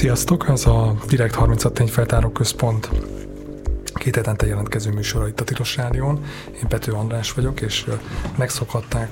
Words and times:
Sziasztok, 0.00 0.48
ez 0.48 0.66
a 0.66 0.96
Direkt 1.08 1.34
36 1.34 1.74
tényfeltáró 1.74 2.28
központ 2.28 2.90
két 3.94 4.14
hetente 4.16 4.46
jelentkező 4.46 4.90
műsora 4.90 5.28
itt 5.28 5.40
a 5.40 5.44
Tilos 5.44 5.76
Rádión. 5.76 6.24
Én 6.54 6.68
Pető 6.68 6.92
András 6.92 7.32
vagyok, 7.32 7.60
és 7.60 7.86
megszokhatták 8.36 9.10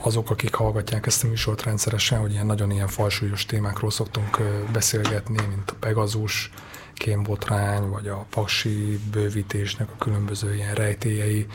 azok, 0.00 0.30
akik 0.30 0.54
hallgatják 0.54 1.06
ezt 1.06 1.24
a 1.24 1.26
műsort 1.26 1.62
rendszeresen, 1.62 2.18
hogy 2.20 2.32
ilyen 2.32 2.46
nagyon 2.46 2.70
ilyen 2.70 2.88
falsúlyos 2.88 3.46
témákról 3.46 3.90
szoktunk 3.90 4.38
beszélgetni, 4.72 5.40
mint 5.48 5.70
a 5.70 5.74
Pegazus, 5.80 6.50
kémbotrány, 6.94 7.88
vagy 7.88 8.08
a 8.08 8.26
paksi 8.30 9.00
bővítésnek 9.10 9.88
a 9.90 9.98
különböző 9.98 10.54
ilyen 10.54 10.74
rejtélyei, 10.74 11.46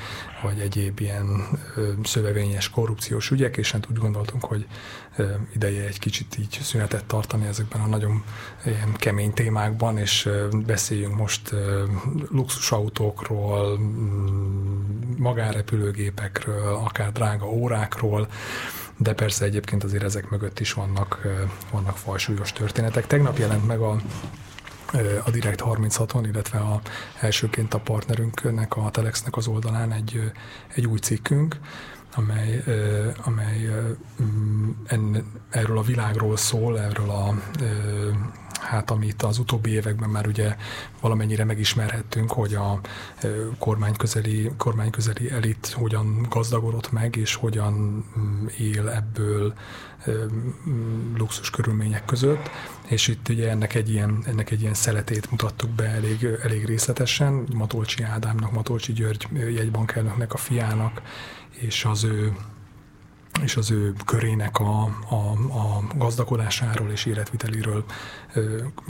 vagy 0.43 0.59
egyéb 0.59 0.99
ilyen 0.99 1.47
szövevényes 2.03 2.69
korrupciós 2.69 3.31
ügyek, 3.31 3.57
és 3.57 3.71
hát 3.71 3.87
úgy 3.91 3.97
gondoltunk, 3.97 4.45
hogy 4.45 4.67
ideje 5.53 5.87
egy 5.87 5.99
kicsit 5.99 6.37
így 6.39 6.59
szünetet 6.61 7.05
tartani 7.05 7.47
ezekben 7.47 7.81
a 7.81 7.87
nagyon 7.87 8.23
ilyen 8.65 8.93
kemény 8.93 9.33
témákban, 9.33 9.97
és 9.97 10.29
beszéljünk 10.65 11.15
most 11.15 11.53
luxusautókról, 12.29 13.79
magánrepülőgépekről, 15.17 16.75
akár 16.75 17.11
drága 17.11 17.45
órákról, 17.45 18.27
de 18.97 19.13
persze 19.13 19.45
egyébként 19.45 19.83
azért 19.83 20.03
ezek 20.03 20.29
mögött 20.29 20.59
is 20.59 20.73
vannak, 20.73 21.27
vannak 21.71 21.97
fajsúlyos 21.97 22.53
történetek. 22.53 23.07
Tegnap 23.07 23.37
jelent 23.37 23.67
meg 23.67 23.79
a 23.79 24.01
a 25.25 25.29
Direct 25.31 25.61
36-on, 25.65 26.25
illetve 26.31 26.59
a, 26.59 26.81
elsőként 27.19 27.73
a 27.73 27.79
partnerünknek, 27.79 28.77
a 28.77 28.89
Telexnek 28.91 29.35
az 29.37 29.47
oldalán 29.47 29.91
egy, 29.91 30.31
egy 30.75 30.85
új 30.85 30.97
cikkünk, 30.97 31.59
amely, 32.15 32.63
amely 33.23 33.69
mm, 34.21 34.69
en, 34.85 35.31
erről 35.49 35.77
a 35.77 35.81
világról 35.81 36.37
szól, 36.37 36.79
erről 36.79 37.09
a 37.09 37.35
hát 38.61 38.91
amit 38.91 39.23
az 39.23 39.39
utóbbi 39.39 39.71
években 39.71 40.09
már 40.09 40.27
ugye 40.27 40.55
valamennyire 41.01 41.43
megismerhettünk, 41.43 42.31
hogy 42.31 42.53
a 42.53 42.79
kormányközeli, 43.59 44.51
kormányközeli 44.57 45.31
elit 45.31 45.67
hogyan 45.67 46.25
gazdagodott 46.29 46.91
meg, 46.91 47.15
és 47.15 47.35
hogyan 47.35 47.73
mm, 48.19 48.45
él 48.57 48.89
ebből 48.89 49.53
luxus 51.17 51.49
körülmények 51.49 52.05
között, 52.05 52.49
és 52.87 53.07
itt 53.07 53.29
ugye 53.29 53.49
ennek 53.49 53.75
egy 53.75 53.89
ilyen, 53.89 54.23
ennek 54.25 54.51
egy 54.51 54.61
ilyen 54.61 54.73
szeletét 54.73 55.31
mutattuk 55.31 55.69
be 55.69 55.85
elég, 55.85 56.27
elég 56.43 56.65
részletesen, 56.65 57.47
Matolcsi 57.53 58.03
Ádámnak, 58.03 58.51
Matolcsi 58.51 58.93
György 58.93 59.27
jegybankelnöknek 59.31 60.33
a 60.33 60.37
fiának, 60.37 61.01
és 61.49 61.85
az 61.85 62.03
ő 62.03 62.35
és 63.43 63.55
az 63.55 63.71
ő 63.71 63.93
körének 64.05 64.59
a, 64.59 64.83
a, 65.09 65.15
a 65.57 65.83
gazdagodásáról 65.95 66.89
és 66.89 67.05
életviteléről 67.05 67.85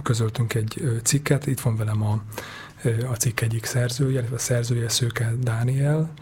közöltünk 0.03 0.53
egy 0.53 0.99
cikket. 1.03 1.47
Itt 1.47 1.59
van 1.59 1.75
velem 1.77 2.03
a, 2.03 2.23
a 3.11 3.15
cikk 3.15 3.39
egyik 3.41 3.65
szerzője, 3.65 4.11
illetve 4.11 4.35
a 4.35 4.39
szerzője 4.39 4.89
Szőke 4.89 5.33
Dániel, 5.39 6.13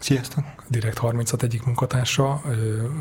Sziasztok! 0.00 0.44
Direkt 0.68 0.98
36 0.98 1.42
egyik 1.42 1.64
munkatársa, 1.64 2.42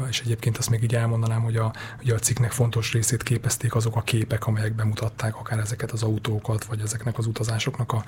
és 0.10 0.22
egyébként 0.22 0.58
azt 0.58 0.70
még 0.70 0.84
így 0.84 0.96
elmondanám, 0.96 1.42
hogy 1.42 1.56
a, 1.56 1.74
hogy 1.98 2.10
a 2.10 2.20
cikknek 2.20 2.52
fontos 2.52 2.94
részét 2.94 3.24
képezték 3.24 3.76
azok 3.76 3.96
a 3.96 4.02
képek, 4.02 4.48
amelyek 4.48 4.74
bemutatták 4.74 5.36
akár 5.36 5.60
ezeket 5.60 5.92
az 5.92 6.04
autókat, 6.04 6.64
vagy 6.64 6.82
ezeknek 6.82 7.18
az 7.18 7.26
utazásoknak 7.26 7.92
a, 7.92 8.04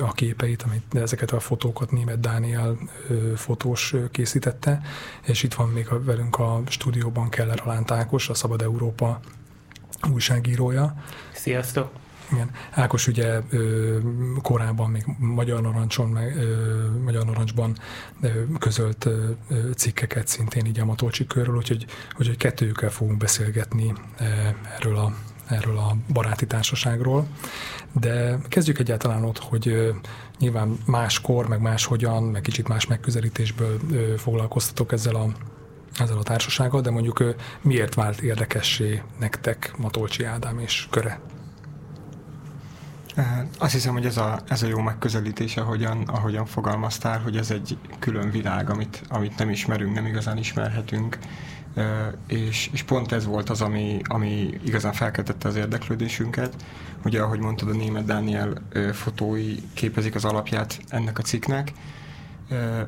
a 0.00 0.12
képeit, 0.12 0.62
amit 0.62 0.94
ezeket 0.94 1.30
a 1.30 1.40
fotókat 1.40 1.90
német 1.90 2.20
Dániel 2.20 2.76
fotós 3.36 3.94
készítette, 4.10 4.80
és 5.22 5.42
itt 5.42 5.54
van 5.54 5.68
még 5.68 5.88
a, 5.88 6.04
velünk 6.04 6.38
a 6.38 6.62
stúdióban 6.68 7.28
Keller 7.28 7.62
Alánt 7.64 7.90
Ákos, 7.90 8.28
a 8.28 8.34
Szabad 8.34 8.62
Európa 8.62 9.20
újságírója. 10.10 10.94
Sziasztok! 11.32 12.01
Igen. 12.32 12.50
Ákos 12.70 13.06
ugye 13.06 13.40
ö, 13.50 13.98
korábban 14.42 14.90
még 14.90 15.04
Magyar 15.18 15.62
Narancson, 15.62 16.08
meg, 16.08 16.36
ö, 16.36 16.86
Magyar 17.04 17.24
Narancsban 17.24 17.76
ö, 18.20 18.28
közölt 18.58 19.04
ö, 19.04 19.30
cikkeket 19.74 20.28
szintén 20.28 20.66
így 20.66 20.80
a 20.80 20.84
Matolcsi 20.84 21.26
körről, 21.26 21.56
úgyhogy, 21.56 21.86
úgyhogy 22.18 22.36
kettőjükkel 22.36 22.90
fogunk 22.90 23.18
beszélgetni 23.18 23.92
ö, 24.20 24.24
erről 24.76 24.96
a 24.96 25.14
erről 25.46 25.78
a 25.78 25.96
baráti 26.12 26.46
társaságról. 26.46 27.26
De 27.92 28.38
kezdjük 28.48 28.78
egyáltalán 28.78 29.24
ott, 29.24 29.38
hogy 29.38 29.92
nyilván 30.38 30.78
máskor, 30.86 31.48
meg 31.48 31.60
máshogyan, 31.60 32.22
meg 32.22 32.40
kicsit 32.40 32.68
más 32.68 32.86
megközelítésből 32.86 33.78
foglalkoztatok 34.16 34.92
ezzel 34.92 35.14
a 35.14 35.26
ezzel 35.98 36.18
a 36.18 36.22
társasággal, 36.22 36.80
de 36.80 36.90
mondjuk 36.90 37.24
miért 37.60 37.94
vált 37.94 38.20
érdekessé 38.20 39.02
nektek 39.18 39.74
Matolcsi 39.76 40.24
Ádám 40.24 40.58
és 40.58 40.86
köre? 40.90 41.20
Azt 43.58 43.72
hiszem, 43.72 43.92
hogy 43.92 44.06
ez 44.06 44.16
a, 44.16 44.40
ez 44.48 44.62
a 44.62 44.66
jó 44.66 44.80
megközelítés, 44.80 45.56
ahogyan, 45.56 46.02
ahogyan 46.02 46.46
fogalmaztál, 46.46 47.20
hogy 47.20 47.36
ez 47.36 47.50
egy 47.50 47.78
külön 47.98 48.30
világ, 48.30 48.70
amit, 48.70 49.02
amit 49.08 49.38
nem 49.38 49.50
ismerünk, 49.50 49.94
nem 49.94 50.06
igazán 50.06 50.38
ismerhetünk, 50.38 51.18
és, 52.26 52.70
és 52.72 52.82
pont 52.82 53.12
ez 53.12 53.24
volt 53.24 53.50
az, 53.50 53.60
ami, 53.60 54.00
ami 54.04 54.60
igazán 54.64 54.92
felkeltette 54.92 55.48
az 55.48 55.56
érdeklődésünket. 55.56 56.54
Ugye, 57.04 57.20
ahogy 57.20 57.38
mondtad, 57.38 57.68
a 57.68 57.72
német 57.72 58.04
Daniel 58.04 58.52
fotói 58.92 59.54
képezik 59.74 60.14
az 60.14 60.24
alapját 60.24 60.80
ennek 60.88 61.18
a 61.18 61.22
cikknek. 61.22 61.72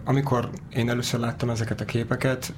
Amikor 0.05 0.51
én 0.73 0.91
először 0.91 1.21
láttam 1.21 1.51
ezeket 1.51 1.81
a 1.81 1.85
képeket, 1.85 2.53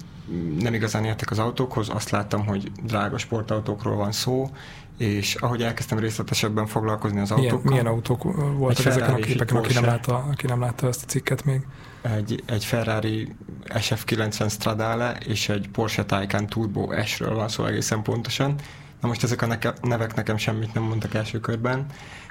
nem 0.58 0.74
igazán 0.74 1.04
értek 1.04 1.30
az 1.30 1.38
autókhoz, 1.38 1.88
azt 1.88 2.10
láttam, 2.10 2.46
hogy 2.46 2.70
drága 2.82 3.18
sportautókról 3.18 3.96
van 3.96 4.12
szó, 4.12 4.50
és 4.98 5.34
ahogy 5.34 5.62
elkezdtem 5.62 5.98
részletesebben 5.98 6.66
foglalkozni 6.66 7.20
az 7.20 7.30
milyen, 7.30 7.44
autókkal... 7.44 7.70
Milyen 7.70 7.86
autók 7.86 8.22
voltak 8.58 8.84
ezeken 8.84 9.14
a 9.14 9.16
képeken, 9.16 9.56
aki 9.56 9.72
nem, 9.72 9.84
látta, 9.84 10.16
aki 10.16 10.46
nem 10.46 10.60
látta 10.60 10.86
ezt 10.86 11.02
a 11.02 11.06
cikket 11.06 11.44
még? 11.44 11.66
Egy, 12.02 12.42
egy 12.46 12.64
Ferrari 12.64 13.34
SF90 13.68 14.50
Stradale 14.50 15.16
és 15.26 15.48
egy 15.48 15.68
Porsche 15.68 16.04
Taycan 16.04 16.46
Turbo 16.46 17.02
S-ről 17.04 17.34
van 17.34 17.48
szó 17.48 17.64
egészen 17.64 18.02
pontosan. 18.02 18.54
Na 19.00 19.08
most 19.08 19.22
ezek 19.22 19.42
a 19.42 19.46
neke, 19.46 19.74
nevek 19.82 20.14
nekem 20.14 20.36
semmit 20.36 20.74
nem 20.74 20.82
mondtak 20.82 21.14
első 21.14 21.40
körben, 21.40 21.86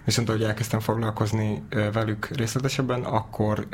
viszont 0.05 0.29
ahogy 0.29 0.43
elkezdtem 0.43 0.79
foglalkozni 0.79 1.63
velük 1.93 2.27
részletesebben, 2.27 3.03
akkor 3.03 3.67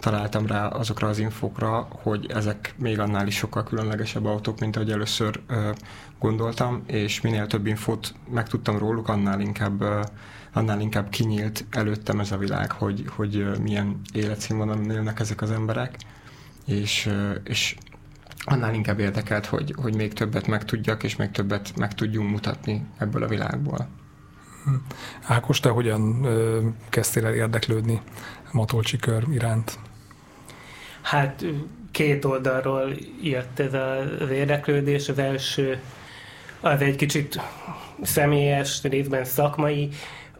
találtam 0.00 0.46
rá 0.46 0.66
azokra 0.66 1.08
az 1.08 1.18
infokra, 1.18 1.88
hogy 1.90 2.26
ezek 2.30 2.74
még 2.78 2.98
annál 2.98 3.26
is 3.26 3.36
sokkal 3.36 3.64
különlegesebb 3.64 4.24
autók, 4.24 4.60
mint 4.60 4.76
ahogy 4.76 4.90
először 4.90 5.40
gondoltam, 6.18 6.82
és 6.86 7.20
minél 7.20 7.46
több 7.46 7.66
infót 7.66 8.14
megtudtam 8.30 8.78
róluk, 8.78 9.08
annál 9.08 9.40
inkább 9.40 9.84
annál 10.52 10.80
inkább 10.80 11.08
kinyílt 11.08 11.64
előttem 11.70 12.20
ez 12.20 12.32
a 12.32 12.36
világ, 12.36 12.72
hogy, 12.72 13.04
hogy 13.08 13.60
milyen 13.62 14.00
életszínvonalon 14.12 14.90
élnek 14.90 15.20
ezek 15.20 15.42
az 15.42 15.50
emberek, 15.50 15.96
és, 16.66 17.10
és 17.44 17.76
annál 18.44 18.74
inkább 18.74 18.98
érdekelt, 18.98 19.46
hogy, 19.46 19.74
hogy 19.82 19.94
még 19.94 20.12
többet 20.12 20.46
megtudjak, 20.46 21.02
és 21.02 21.16
még 21.16 21.30
többet 21.30 21.76
meg 21.76 21.94
tudjunk 21.94 22.30
mutatni 22.30 22.86
ebből 22.98 23.22
a 23.22 23.28
világból. 23.28 23.88
Hm. 24.66 24.74
Ákos, 25.22 25.60
te 25.60 25.68
hogyan 25.68 26.26
kezdtél 26.88 27.26
el 27.26 27.34
érdeklődni 27.34 28.00
Matolcsi 28.52 28.96
kör 28.96 29.24
iránt? 29.30 29.78
Hát 31.02 31.44
két 31.90 32.24
oldalról 32.24 32.92
jött 33.22 33.58
ez 33.58 33.74
az 33.74 34.30
érdeklődés. 34.30 35.08
Az 35.08 35.18
első 35.18 35.80
az 36.60 36.80
egy 36.80 36.96
kicsit 36.96 37.40
személyes, 38.02 38.82
részben 38.82 39.24
szakmai, 39.24 39.88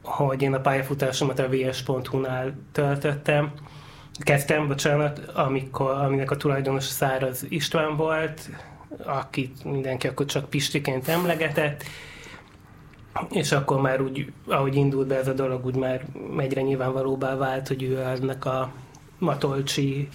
hogy 0.03 0.43
én 0.43 0.55
a 0.55 0.61
pályafutásomat 0.61 1.39
a 1.39 1.49
vs.hu-nál 1.49 2.55
töltöttem. 2.73 3.53
Kezdtem, 4.19 4.69
bocsánat, 4.69 5.19
amikor, 5.19 5.91
aminek 5.91 6.31
a 6.31 6.37
tulajdonos 6.37 6.85
Száraz 6.85 7.45
István 7.49 7.97
volt, 7.97 8.51
akit 9.05 9.65
mindenki 9.65 10.07
akkor 10.07 10.27
csak 10.27 10.51
Pistiként 10.51 11.09
emlegetett, 11.09 11.85
és 13.31 13.53
akkor 13.53 13.81
már 13.81 14.01
úgy, 14.01 14.33
ahogy 14.47 14.75
indult 14.75 15.07
be 15.07 15.19
ez 15.19 15.29
a 15.29 15.33
dolog, 15.33 15.67
úgy 15.67 15.77
már 15.77 16.05
egyre 16.39 16.61
nyilvánvalóbbá 16.61 17.37
vált, 17.37 17.69
hogy 17.69 17.83
ő 17.83 17.99
ennek 17.99 18.45
a 18.45 18.73
Matolcsi 19.19 20.09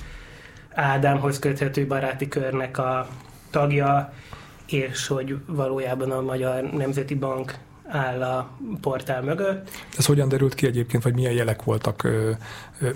Ádámhoz 0.73 1.39
köthető 1.39 1.87
baráti 1.87 2.27
körnek 2.27 2.77
a 2.77 3.07
tagja, 3.49 4.13
és 4.65 5.07
hogy 5.07 5.37
valójában 5.45 6.11
a 6.11 6.21
Magyar 6.21 6.63
Nemzeti 6.63 7.15
Bank 7.15 7.57
áll 7.87 8.21
a 8.21 8.57
portál 8.81 9.21
mögött. 9.21 9.69
Ez 9.97 10.05
hogyan 10.05 10.29
derült 10.29 10.53
ki 10.53 10.67
egyébként, 10.67 11.03
vagy 11.03 11.13
milyen 11.13 11.33
jelek 11.33 11.63
voltak? 11.63 12.07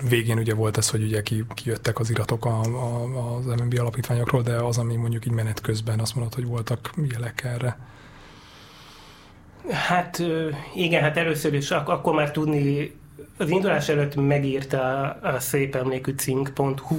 Végén 0.08 0.38
ugye 0.38 0.54
volt 0.54 0.76
ez, 0.76 0.90
hogy 0.90 1.02
ugye 1.02 1.22
kijöttek 1.54 1.98
az 1.98 2.10
iratok 2.10 2.44
a, 2.44 2.60
a, 2.60 3.36
az 3.36 3.44
MNB 3.44 3.78
alapítványokról, 3.78 4.42
de 4.42 4.54
az, 4.54 4.78
ami 4.78 4.96
mondjuk 4.96 5.26
így 5.26 5.32
menet 5.32 5.60
közben 5.60 6.00
azt 6.00 6.14
mondod, 6.14 6.34
hogy 6.34 6.46
voltak 6.46 6.90
jelek 7.10 7.44
erre. 7.44 7.78
Hát 9.70 10.22
igen, 10.74 11.02
hát 11.02 11.16
először 11.16 11.54
is 11.54 11.70
ak- 11.70 11.88
akkor 11.88 12.14
már 12.14 12.30
tudni, 12.30 12.94
az 13.38 13.50
indulás 13.50 13.88
előtt 13.88 14.14
megírta 14.14 15.00
a 15.22 15.40
szép 15.40 15.74
emlékű 15.74 16.12
cink.hu, 16.16 16.96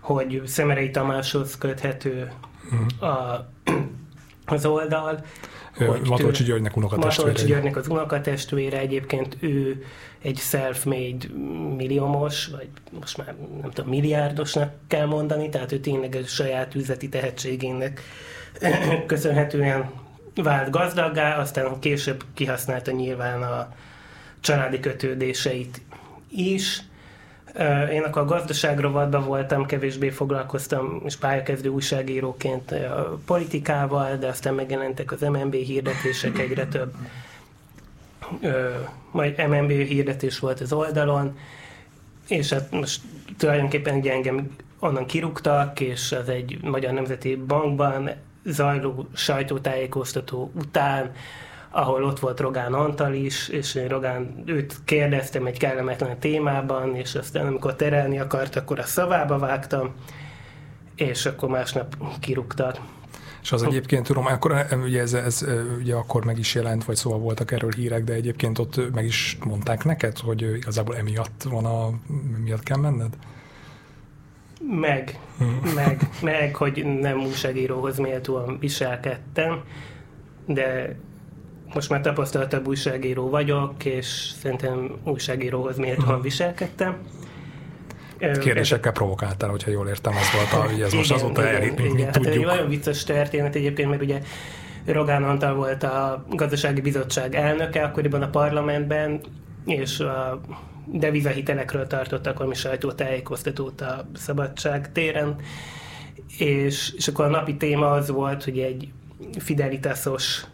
hogy 0.00 0.42
Szemerei 0.46 0.90
Tamáshoz 0.90 1.58
köthető 1.58 2.32
uh-huh. 2.64 3.10
a, 3.10 3.48
az 4.46 4.66
oldal. 4.66 5.24
Matolcsi 6.04 6.44
Györgynek 6.44 6.76
unokatestvére. 6.76 7.28
Matolcsi 7.28 7.52
Györgynek 7.52 7.76
az 7.76 7.88
unokatestvére, 7.88 8.78
egyébként 8.78 9.36
ő 9.40 9.84
egy 10.22 10.36
self-made 10.36 11.26
milliómos, 11.76 12.46
vagy 12.46 12.68
most 13.00 13.16
már 13.16 13.34
nem 13.60 13.70
tudom, 13.70 13.90
milliárdosnak 13.90 14.72
kell 14.86 15.06
mondani, 15.06 15.48
tehát 15.48 15.72
ő 15.72 15.78
tényleg 15.78 16.14
a 16.14 16.26
saját 16.26 16.74
üzleti 16.74 17.08
tehetségének 17.08 18.00
köszönhetően 19.06 19.90
vált 20.34 20.70
gazdaggá, 20.70 21.38
aztán 21.38 21.78
később 21.78 22.24
kihasználta 22.34 22.90
nyilván 22.90 23.42
a 23.42 23.74
családi 24.40 24.80
kötődéseit 24.80 25.80
is. 26.30 26.82
Én 27.92 28.02
akkor 28.02 28.22
a 28.22 28.24
gazdaság 28.24 28.80
voltam, 29.24 29.66
kevésbé 29.66 30.10
foglalkoztam, 30.10 31.02
és 31.04 31.16
pályakezdő 31.16 31.68
újságíróként 31.68 32.70
a 32.70 33.18
politikával, 33.26 34.16
de 34.16 34.26
aztán 34.26 34.54
megjelentek 34.54 35.12
az 35.12 35.20
MNB 35.20 35.54
hirdetések 35.54 36.38
egyre 36.38 36.66
több. 36.66 36.94
Majd 39.10 39.48
MNB 39.48 39.70
hirdetés 39.70 40.38
volt 40.38 40.60
az 40.60 40.72
oldalon, 40.72 41.38
és 42.28 42.52
hát 42.52 42.70
most 42.70 43.00
tulajdonképpen 43.36 43.96
ugye 43.96 44.12
engem 44.12 44.56
onnan 44.78 45.06
kirúgtak, 45.06 45.80
és 45.80 46.12
az 46.12 46.28
egy 46.28 46.58
Magyar 46.62 46.92
Nemzeti 46.92 47.36
Bankban 47.36 48.10
zajló 48.44 49.08
sajtótájékoztató 49.14 50.50
után 50.54 51.12
ahol 51.72 52.04
ott 52.04 52.18
volt 52.18 52.40
Rogán 52.40 52.72
Antal 52.72 53.14
is, 53.14 53.48
és 53.48 53.74
én 53.74 53.88
Rogán 53.88 54.42
őt 54.46 54.76
kérdeztem 54.84 55.46
egy 55.46 55.58
kellemetlen 55.58 56.18
témában, 56.18 56.96
és 56.96 57.14
aztán 57.14 57.46
amikor 57.46 57.76
terelni 57.76 58.18
akart, 58.18 58.56
akkor 58.56 58.78
a 58.78 58.82
szavába 58.82 59.38
vágtam, 59.38 59.94
és 60.94 61.26
akkor 61.26 61.48
másnap 61.48 61.96
kirúgtak. 62.20 62.78
És 63.42 63.52
az 63.52 63.62
egyébként 63.62 64.06
tudom, 64.06 64.26
akkor 64.26 64.52
eh, 64.52 64.82
ugye 64.82 65.00
ez, 65.00 65.12
ez 65.12 65.42
eh, 65.42 65.54
ugye 65.78 65.94
akkor 65.94 66.24
meg 66.24 66.38
is 66.38 66.54
jelent, 66.54 66.84
vagy 66.84 66.96
szóval 66.96 67.18
voltak 67.18 67.50
erről 67.50 67.70
hírek, 67.70 68.04
de 68.04 68.12
egyébként 68.12 68.58
ott 68.58 68.92
meg 68.92 69.04
is 69.04 69.38
mondták 69.44 69.84
neked, 69.84 70.18
hogy 70.18 70.42
igazából 70.42 70.96
emiatt 70.96 71.42
van 71.42 71.64
a, 71.64 71.90
miatt 72.44 72.62
kell 72.62 72.78
menned? 72.78 73.16
Meg, 74.70 75.18
hmm. 75.38 75.60
meg, 75.74 76.08
meg, 76.22 76.56
hogy 76.56 76.84
nem 77.00 77.20
újságíróhoz 77.20 77.98
méltóan 77.98 78.58
viselkedtem, 78.58 79.60
de 80.46 80.96
most 81.74 81.90
már 81.90 82.00
tapasztaltabb 82.00 82.66
újságíró 82.66 83.30
vagyok, 83.30 83.84
és 83.84 84.06
szerintem 84.40 84.90
újságíróhoz 85.04 85.76
méltóan 85.76 86.14
mhm. 86.14 86.22
viselkedtem. 86.22 86.96
Kérdésekkel 88.40 88.92
provokáltál, 88.92 89.50
hogyha 89.50 89.70
jól 89.70 89.88
értem, 89.88 90.12
az 90.16 90.32
volt, 90.34 90.66
hogy 90.66 90.80
ez 90.86 90.92
most 90.92 91.10
igen, 91.10 91.22
azóta 91.22 91.48
elég, 91.48 91.72
mint 91.76 91.98
igen, 91.98 92.12
tudjuk. 92.12 92.34
Hát 92.34 92.42
egy 92.42 92.44
nagyon 92.46 92.68
vicces 92.68 93.04
történet 93.04 93.54
egyébként, 93.54 93.88
mert 93.88 94.02
ugye 94.02 94.20
Rogán 94.86 95.22
Antal 95.22 95.54
volt 95.54 95.82
a 95.82 96.24
gazdasági 96.30 96.80
bizottság 96.80 97.34
elnöke 97.34 97.82
akkoriban 97.82 98.22
a 98.22 98.28
parlamentben, 98.28 99.20
és 99.64 100.00
a 100.00 100.40
devizahitelekről 100.86 101.86
tartottak 101.86 102.36
valami 102.38 102.54
sajtótájékoztatót 102.54 103.80
a 103.80 104.06
szabadság 104.14 104.92
téren, 104.92 105.36
és, 106.38 106.92
és 106.96 107.08
akkor 107.08 107.24
a 107.24 107.28
napi 107.28 107.56
téma 107.56 107.90
az 107.90 108.08
volt, 108.10 108.44
hogy 108.44 108.58
egy 108.58 108.92
fidelitásos 109.38 110.44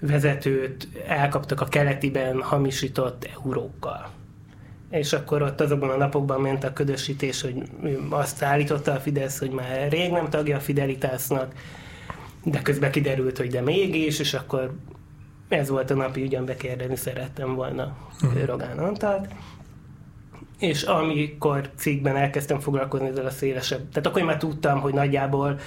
vezetőt 0.00 0.88
elkaptak 1.06 1.60
a 1.60 1.68
keletiben 1.68 2.42
hamisított 2.42 3.28
eurókkal. 3.34 4.10
És 4.90 5.12
akkor 5.12 5.42
ott 5.42 5.60
azokban 5.60 5.90
a 5.90 5.96
napokban 5.96 6.40
ment 6.40 6.64
a 6.64 6.72
ködösítés, 6.72 7.40
hogy 7.40 7.62
azt 8.08 8.42
állította 8.42 8.92
a 8.92 9.00
Fidesz, 9.00 9.38
hogy 9.38 9.50
már 9.50 9.88
rég 9.90 10.10
nem 10.10 10.28
tagja 10.28 10.56
a 10.56 10.60
Fidelitásnak, 10.60 11.54
de 12.44 12.62
közben 12.62 12.90
kiderült, 12.90 13.36
hogy 13.38 13.50
de 13.50 13.60
mégis, 13.60 14.18
és 14.18 14.34
akkor 14.34 14.74
ez 15.50 15.68
volt 15.68 15.90
a 15.90 15.94
napi 15.94 16.22
ügyem, 16.22 16.44
bekérdezni 16.44 16.96
szerettem 16.96 17.54
volna 17.54 17.96
uh-huh. 18.22 18.44
Rogán 18.44 18.78
Antalt. 18.78 19.28
És 20.58 20.82
amikor 20.82 21.70
cikkben 21.76 22.16
elkezdtem 22.16 22.60
foglalkozni 22.60 23.08
ezzel 23.08 23.26
a 23.26 23.30
szélesebb, 23.30 23.88
tehát 23.88 24.06
akkor 24.06 24.20
én 24.20 24.26
már 24.26 24.36
tudtam, 24.36 24.80
hogy 24.80 24.94
nagyjából, 24.94 25.58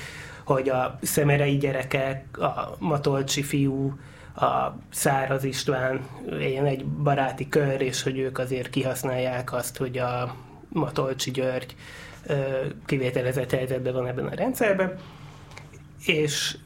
hogy 0.45 0.69
a 0.69 0.99
szemerei 1.01 1.57
gyerekek, 1.57 2.39
a 2.39 2.75
matolcsi 2.79 3.43
fiú, 3.43 3.93
a 4.35 4.77
Száraz 4.89 5.43
István 5.43 5.99
ilyen 6.39 6.65
egy 6.65 6.85
baráti 6.85 7.49
kör, 7.49 7.81
és 7.81 8.03
hogy 8.03 8.17
ők 8.17 8.37
azért 8.37 8.69
kihasználják 8.69 9.53
azt, 9.53 9.77
hogy 9.77 9.97
a 9.97 10.35
Matolcsi 10.69 11.31
György 11.31 11.75
kivételezett 12.85 13.51
helyzetben 13.51 13.93
van 13.93 14.07
ebben 14.07 14.25
a 14.25 14.35
rendszerben. 14.35 14.95
És 16.05 16.57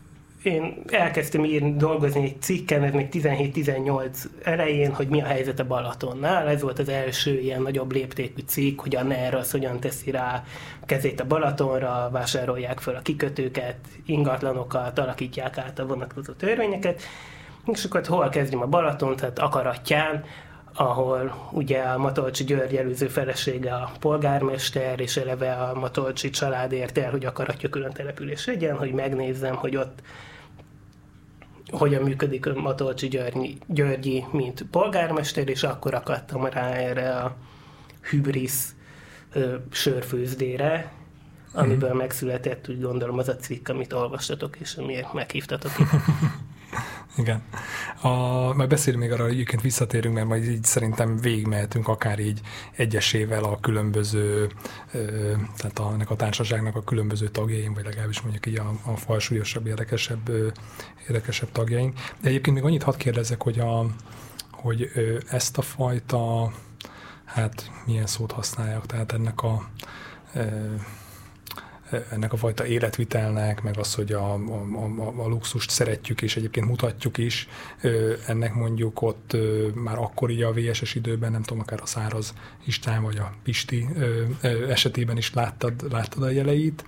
én 0.47 0.83
elkezdtem 0.87 1.45
írni, 1.45 1.75
dolgozni 1.75 2.23
egy 2.23 2.41
cikken, 2.41 2.83
ez 2.83 2.93
még 2.93 3.07
17-18 3.11 4.15
elején, 4.43 4.93
hogy 4.93 5.07
mi 5.07 5.21
a 5.21 5.25
helyzet 5.25 5.59
a 5.59 5.65
Balatonnál. 5.65 6.47
Ez 6.47 6.61
volt 6.61 6.79
az 6.79 6.89
első 6.89 7.39
ilyen 7.39 7.61
nagyobb 7.61 7.91
léptékű 7.91 8.41
cikk, 8.45 8.81
hogy 8.81 8.95
a 8.95 9.03
NER 9.03 9.33
az 9.35 9.51
hogyan 9.51 9.79
teszi 9.79 10.11
rá 10.11 10.43
kezét 10.85 11.19
a 11.19 11.25
Balatonra, 11.25 12.09
vásárolják 12.11 12.79
föl 12.79 12.95
a 12.95 13.01
kikötőket, 13.01 13.77
ingatlanokat, 14.05 14.99
alakítják 14.99 15.57
át 15.57 15.79
a 15.79 15.85
vonatkozó 15.85 16.33
törvényeket 16.33 17.01
és 17.73 17.83
akkor 17.83 18.01
hol 18.05 18.29
kezdjük 18.29 18.61
a 18.61 18.67
Balaton, 18.67 19.15
tehát 19.15 19.39
akaratján, 19.39 20.23
ahol 20.73 21.49
ugye 21.51 21.79
a 21.79 21.97
Matolcsi 21.97 22.43
György 22.43 22.75
előző 22.75 23.07
felesége 23.07 23.73
a 23.73 23.91
polgármester, 23.99 24.99
és 24.99 25.17
eleve 25.17 25.53
a 25.53 25.79
Matolcsi 25.79 26.29
család 26.29 26.71
ért 26.71 26.97
el, 26.97 27.11
hogy 27.11 27.25
akaratja 27.25 27.69
külön 27.69 27.91
település 27.91 28.45
legyen, 28.45 28.77
hogy 28.77 28.91
megnézzem, 28.91 29.55
hogy 29.55 29.75
ott 29.75 30.01
hogyan 31.71 32.03
működik 32.03 32.53
Matolcsi 32.53 33.07
Györgyi, 33.07 33.57
Györgyi, 33.67 34.25
mint 34.31 34.65
polgármester, 34.71 35.49
és 35.49 35.63
akkor 35.63 35.93
akadtam 35.93 36.45
rá 36.45 36.69
erre 36.69 37.15
a 37.15 37.35
hübris 38.01 38.53
ö, 39.33 39.55
sörfőzdére, 39.71 40.91
amiből 41.53 41.93
mm. 41.93 41.97
megszületett, 41.97 42.69
úgy 42.69 42.81
gondolom, 42.81 43.17
az 43.17 43.29
a 43.29 43.35
cikk, 43.35 43.67
amit 43.67 43.93
olvastatok, 43.93 44.55
és 44.59 44.75
amiért 44.75 45.13
meghívtatok 45.13 45.71
Igen. 47.17 47.41
A, 48.01 48.09
majd 48.53 48.69
beszélünk 48.69 49.03
még 49.03 49.11
arra, 49.11 49.23
hogy 49.23 49.31
egyébként 49.31 49.61
visszatérünk, 49.61 50.15
mert 50.15 50.27
majd 50.27 50.43
így 50.43 50.63
szerintem 50.63 51.17
végigmehetünk 51.17 51.87
akár 51.87 52.19
így 52.19 52.41
egyesével 52.75 53.43
a 53.43 53.59
különböző, 53.59 54.49
ö, 54.91 55.31
tehát 55.57 55.79
a, 55.79 55.91
ennek 55.93 56.09
a 56.09 56.15
társaságnak 56.15 56.75
a 56.75 56.83
különböző 56.83 57.27
tagjaim, 57.27 57.73
vagy 57.73 57.83
legalábbis 57.83 58.21
mondjuk 58.21 58.45
így 58.45 58.59
a, 58.59 58.91
a 58.91 58.95
falsúlyosabb, 58.95 59.67
érdekesebb, 59.67 60.29
ö, 60.29 60.47
érdekesebb 61.07 61.51
tagjaink. 61.51 61.93
De 62.21 62.29
egyébként 62.29 62.55
még 62.55 62.65
annyit 62.65 62.83
hadd 62.83 62.97
kérdezzek, 62.97 63.41
hogy, 63.41 63.59
a, 63.59 63.85
hogy 64.51 64.91
ö, 64.93 65.17
ezt 65.29 65.57
a 65.57 65.61
fajta, 65.61 66.51
hát 67.25 67.71
milyen 67.85 68.07
szót 68.07 68.31
használják, 68.31 68.85
tehát 68.85 69.11
ennek 69.11 69.41
a 69.41 69.69
ö, 70.33 70.45
ennek 72.11 72.33
a 72.33 72.37
fajta 72.37 72.65
életvitelnek, 72.65 73.61
meg 73.61 73.77
az, 73.77 73.95
hogy 73.95 74.11
a, 74.11 74.33
a, 74.33 74.37
a, 74.97 75.23
a 75.23 75.27
luxust 75.27 75.69
szeretjük 75.69 76.21
és 76.21 76.35
egyébként 76.37 76.67
mutatjuk 76.67 77.17
is, 77.17 77.47
ennek 78.27 78.53
mondjuk 78.53 79.01
ott 79.01 79.37
már 79.73 79.97
akkor 79.97 80.29
így 80.29 80.41
a 80.41 80.53
VSS 80.53 80.95
időben, 80.95 81.31
nem 81.31 81.41
tudom, 81.41 81.61
akár 81.61 81.79
a 81.81 81.85
Száraz 81.85 82.33
István 82.65 83.03
vagy 83.03 83.17
a 83.17 83.31
Pisti 83.43 83.87
esetében 84.69 85.17
is 85.17 85.33
láttad, 85.33 85.91
láttad 85.91 86.23
a 86.23 86.29
jeleit, 86.29 86.85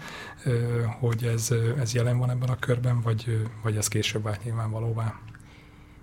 hogy 0.99 1.23
ez, 1.23 1.49
ez 1.79 1.93
jelen 1.93 2.17
van 2.17 2.29
ebben 2.29 2.49
a 2.49 2.59
körben, 2.59 3.01
vagy, 3.01 3.47
vagy 3.63 3.75
ez 3.75 3.87
később 3.87 4.23
vált 4.23 4.43
nyilvánvalóvá? 4.43 5.13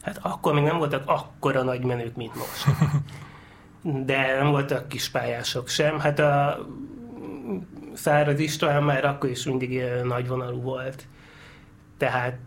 Hát 0.02 0.18
akkor 0.22 0.54
még 0.54 0.62
nem 0.62 0.78
voltak 0.78 1.02
akkora 1.06 1.62
nagy 1.62 1.84
menők, 1.84 2.16
mint 2.16 2.34
most. 2.34 2.66
De 4.06 4.36
nem 4.38 4.50
voltak 4.50 4.88
kispályások 4.88 5.68
sem. 5.68 5.98
Hát 5.98 6.18
a 6.18 6.58
Száraz 7.96 8.38
István 8.38 8.82
már 8.82 9.04
akkor 9.04 9.30
is 9.30 9.44
mindig 9.44 9.82
nagyvonalú 10.04 10.60
volt. 10.60 11.06
Tehát, 11.98 12.38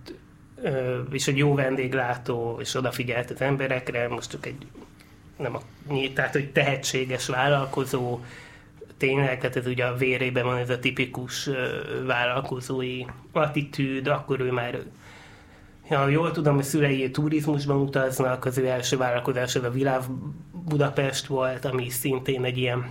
és 1.12 1.28
egy 1.28 1.38
jó 1.38 1.56
vendéglátó, 1.56 2.58
és 2.60 2.76
odafigyelt 2.76 3.32
az 3.32 3.42
emberekre, 3.42 4.08
most 4.08 4.30
csak 4.30 4.46
egy, 4.46 4.68
nem 5.38 5.56
a, 5.56 5.60
tehát, 6.14 6.34
hogy 6.34 6.52
tehetséges 6.52 7.28
vállalkozó, 7.28 8.20
tényleg, 8.98 9.40
tehát 9.40 9.56
ez 9.56 9.68
ugye 9.68 9.86
a 9.86 9.96
vérében 9.96 10.44
van 10.44 10.58
ez 10.58 10.70
a 10.70 10.80
tipikus 10.80 11.50
vállalkozói 12.06 13.04
attitűd, 13.32 14.08
akkor 14.08 14.40
ő 14.40 14.52
már 14.52 14.80
Ja, 15.90 16.08
jól 16.08 16.32
tudom, 16.32 16.56
hogy 16.56 16.64
szülei 16.64 17.12
turizmusban 17.12 17.78
utaznak, 17.78 18.46
az 18.46 18.58
ő 18.58 18.68
első 18.68 18.98
vállalkozás 18.98 19.56
az 19.56 19.64
a 19.64 19.70
Világ 19.70 20.02
Budapest 20.66 21.26
volt, 21.26 21.66
ami 21.66 21.90
szintén 21.90 22.44
egy 22.44 22.58
ilyen 22.58 22.90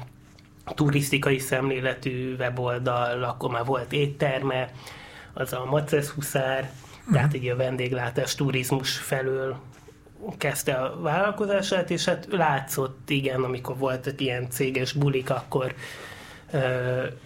turisztikai 0.75 1.39
szemléletű 1.39 2.37
weboldal, 2.37 3.23
akkor 3.25 3.51
már 3.51 3.65
volt 3.65 3.93
étterme, 3.93 4.71
az 5.33 5.53
a 5.53 5.65
Maces 5.65 6.09
Huszár, 6.09 6.71
uh-huh. 6.99 7.15
tehát 7.15 7.33
egy 7.33 7.49
a 7.49 7.57
vendéglátás, 7.57 8.35
turizmus 8.35 8.97
felől 8.97 9.57
kezdte 10.39 10.73
a 10.75 11.01
vállalkozását, 11.01 11.91
és 11.91 12.05
hát 12.05 12.27
látszott, 12.31 13.11
igen, 13.11 13.43
amikor 13.43 13.77
voltak 13.77 14.21
ilyen 14.21 14.51
céges 14.51 14.93
bulik, 14.93 15.31
akkor 15.31 15.75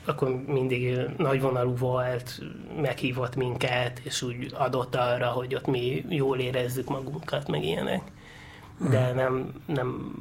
akkor 0.04 0.44
mindig 0.46 0.98
nagyvonalú 1.16 1.76
volt, 1.76 2.42
meghívott 2.80 3.36
minket, 3.36 4.00
és 4.02 4.22
úgy 4.22 4.50
adott 4.54 4.94
arra, 4.94 5.26
hogy 5.26 5.54
ott 5.54 5.66
mi 5.66 6.04
jól 6.08 6.38
érezzük 6.38 6.88
magunkat, 6.88 7.48
meg 7.48 7.64
ilyenek 7.64 8.02
de 8.90 9.06
hmm. 9.06 9.16
nem, 9.16 9.52
nem 9.66 10.12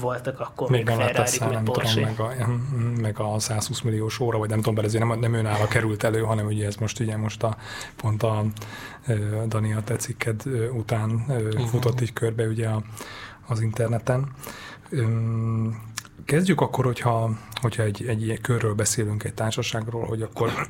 voltak 0.00 0.40
akkor 0.40 0.70
még, 0.70 0.86
még 0.86 0.96
nem 0.96 1.06
Ferrari, 1.06 1.54
meg 1.54 1.62
Porsche. 1.62 2.00
Meg 2.00 2.20
a, 2.20 2.32
meg 3.00 3.20
a 3.20 3.38
120 3.38 3.80
milliós 3.80 4.20
óra, 4.20 4.38
vagy 4.38 4.48
nem 4.48 4.60
tudom, 4.60 4.84
ez 4.84 4.92
nem, 4.92 5.18
nem 5.18 5.34
önálló 5.34 5.64
került 5.68 6.02
elő, 6.02 6.20
hanem 6.20 6.46
ugye 6.46 6.66
ez 6.66 6.76
most 6.76 7.00
ugye 7.00 7.16
most 7.16 7.42
a, 7.42 7.56
pont 7.96 8.22
a, 8.22 8.38
a 9.42 9.46
Daniel 9.46 9.84
Teciked 9.84 10.42
után 10.72 11.24
uh-huh. 11.28 11.66
futott 11.66 12.00
így 12.00 12.12
körbe 12.12 12.46
ugye 12.46 12.68
a, 12.68 12.82
az 13.46 13.60
interneten. 13.60 14.28
Kezdjük 16.24 16.60
akkor, 16.60 16.84
hogyha, 16.84 17.30
hogyha 17.60 17.82
egy, 17.82 18.06
egy 18.06 18.38
körről 18.42 18.74
beszélünk, 18.74 19.24
egy 19.24 19.34
társaságról, 19.34 20.06
hogy 20.06 20.22
akkor 20.22 20.52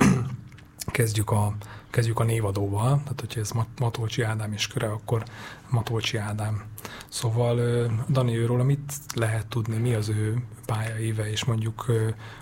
kezdjük 0.93 1.31
a, 1.31 1.55
kezdjük 1.91 2.19
a 2.19 2.25
névadóval, 2.25 3.01
tehát 3.03 3.21
hogyha 3.21 3.41
ez 3.41 3.51
Matolcsi 3.79 4.23
Ádám 4.23 4.53
is 4.53 4.67
köre, 4.67 4.87
akkor 4.87 5.25
Matolcsi 5.69 6.17
Ádám. 6.17 6.63
Szóval 7.09 7.87
Dani, 8.09 8.37
őről 8.37 8.63
mit 8.63 8.93
lehet 9.15 9.47
tudni, 9.47 9.77
mi 9.77 9.95
az 9.95 10.09
ő 10.09 10.43
pályaéve, 10.67 11.31
és 11.31 11.45
mondjuk 11.45 11.87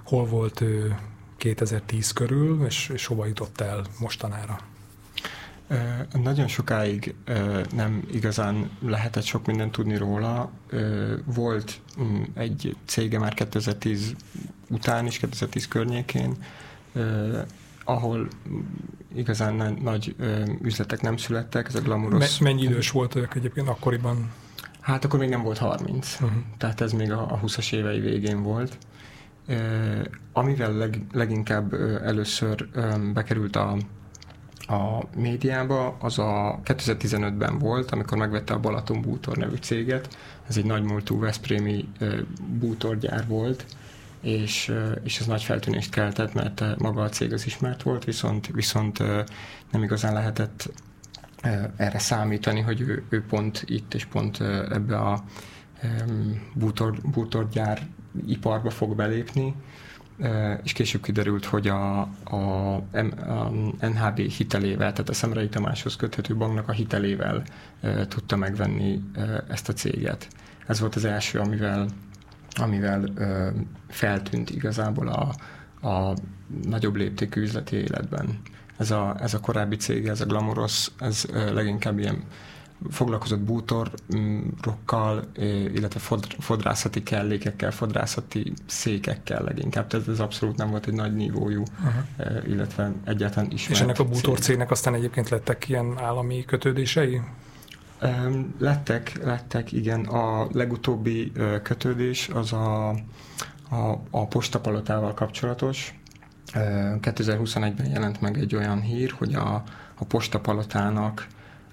hol 0.04 0.26
volt 0.26 0.60
ő 0.60 0.98
2010 1.36 2.12
körül, 2.12 2.64
és, 2.66 2.88
és 2.88 3.06
hova 3.06 3.26
jutott 3.26 3.60
el 3.60 3.84
mostanára? 4.00 4.58
Nagyon 6.12 6.48
sokáig 6.48 7.14
nem 7.74 8.02
igazán 8.12 8.70
lehetett 8.80 9.24
sok 9.24 9.46
mindent 9.46 9.72
tudni 9.72 9.96
róla. 9.96 10.50
Volt 11.24 11.80
mm, 12.00 12.22
egy 12.34 12.76
cége 12.84 13.18
már 13.18 13.34
2010 13.34 14.14
után 14.68 15.06
is, 15.06 15.18
2010 15.18 15.68
környékén, 15.68 16.36
ahol 17.88 18.28
igazán 19.14 19.78
nagy 19.82 20.16
üzletek 20.62 21.00
nem 21.00 21.16
születtek, 21.16 21.68
ez 21.68 21.74
a 21.74 21.80
glamoros... 21.80 22.38
Mennyi 22.38 22.62
idős 22.62 22.90
volt 22.90 23.14
ők 23.14 23.34
egyébként 23.34 23.68
akkoriban? 23.68 24.30
Hát 24.80 25.04
akkor 25.04 25.18
még 25.18 25.28
nem 25.28 25.42
volt 25.42 25.58
30, 25.58 26.14
uh-huh. 26.14 26.30
Mhm. 26.30 26.38
tehát 26.58 26.80
ez 26.80 26.92
még 26.92 27.12
a, 27.12 27.20
a 27.20 27.40
20-as 27.44 27.72
évei 27.72 28.00
végén 28.00 28.42
volt. 28.42 28.78
amivel 30.32 30.72
leg, 30.72 31.02
leginkább 31.12 31.72
először 32.02 32.68
bekerült 33.14 33.56
a 33.56 33.76
a 34.70 35.04
médiába, 35.16 35.96
az 36.00 36.18
a 36.18 36.60
2015-ben 36.64 37.58
volt, 37.58 37.90
amikor 37.90 38.18
megvette 38.18 38.54
a 38.54 38.58
Balaton 38.58 39.00
Bútor 39.00 39.36
nevű 39.36 39.56
céget. 39.56 40.18
Ez 40.48 40.56
egy 40.56 40.64
nagy 40.64 40.82
múltú 40.82 41.18
Veszprémi 41.18 41.88
bútorgyár 42.58 43.26
volt, 43.26 43.64
és, 44.20 44.74
és 45.02 45.18
ez 45.18 45.26
nagy 45.26 45.42
feltűnést 45.42 45.90
keltett, 45.90 46.34
mert 46.34 46.78
maga 46.78 47.02
a 47.02 47.08
cég 47.08 47.32
az 47.32 47.46
ismert 47.46 47.82
volt, 47.82 48.04
viszont, 48.04 48.46
viszont 48.46 48.98
nem 49.70 49.82
igazán 49.82 50.12
lehetett 50.12 50.70
erre 51.76 51.98
számítani, 51.98 52.60
hogy 52.60 52.80
ő, 52.80 53.04
ő 53.08 53.24
pont 53.24 53.62
itt 53.66 53.94
és 53.94 54.04
pont 54.04 54.40
ebbe 54.70 54.96
a 54.98 55.24
bútor, 56.54 57.00
bútorgyár 57.02 57.86
iparba 58.26 58.70
fog 58.70 58.96
belépni, 58.96 59.54
és 60.62 60.72
később 60.72 61.02
kiderült, 61.02 61.44
hogy 61.44 61.68
a, 61.68 62.00
a, 62.24 62.74
a 62.74 63.50
NHB 63.80 64.18
hitelével, 64.18 64.92
tehát 64.92 65.08
a 65.08 65.12
Szemrei 65.12 65.48
Tamáshoz 65.48 65.96
köthető 65.96 66.36
banknak 66.36 66.68
a 66.68 66.72
hitelével 66.72 67.42
tudta 68.08 68.36
megvenni 68.36 69.02
ezt 69.48 69.68
a 69.68 69.72
céget. 69.72 70.28
Ez 70.66 70.80
volt 70.80 70.94
az 70.94 71.04
első, 71.04 71.38
amivel, 71.38 71.88
amivel 72.60 73.12
feltűnt 73.88 74.50
igazából 74.50 75.08
a, 75.08 75.34
a 75.88 76.16
nagyobb 76.62 76.96
léptékű 76.96 77.40
üzleti 77.40 77.76
életben. 77.76 78.40
Ez 78.76 78.90
a, 78.90 79.16
ez 79.20 79.34
a 79.34 79.40
korábbi 79.40 79.76
cég, 79.76 80.06
ez 80.06 80.20
a 80.20 80.26
Glamoros, 80.26 80.90
ez 80.98 81.24
leginkább 81.52 81.98
ilyen 81.98 82.22
foglalkozott 82.90 83.40
bútorokkal, 83.40 85.24
illetve 85.74 86.16
fodrászati 86.38 87.02
kellékekkel, 87.02 87.70
fodrászati 87.70 88.52
székekkel 88.66 89.42
leginkább. 89.42 89.86
Tehát 89.86 90.08
ez 90.08 90.20
abszolút 90.20 90.56
nem 90.56 90.70
volt 90.70 90.86
egy 90.86 90.94
nagy 90.94 91.14
nívójú, 91.14 91.62
uh-huh. 91.62 92.48
illetve 92.48 92.92
egyáltalán 93.04 93.50
ismert 93.50 93.74
És 93.74 93.80
ennek 93.80 93.98
a 93.98 94.04
bútor 94.04 94.38
cégnek 94.38 94.70
aztán 94.70 94.94
egyébként 94.94 95.28
lettek 95.28 95.68
ilyen 95.68 95.98
állami 95.98 96.44
kötődései? 96.44 97.20
Lettek, 98.58 99.24
lettek, 99.24 99.72
igen. 99.72 100.04
A 100.04 100.48
legutóbbi 100.52 101.32
kötődés 101.62 102.28
az 102.28 102.52
a, 102.52 102.88
a, 103.70 104.00
a 104.10 104.26
postapalotával 104.26 105.14
kapcsolatos. 105.14 105.94
2021-ben 106.52 107.90
jelent 107.90 108.20
meg 108.20 108.38
egy 108.38 108.54
olyan 108.54 108.80
hír, 108.80 109.14
hogy 109.18 109.34
a, 109.34 109.62
a 109.94 110.04
postapalotának 110.04 111.26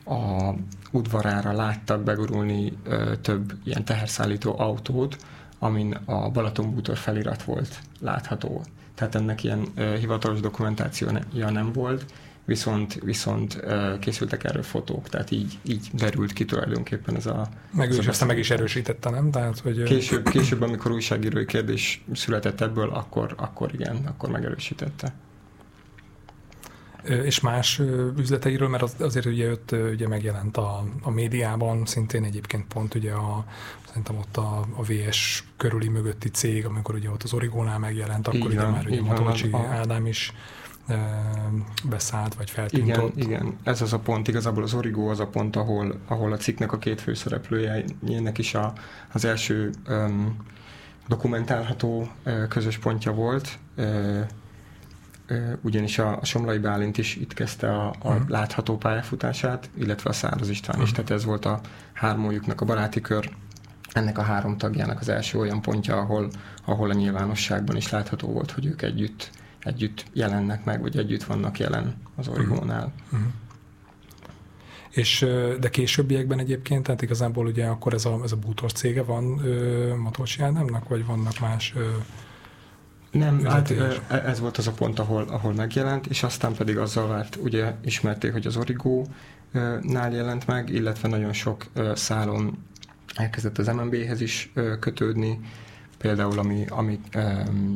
a 0.05 0.53
udvarára 0.91 1.51
láttak 1.51 2.03
begurulni 2.03 2.77
ö, 2.83 3.15
több 3.21 3.53
ilyen 3.63 3.85
teherszállító 3.85 4.59
autót, 4.59 5.17
amin 5.59 5.97
a 6.05 6.29
Balatonbútor 6.29 6.97
felirat 6.97 7.43
volt 7.43 7.79
látható. 7.99 8.63
Tehát 8.95 9.15
ennek 9.15 9.43
ilyen 9.43 9.67
hivatalos 9.99 10.39
dokumentációja 10.39 11.49
nem 11.49 11.71
volt, 11.71 12.05
viszont, 12.45 12.99
viszont 13.03 13.63
készültek 13.99 14.43
erről 14.43 14.63
fotók, 14.63 15.09
tehát 15.09 15.31
így, 15.31 15.59
így 15.63 15.89
derült 15.93 16.33
ki 16.33 16.45
tulajdonképpen 16.45 17.15
ez 17.15 17.25
a... 17.25 17.47
Meg 17.71 17.89
ez 17.89 17.97
is 17.97 18.07
aztán 18.07 18.27
meg 18.27 18.37
is 18.37 18.49
erősítette, 18.49 19.09
nem? 19.09 19.31
Tehát, 19.31 19.59
hogy... 19.59 19.83
Később, 19.83 20.29
később, 20.29 20.61
amikor 20.61 20.91
újságírói 20.91 21.45
kérdés 21.45 22.03
született 22.13 22.61
ebből, 22.61 22.89
akkor, 22.89 23.33
akkor 23.37 23.73
igen, 23.73 23.95
akkor 24.05 24.29
megerősítette. 24.29 25.13
És 27.23 27.39
más 27.39 27.81
üzleteiről, 28.17 28.67
mert 28.67 28.83
az, 28.83 28.95
azért 28.99 29.25
ugye 29.25 29.51
ott 29.51 29.71
ugye 29.91 30.07
megjelent 30.07 30.57
a, 30.57 30.83
a 31.01 31.09
médiában, 31.09 31.85
szintén 31.85 32.23
egyébként 32.23 32.65
pont 32.67 32.95
ugye 32.95 33.11
a, 33.11 33.45
szerintem 33.87 34.17
ott 34.17 34.37
a, 34.37 34.65
a 34.75 34.83
VS 34.83 35.43
körüli 35.57 35.87
mögötti 35.87 36.29
cég, 36.29 36.65
amikor 36.65 36.95
ugye 36.95 37.09
ott 37.09 37.23
az 37.23 37.33
Origónál 37.33 37.79
megjelent, 37.79 38.27
akkor 38.27 38.51
igen, 38.51 38.51
ugye 38.51 38.67
már 38.67 38.87
ugye 38.87 39.01
Matolcsi 39.01 39.51
Ádám 39.53 40.05
is 40.05 40.33
beszállt, 41.83 42.35
vagy 42.35 42.49
feltűnt 42.49 42.87
igen, 42.87 43.11
Igen, 43.15 43.57
ez 43.63 43.81
az 43.81 43.93
a 43.93 43.99
pont, 43.99 44.27
igazából 44.27 44.63
az 44.63 44.73
Origo 44.73 45.09
az 45.09 45.19
a 45.19 45.27
pont, 45.27 45.55
ahol, 45.55 45.99
ahol 46.07 46.31
a 46.31 46.37
cikknek 46.37 46.71
a 46.71 46.77
két 46.77 47.01
főszereplőjének 47.01 48.37
is 48.37 48.53
a, 48.53 48.73
az 49.11 49.25
első 49.25 49.69
um, 49.89 50.37
dokumentálható 51.07 52.11
uh, 52.25 52.47
közös 52.47 52.77
pontja 52.77 53.13
volt. 53.13 53.59
Uh, 53.77 54.21
ugyanis 55.61 55.99
a, 55.99 56.17
a 56.21 56.25
Somlai 56.25 56.57
Bálint 56.57 56.97
is 56.97 57.15
itt 57.15 57.33
kezdte 57.33 57.69
a, 57.69 57.87
a 57.87 58.09
uh-huh. 58.09 58.29
látható 58.29 58.77
pályafutását, 58.77 59.69
illetve 59.77 60.09
a 60.09 60.13
Száraz 60.13 60.49
István 60.49 60.75
uh-huh. 60.75 60.89
is, 60.89 60.91
tehát 60.91 61.11
ez 61.11 61.25
volt 61.25 61.45
a 61.45 61.59
hármójuknak 61.93 62.61
a 62.61 62.65
baráti 62.65 63.01
kör, 63.01 63.29
ennek 63.91 64.17
a 64.17 64.21
három 64.21 64.57
tagjának 64.57 64.99
az 64.99 65.09
első 65.09 65.39
olyan 65.39 65.61
pontja, 65.61 65.97
ahol, 65.97 66.29
ahol 66.65 66.89
a 66.89 66.93
nyilvánosságban 66.93 67.75
is 67.75 67.89
látható 67.89 68.27
volt, 68.27 68.51
hogy 68.51 68.65
ők 68.65 68.81
együtt, 68.81 69.29
együtt 69.65 70.05
jelennek 70.13 70.63
meg, 70.63 70.81
vagy 70.81 70.97
együtt 70.97 71.23
vannak 71.23 71.59
jelen 71.59 71.95
az 72.15 72.27
Origónál. 72.27 72.93
Uh-huh. 73.11 73.27
És, 74.91 75.25
de 75.59 75.69
későbbiekben 75.69 76.39
egyébként, 76.39 76.83
tehát 76.83 77.01
igazából 77.01 77.45
ugye 77.45 77.65
akkor 77.65 77.93
ez 77.93 78.05
a, 78.05 78.19
ez 78.23 78.31
a 78.31 78.37
bútor 78.37 78.71
cége 78.71 79.03
van 79.03 79.23
Matolcsi 79.97 80.41
Ádámnak, 80.41 80.87
vagy 80.87 81.05
vannak 81.05 81.39
más 81.39 81.73
ö, 81.75 81.89
nem, 83.11 83.45
hát 83.45 83.71
e, 84.07 84.15
ez 84.15 84.39
volt 84.39 84.57
az 84.57 84.67
a 84.67 84.71
pont, 84.71 84.99
ahol, 84.99 85.23
ahol 85.23 85.53
megjelent, 85.53 86.07
és 86.07 86.23
aztán 86.23 86.53
pedig 86.53 86.77
azzal 86.77 87.07
várt, 87.07 87.35
ugye 87.35 87.73
ismerték, 87.83 88.31
hogy 88.31 88.47
az 88.47 88.57
Origo-nál 88.57 90.11
jelent 90.11 90.47
meg, 90.47 90.69
illetve 90.69 91.07
nagyon 91.07 91.33
sok 91.33 91.65
szálon 91.93 92.57
elkezdett 93.15 93.57
az 93.57 93.67
MNB-hez 93.67 94.21
is 94.21 94.51
kötődni, 94.79 95.39
például 96.05 96.39
ami, 96.39 96.65
ami 96.69 96.99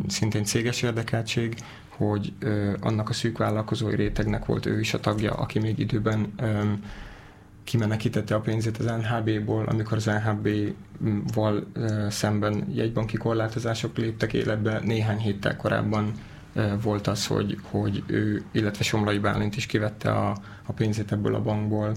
szintén 0.08 0.44
céges 0.44 0.82
érdekeltség, 0.82 1.56
hogy 1.90 2.34
annak 2.80 3.10
a 3.10 3.14
szűk 3.14 3.38
vállalkozói 3.38 3.96
rétegnek 3.96 4.46
volt 4.46 4.66
ő 4.66 4.80
is 4.80 4.94
a 4.94 5.00
tagja, 5.00 5.34
aki 5.34 5.60
még 5.60 5.80
időben 5.80 6.34
kimenekítette 7.64 8.36
a 8.36 8.40
pénzét 8.40 8.78
az 8.78 8.86
NHB-ból, 8.86 9.66
amikor 9.66 9.98
az 9.98 10.06
NHB-val 10.06 11.68
szemben 12.10 12.68
jegybanki 12.72 13.18
korlátozások 13.18 13.98
léptek 13.98 14.34
életbe. 14.34 14.80
Néhány 14.84 15.18
héttel 15.18 15.56
korábban 15.58 16.12
volt 16.82 17.08
az, 17.08 17.28
hogy, 17.28 17.58
hogy 17.62 18.04
ő, 18.08 18.44
illetve 18.52 18.84
Somlai 18.84 19.18
Bálint 19.18 19.56
is 19.56 19.66
kivette 19.66 20.12
a, 20.12 20.38
a 20.66 20.72
pénzét 20.72 21.12
ebből 21.12 21.36
a 21.36 21.42
bankból, 21.42 21.92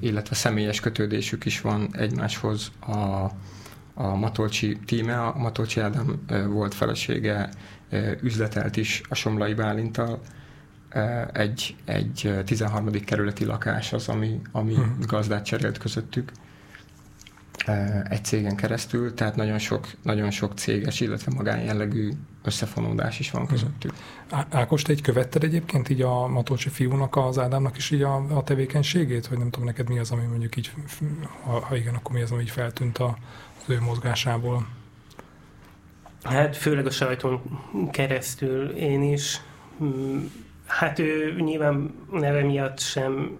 illetve 0.00 0.34
személyes 0.34 0.80
kötődésük 0.80 1.44
is 1.44 1.60
van 1.60 1.88
egymáshoz 1.92 2.72
a, 2.80 3.30
a 3.98 4.14
Matolcsi 4.14 4.78
tíme, 4.86 5.22
a 5.22 5.38
Matolcsi 5.38 5.80
Ádám 5.80 6.24
volt 6.48 6.74
felesége, 6.74 7.48
üzletelt 8.22 8.76
is 8.76 9.02
a 9.08 9.14
Somlai 9.14 9.54
Bálintal, 9.54 10.20
egy, 11.32 11.76
egy 11.84 12.34
13. 12.44 12.90
kerületi 12.90 13.44
lakás 13.44 13.92
az, 13.92 14.08
ami, 14.08 14.40
ami 14.52 14.72
uh-huh. 14.72 15.04
gazdát 15.06 15.44
cserélt 15.44 15.78
közöttük. 15.78 16.32
egy 18.08 18.24
cégen 18.24 18.56
keresztül, 18.56 19.14
tehát 19.14 19.36
nagyon 19.36 19.58
sok, 19.58 19.86
nagyon 20.02 20.30
sok 20.30 20.52
céges, 20.54 21.00
illetve 21.00 21.32
magánjellegű 21.34 22.10
összefonódás 22.44 23.18
is 23.18 23.30
van 23.30 23.42
mhm. 23.42 23.50
közöttük. 23.50 23.92
Ákos, 24.50 24.82
te 24.82 24.92
egy 24.92 25.02
követted 25.02 25.44
egyébként 25.44 25.88
így 25.88 26.02
a 26.02 26.26
Matolcsi 26.26 26.68
fiúnak, 26.68 27.16
az 27.16 27.38
Ádámnak 27.38 27.76
is 27.76 27.90
így 27.90 28.02
a, 28.02 28.36
a 28.36 28.42
tevékenységét? 28.42 29.26
Vagy 29.26 29.38
nem 29.38 29.50
tudom 29.50 29.66
neked 29.66 29.88
mi 29.88 29.98
az, 29.98 30.10
ami 30.10 30.24
mondjuk 30.24 30.56
így, 30.56 30.72
ha, 31.42 31.60
ha 31.60 31.76
igen, 31.76 31.94
akkor 31.94 32.14
mi 32.14 32.22
az, 32.22 32.30
ami 32.30 32.42
így 32.42 32.50
feltűnt 32.50 32.98
a, 32.98 33.18
az 33.66 33.74
ő 33.74 33.80
mozgásából? 33.80 34.66
Hát 36.22 36.56
főleg 36.56 36.86
a 36.86 36.90
sajton 36.90 37.42
keresztül 37.90 38.70
én 38.70 39.02
is. 39.02 39.40
Mm, 39.82 40.24
hát 40.66 40.98
ő 40.98 41.34
nyilván 41.40 41.94
neve 42.12 42.42
miatt 42.42 42.78
sem 42.78 43.38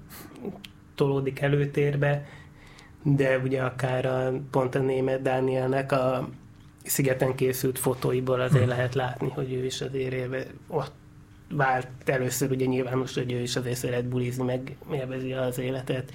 tolódik 0.94 1.40
előtérbe, 1.40 2.26
de 3.02 3.38
ugye 3.38 3.62
akár 3.62 4.06
a, 4.06 4.32
pont 4.50 4.74
a 4.74 4.78
német 4.78 5.22
Dánielnek 5.22 5.92
a 5.92 6.28
szigeten 6.84 7.34
készült 7.34 7.78
fotóiból 7.78 8.40
azért 8.40 8.60
hmm. 8.60 8.68
lehet 8.68 8.94
látni, 8.94 9.30
hogy 9.30 9.52
ő 9.52 9.64
is 9.64 9.80
azért 9.80 10.12
élve, 10.12 10.46
ott 10.68 10.92
vált 11.50 11.88
először 12.04 12.50
ugye 12.50 12.66
nyilvános, 12.66 13.14
hogy 13.14 13.32
ő 13.32 13.40
is 13.40 13.56
azért 13.56 13.76
szeret 13.76 14.04
bulizni, 14.04 14.44
meg 14.44 14.76
élvezi 14.92 15.32
az 15.32 15.58
életet. 15.58 16.12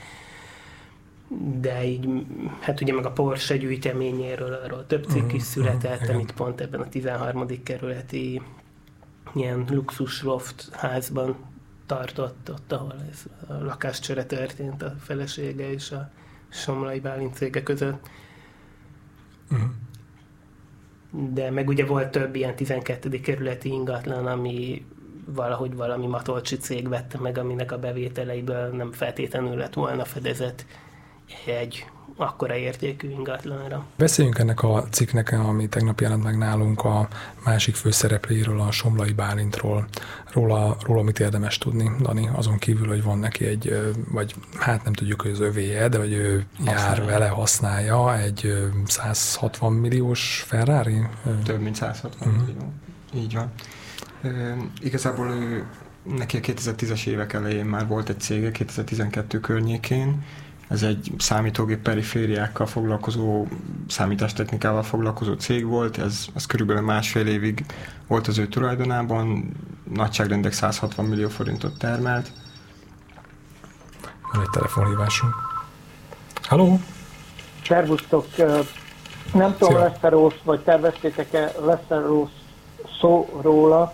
De 1.39 1.85
így, 1.85 2.25
hát 2.59 2.81
ugye 2.81 2.93
meg 2.93 3.05
a 3.05 3.11
Porsche 3.11 3.57
gyűjteményéről 3.57 4.53
arról 4.53 4.85
több 4.85 5.03
cikk 5.03 5.25
is 5.25 5.29
hmm. 5.29 5.39
született, 5.39 6.09
amit 6.09 6.33
pont 6.33 6.61
ebben 6.61 6.81
a 6.81 6.89
13. 6.89 7.63
kerületi 7.63 8.41
ilyen 9.33 9.65
luxus 9.69 10.23
loft 10.23 10.69
házban 10.71 11.35
tartott, 11.85 12.51
ott, 12.51 12.71
ahol 12.71 12.95
ez 13.11 13.23
a 13.47 13.63
lakáscsere 13.63 14.25
történt 14.25 14.81
a 14.81 14.95
felesége 14.99 15.71
és 15.71 15.91
a 15.91 16.09
Somlai 16.49 16.99
Bálint 16.99 17.33
cége 17.33 17.63
között. 17.63 18.09
Uh-huh. 19.51 19.69
De 21.33 21.51
meg 21.51 21.67
ugye 21.67 21.85
volt 21.85 22.11
több 22.11 22.35
ilyen 22.35 22.55
12. 22.55 23.19
kerületi 23.19 23.69
ingatlan, 23.69 24.27
ami 24.27 24.85
valahogy 25.25 25.75
valami 25.75 26.07
matolcsi 26.07 26.57
cég 26.57 26.87
vette 26.87 27.19
meg, 27.19 27.37
aminek 27.37 27.71
a 27.71 27.79
bevételeiből 27.79 28.67
nem 28.67 28.91
feltétlenül 28.91 29.55
lett 29.55 29.73
volna 29.73 30.05
fedezet 30.05 30.65
egy 31.45 31.85
akkora 32.21 32.55
értékű 32.55 33.09
ingatlanra. 33.09 33.85
Beszéljünk 33.95 34.37
ennek 34.37 34.63
a 34.63 34.83
cikknek, 34.89 35.31
ami 35.31 35.69
tegnap 35.69 35.99
jelent 35.99 36.23
meg 36.23 36.37
nálunk 36.37 36.83
a 36.83 37.07
másik 37.45 37.75
főszereplőjéről, 37.75 38.61
a 38.61 38.71
Somlai 38.71 39.11
Bálintról. 39.11 39.87
Róla, 40.33 40.77
róla 40.85 41.01
mit 41.01 41.19
érdemes 41.19 41.57
tudni, 41.57 41.91
Dani? 41.99 42.29
Azon 42.33 42.57
kívül, 42.57 42.87
hogy 42.87 43.03
van 43.03 43.19
neki 43.19 43.45
egy, 43.45 43.93
vagy 44.11 44.35
hát 44.59 44.83
nem 44.83 44.93
tudjuk, 44.93 45.21
hogy 45.21 45.31
az 45.31 45.39
övéje, 45.39 45.87
de 45.87 45.97
hogy 45.97 46.13
ő 46.13 46.45
használja. 46.57 46.81
jár 46.81 47.05
vele, 47.05 47.27
használja 47.27 48.17
egy 48.17 48.69
160 48.85 49.73
milliós 49.73 50.43
Ferrari? 50.47 51.01
Több 51.43 51.61
mint 51.61 51.75
160 51.75 52.27
uh-huh. 52.27 52.45
millió. 52.45 52.73
Így 53.13 53.33
van. 53.33 53.51
E, 54.21 54.57
igazából 54.81 55.27
ő, 55.27 55.65
neki 56.15 56.37
a 56.37 56.39
2010-es 56.39 57.05
évek 57.07 57.33
elején 57.33 57.65
már 57.65 57.87
volt 57.87 58.09
egy 58.09 58.19
cége, 58.19 58.51
2012 58.51 59.39
környékén, 59.39 60.23
ez 60.71 60.83
egy 60.83 61.11
számítógép 61.17 61.81
perifériákkal 61.81 62.65
foglalkozó, 62.65 63.45
számítástechnikával 63.87 64.83
foglalkozó 64.83 65.33
cég 65.33 65.65
volt, 65.65 65.97
ez, 65.97 66.25
ez 66.35 66.45
körülbelül 66.45 66.81
másfél 66.81 67.27
évig 67.27 67.65
volt 68.07 68.27
az 68.27 68.37
ő 68.37 68.47
tulajdonában, 68.47 69.51
nagyságrendek 69.93 70.53
160 70.53 71.05
millió 71.05 71.29
forintot 71.29 71.77
termelt. 71.77 72.31
Van 74.33 74.41
egy 74.41 74.49
telefonhívásunk. 74.49 75.33
Halló? 76.43 76.79
Szervusztok! 77.67 78.25
Nem 79.33 79.55
tudom, 79.57 79.73
lesz-e 79.73 80.09
rossz, 80.09 80.39
vagy 80.43 80.59
terveztétek-e, 80.59 81.51
lesz-e 81.65 81.95
rossz 81.95 82.29
szó 82.99 83.39
róla, 83.41 83.93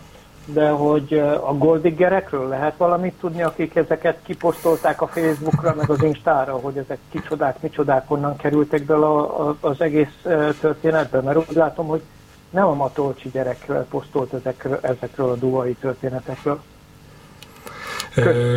de 0.54 0.70
hogy 0.70 1.13
a 1.44 1.54
goldiggerekről 1.54 2.48
lehet 2.48 2.77
valamit 2.77 3.13
tudni, 3.20 3.42
akik 3.42 3.75
ezeket 3.75 4.18
kiposztolták 4.24 5.01
a 5.01 5.08
Facebookra, 5.08 5.74
meg 5.75 5.89
az 5.89 6.04
Instára, 6.04 6.54
hogy 6.54 6.77
ezek 6.77 6.98
kicsodák, 7.12 7.62
micsodák, 7.62 8.08
honnan 8.08 8.36
kerültek 8.36 8.83
bele 8.83 9.05
a, 9.05 9.48
a, 9.48 9.57
az 9.60 9.81
egész 9.81 10.25
történetbe, 10.60 11.22
mert 11.22 11.38
úgy 11.38 11.55
látom, 11.55 11.88
hogy 11.88 12.01
nem 12.50 12.68
a 12.68 12.74
Matolcsi 12.74 13.29
gyerekről 13.29 13.86
posztolt 13.90 14.33
ezekről, 14.33 14.79
ezekről 14.81 15.29
a 15.29 15.36
duai 15.36 15.74
történetekről. 15.74 16.62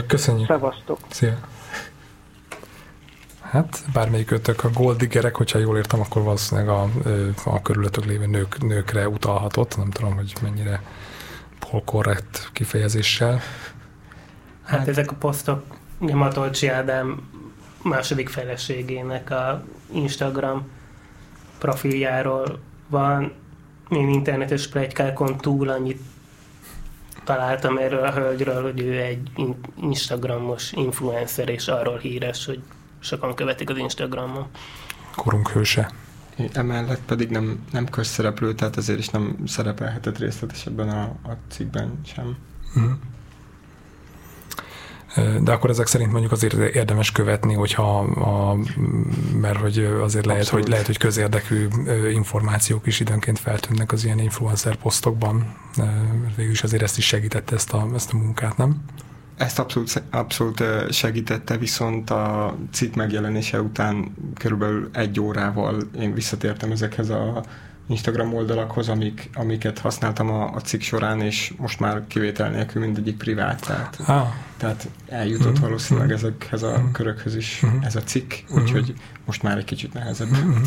Köszönjük. 0.07 0.47
Szevasztok. 0.47 0.99
Szia. 1.09 1.39
Hát 3.43 3.85
bármelyik 3.93 4.31
ötök 4.31 4.65
a 4.65 4.71
goldiggerek, 4.75 5.37
hogyha 5.37 5.59
jól 5.59 5.77
értem, 5.77 6.01
akkor 6.01 6.23
valószínűleg 6.23 6.69
a, 6.69 6.89
a 7.45 7.63
körülöttök 7.63 8.05
lévő 8.05 8.27
nők, 8.27 8.63
nőkre 8.63 9.09
utalhatott. 9.09 9.77
Nem 9.77 9.91
tudom, 9.91 10.15
hogy 10.15 10.33
mennyire 10.43 10.83
korrekt 11.85 12.51
kifejezéssel. 12.53 13.41
Hát, 14.65 14.79
hát 14.79 14.89
ezek 14.89 15.11
a 15.11 15.15
posztok 15.15 15.65
Matolcsi 15.99 16.69
Ádám 16.69 17.29
második 17.83 18.29
feleségének 18.29 19.31
a 19.31 19.65
Instagram 19.93 20.69
profiljáról 21.59 22.61
van. 22.89 23.33
Én 23.89 24.09
internetes 24.09 24.69
plegykákon 24.69 25.37
túl 25.37 25.69
annyit 25.69 26.01
találtam 27.25 27.79
erről 27.79 28.05
a 28.05 28.13
hölgyről, 28.13 28.63
hogy 28.63 28.81
ő 28.81 29.01
egy 29.01 29.31
Instagramos 29.81 30.73
influencer, 30.73 31.49
és 31.49 31.69
arról 31.69 31.99
híres, 31.99 32.47
hogy 32.47 32.61
sokan 32.99 33.35
követik 33.35 33.71
az 33.71 33.79
Instagramon. 33.79 34.47
Korunk 35.17 35.49
hőse. 35.49 35.91
Emellett 36.53 37.01
pedig 37.07 37.31
nem, 37.31 37.61
nem 37.73 37.89
közszereplő, 37.89 38.55
tehát 38.55 38.77
ezért 38.77 38.99
is 38.99 39.09
nem 39.09 39.37
szerepelhetett 39.47 40.19
részletesebben 40.19 40.89
a, 40.89 41.03
a 41.03 41.37
cikkben 41.49 42.01
sem. 42.05 42.37
Mm. 42.79 42.93
De 45.43 45.53
akkor 45.53 45.71
ezek 45.71 45.87
szerint 45.87 46.11
mondjuk 46.11 46.33
azért 46.33 46.75
érdemes 46.75 47.13
követni, 47.13 47.55
hogyha 47.55 47.99
a, 47.99 48.57
mert 49.41 49.59
hogy 49.59 49.79
azért 49.79 50.27
lehet 50.27 50.49
hogy, 50.49 50.69
lehet, 50.69 50.87
hogy 50.87 50.99
közérdekű 50.99 51.69
információk 52.13 52.87
is 52.87 53.01
időnként 53.01 53.39
feltűnnek 53.39 53.93
az 53.93 54.05
ilyen 54.05 54.19
influencer 54.19 54.77
posztokban. 54.77 55.55
Végül 56.37 56.53
is 56.53 56.63
azért 56.63 56.83
ezt 56.83 56.99
is 56.99 57.07
segítette 57.07 57.55
ezt 57.55 57.73
a, 57.73 57.89
ezt 57.95 58.13
a 58.13 58.17
munkát, 58.17 58.57
nem? 58.57 58.83
Ezt 59.41 59.59
abszolút, 59.59 60.03
abszolút 60.11 60.63
segítette, 60.91 61.57
viszont 61.57 62.11
a 62.11 62.57
cikk 62.73 62.95
megjelenése 62.95 63.61
után 63.61 64.15
körülbelül 64.35 64.91
egy 64.93 65.21
órával 65.21 65.83
én 66.01 66.15
visszatértem 66.15 66.71
ezekhez 66.71 67.11
a 67.11 67.45
Instagram 67.91 68.35
oldalakhoz, 68.35 68.89
amik, 68.89 69.31
amiket 69.35 69.79
használtam 69.79 70.31
a, 70.31 70.51
a 70.55 70.61
cikk 70.61 70.81
során, 70.81 71.21
és 71.21 71.53
most 71.57 71.81
már 71.81 72.03
kivétel 72.07 72.51
nélkül 72.51 72.83
mindegyik 72.83 73.17
privát. 73.17 73.61
Tehát, 73.61 73.99
ah. 74.07 74.27
tehát 74.57 74.89
eljutott 75.09 75.53
mm-hmm. 75.53 75.63
valószínűleg 75.63 76.09
mhm. 76.09 76.17
ezekhez 76.17 76.63
a 76.63 76.79
mm-hmm. 76.79 76.91
körökhöz 76.93 77.35
is 77.35 77.63
mm-hmm. 77.67 77.83
ez 77.83 77.97
a 77.97 78.01
cikk, 78.01 78.33
úgyhogy 78.51 78.83
mm-hmm. 78.83 79.25
most 79.25 79.43
már 79.43 79.59
egy 79.59 79.65
kicsit 79.65 79.93
nehezebb. 79.93 80.29
Mm-hmm. 80.29 80.63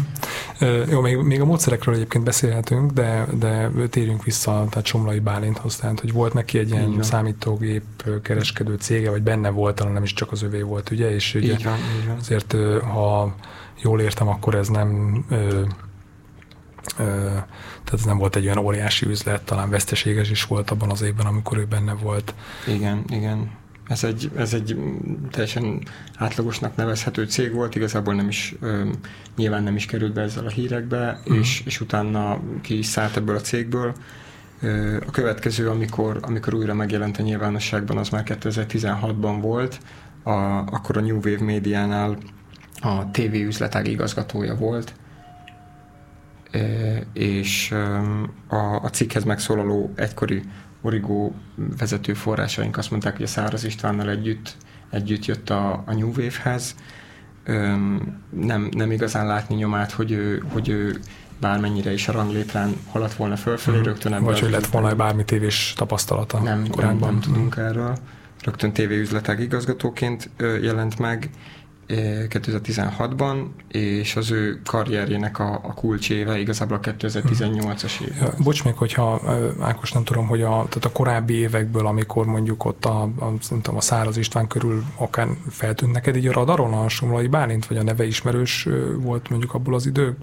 Uh, 0.62 0.90
jó, 0.90 1.02
még, 1.02 1.18
még 1.18 1.42
a 1.42 1.46
módszerekről 1.46 1.96
egyébként 1.96 2.24
beszélhetünk, 2.24 2.92
de, 2.92 3.28
de 3.40 3.70
térjünk 3.90 4.24
vissza 4.24 4.66
tehát 4.70 4.86
Somlai 4.86 5.20
Bálinthoz, 5.20 5.76
tehát 5.76 6.00
hogy 6.00 6.12
volt 6.12 6.34
neki 6.34 6.58
egy 6.58 6.70
ilyen 6.70 7.04
számítógép 7.04 7.84
kereskedő 8.22 8.76
cége, 8.76 9.10
vagy 9.10 9.24
benne 9.24 9.50
volt, 9.50 9.76
talán 9.76 9.94
nem 9.94 10.04
is 10.04 10.14
csak 10.14 10.32
az 10.32 10.44
övé 10.44 10.62
volt, 10.62 10.92
ugye? 10.92 11.14
És 11.14 11.36
ugye 11.36 11.54
így 11.54 11.64
van, 11.64 11.78
így 12.00 12.08
van. 12.08 12.18
azért, 12.18 12.56
ha 12.94 13.36
jól 13.82 14.02
értem, 14.02 14.28
akkor 14.28 14.56
ez 14.56 14.68
nem 14.68 15.24
tehát 16.96 17.94
ez 17.94 18.04
nem 18.04 18.18
volt 18.18 18.36
egy 18.36 18.46
olyan 18.46 18.58
óriási 18.58 19.06
üzlet, 19.06 19.42
talán 19.42 19.70
veszteséges 19.70 20.30
is 20.30 20.44
volt 20.44 20.72
abban 20.72 20.90
az 20.90 21.02
évben, 21.02 21.26
amikor 21.26 21.58
ő 21.58 21.66
benne 21.66 21.94
volt. 21.94 22.34
Igen, 22.68 23.04
igen. 23.08 23.52
Ez 23.88 24.04
egy, 24.04 24.32
ez 24.36 24.54
egy 24.54 24.78
teljesen 25.32 25.84
átlagosnak 26.18 26.76
nevezhető 26.76 27.26
cég 27.26 27.54
volt, 27.54 27.76
igazából 27.76 28.14
nem 28.14 28.28
is, 28.28 28.56
nyilván 29.36 29.64
nem 29.64 29.76
is 29.76 29.86
került 29.86 30.14
be 30.14 30.22
ezzel 30.22 30.46
a 30.46 30.50
hírekbe, 30.50 31.20
mm. 31.32 31.34
és, 31.34 31.62
és 31.66 31.82
utána 31.82 32.40
ki 32.62 32.78
is 32.78 32.86
szállt 32.86 33.18
ebből 33.18 33.36
a 33.36 33.42
cégből. 33.42 33.94
A 35.08 35.12
következő, 35.12 35.70
amikor, 35.70 36.20
amikor 36.22 36.54
újra 36.54 36.74
megjelent 36.74 37.18
a 37.18 37.22
nyilvánosságban, 37.22 37.98
az 37.98 38.10
már 38.10 38.24
2016-ban 38.26 39.38
volt, 39.42 39.80
a, 40.24 40.32
akkor 40.58 40.98
a 40.98 41.02
New 41.02 41.16
Wave 41.16 41.44
médiánál 41.44 42.18
a 42.82 43.12
TV 43.12 43.34
üzletág 43.34 43.88
igazgatója 43.88 44.56
volt, 44.56 44.94
és 47.14 47.72
a, 48.48 48.76
a 48.84 48.90
cikkhez 48.92 49.24
megszólaló 49.24 49.94
egykori 49.96 50.42
Origo 50.82 51.32
vezető 51.78 52.14
forrásaink 52.14 52.78
azt 52.78 52.92
mondták, 52.92 53.16
hogy 53.16 53.26
a 53.26 53.28
Száraz 53.28 53.64
Istvánnal 53.64 54.10
együtt, 54.10 54.56
együtt 54.90 55.26
jött 55.26 55.50
a, 55.50 55.84
a 55.86 55.94
New 55.94 56.08
Wave-hez. 56.08 56.76
Nem, 58.30 58.70
nem 58.72 58.92
igazán 58.92 59.28
látni 59.28 59.56
nyomát, 59.56 59.92
hogy 59.92 60.12
ő, 60.12 60.44
hogy 60.52 60.70
ő 60.70 61.00
bármennyire 61.40 61.94
is 61.94 62.08
a 62.08 62.12
ranglétrán 62.12 62.74
haladt 62.92 63.14
volna 63.14 63.36
fölfelé, 63.36 63.80
mm. 63.80 63.84
rögtön 63.84 64.14
ebből 64.14 64.26
Vagy 64.26 64.40
hogy 64.40 64.52
lett 64.52 64.66
volna 64.66 64.96
bármi 64.96 65.26
tévés 65.26 65.74
tapasztalata 65.78 66.40
nem, 66.40 66.68
korábban. 66.68 67.00
Nem, 67.00 67.12
nem 67.12 67.20
tudunk 67.20 67.56
erről. 67.58 67.98
Rögtön 68.44 68.74
tévéüzletek 68.74 69.40
igazgatóként 69.40 70.30
jelent 70.62 71.00
meg, 71.00 71.30
2016-ban, 72.30 73.46
és 73.68 74.16
az 74.16 74.32
ő 74.32 74.62
karrierjének 74.66 75.40
a, 75.40 75.54
a 75.54 75.74
kulcséve 75.74 76.40
igazából 76.40 76.78
a 76.78 76.80
2018-as 76.80 78.02
év. 78.02 78.16
Ja, 78.20 78.34
bocs 78.44 78.64
még, 78.64 78.74
hogyha 78.76 79.22
Ákos 79.60 79.92
nem 79.92 80.04
tudom, 80.04 80.28
hogy 80.28 80.42
a, 80.42 80.50
tehát 80.50 80.86
a 80.86 80.92
korábbi 80.92 81.34
évekből, 81.34 81.88
amikor 81.88 82.26
mondjuk 82.26 82.66
ott 82.66 82.86
a, 82.86 83.02
a, 83.02 83.26
nem 83.50 83.62
tudom, 83.62 83.76
a 83.76 83.82
Száraz 83.82 84.18
István 84.18 84.48
körül 84.48 84.84
akár 84.96 85.28
feltűnt 85.50 85.92
neked 85.92 86.16
így 86.16 86.28
a 86.28 86.34
radaron 86.34 86.74
a 86.74 86.90
Somlai 86.90 87.28
Bálint, 87.28 87.66
vagy 87.66 87.78
a 87.78 87.84
neve 87.84 88.06
ismerős 88.06 88.68
volt 88.98 89.30
mondjuk 89.30 89.54
abból 89.54 89.74
az 89.74 89.86
idő, 89.86 90.18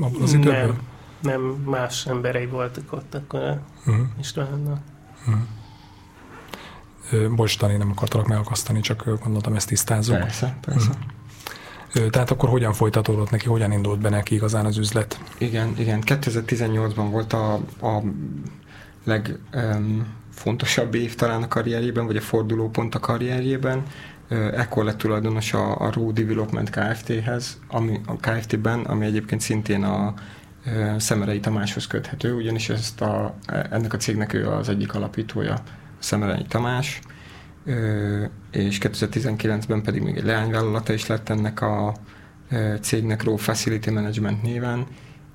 abból 0.00 0.22
az 0.22 0.32
időből? 0.32 0.76
Nem, 1.22 1.32
nem 1.40 1.40
más 1.66 2.06
emberei 2.06 2.46
voltak 2.46 2.92
ott 2.92 3.14
akkor 3.14 3.60
uh-huh. 3.86 4.06
Istvánnak. 4.20 4.78
Uh-huh. 5.26 5.42
Bocs, 7.34 7.58
Dani, 7.58 7.76
nem 7.76 7.90
akartalak 7.90 8.26
megakasztani, 8.26 8.80
csak 8.80 9.04
gondoltam 9.22 9.54
ezt 9.54 9.68
tisztázunk. 9.68 10.20
Persze, 10.20 10.56
persze. 10.60 10.88
Mm. 10.88 12.08
Tehát 12.10 12.30
akkor 12.30 12.48
hogyan 12.48 12.72
folytatódott 12.72 13.30
neki, 13.30 13.46
hogyan 13.46 13.72
indult 13.72 14.00
be 14.00 14.08
neki 14.08 14.34
igazán 14.34 14.66
az 14.66 14.78
üzlet? 14.78 15.20
Igen, 15.38 15.74
igen. 15.78 16.02
2018-ban 16.06 17.06
volt 17.10 17.32
a, 17.32 17.54
a 17.80 18.02
legfontosabb 19.04 20.94
év 20.94 21.14
talán 21.14 21.42
a 21.42 21.48
karrierjében, 21.48 22.06
vagy 22.06 22.16
a 22.16 22.20
fordulópont 22.20 22.94
a 22.94 23.00
karrierjében. 23.00 23.82
Ekkor 24.54 24.84
lett 24.84 24.98
tulajdonos 24.98 25.52
a, 25.52 25.80
a 25.80 25.90
Raw 25.92 26.12
Development 26.12 26.70
Kft-hez, 26.70 27.60
ami, 27.68 28.00
a 28.06 28.16
Kft-ben, 28.16 28.80
ami 28.80 29.06
egyébként 29.06 29.40
szintén 29.40 29.82
a 29.82 30.14
Szemerei 30.96 31.40
Tamáshoz 31.40 31.86
köthető, 31.86 32.34
ugyanis 32.34 32.68
ezt 32.68 33.00
a, 33.00 33.34
ennek 33.70 33.92
a 33.92 33.96
cégnek 33.96 34.32
ő 34.32 34.48
az 34.48 34.68
egyik 34.68 34.94
alapítója. 34.94 35.62
Szemelei 36.02 36.44
Tamás, 36.48 37.00
és 38.50 38.78
2019-ben 38.82 39.82
pedig 39.82 40.02
még 40.02 40.16
egy 40.16 40.24
leányvállalata 40.24 40.92
is 40.92 41.06
lett 41.06 41.28
ennek 41.28 41.60
a 41.60 41.94
cégnek 42.80 43.22
Raw 43.22 43.36
Facility 43.36 43.90
Management 43.90 44.42
néven, 44.42 44.86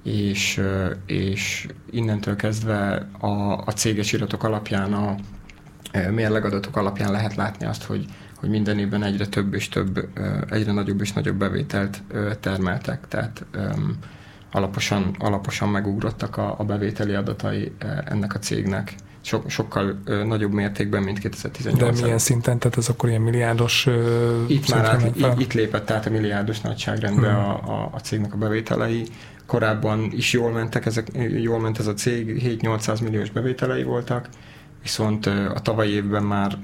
és, 0.04 0.62
és 1.06 1.68
innentől 1.92 2.36
kezdve 2.36 3.08
a, 3.20 3.28
a 3.66 3.72
céges 3.76 4.14
iratok 4.14 4.44
alapján, 4.44 4.94
a 4.94 5.16
mérlegadatok 6.12 6.76
alapján 6.76 7.12
lehet 7.12 7.36
látni 7.36 7.66
azt, 7.66 7.84
hogy, 7.84 8.06
hogy 8.36 8.50
minden 8.50 8.80
évben 8.80 9.04
egyre 9.04 9.28
több 9.28 9.54
és 9.54 9.70
több, 9.70 10.10
egyre 10.50 10.72
nagyobb 10.72 11.02
és 11.02 11.14
nagyobb 11.14 11.36
bevételt 11.36 12.04
termeltek, 12.40 13.08
tehát 13.08 13.46
alaposan, 14.52 15.16
alaposan 15.20 15.70
megugrottak 15.70 16.38
a, 16.38 16.56
a 16.60 16.64
bevételi 16.64 17.14
adatai 17.14 17.72
ennek 18.06 18.34
a 18.34 18.40
cégnek 18.40 18.96
so, 19.28 19.42
sokkal 19.48 20.00
ö, 20.06 20.24
nagyobb 20.24 20.52
mértékben, 20.52 21.04
mint 21.04 21.20
2018 21.20 21.98
De 21.98 22.04
milyen 22.04 22.18
szinten? 22.18 22.60
Tehát 22.60 22.78
ez 22.78 22.90
akkor 22.90 23.10
ilyen 23.10 23.22
milliárdos 23.22 23.86
ö, 23.86 24.44
Itt 24.48 24.70
már 24.70 24.86
át, 24.86 25.16
itt, 25.16 25.40
itt 25.40 25.54
lépett 25.54 25.92
át 25.92 26.06
a 26.06 26.10
milliárdos 26.10 26.62
nagyságrendbe 26.62 27.30
hmm. 27.30 27.40
a, 27.40 27.52
a, 27.52 27.90
a 27.94 28.00
cégnek 28.00 28.34
a 28.34 28.38
bevételei. 28.38 29.08
Korábban 29.46 30.10
is 30.12 30.34
jól 30.34 30.52
mentek, 30.52 30.86
ezek, 30.86 31.08
jól 31.42 31.60
ment 31.60 31.80
ez 31.80 31.88
a 31.88 31.94
cég, 31.94 32.60
7-800 32.62 33.04
milliós 33.04 33.30
bevételei 33.30 33.84
voltak, 33.84 34.30
viszont 34.82 35.26
a 35.26 35.60
tavalyi 35.62 35.92
évben 35.92 36.24
már 36.24 36.58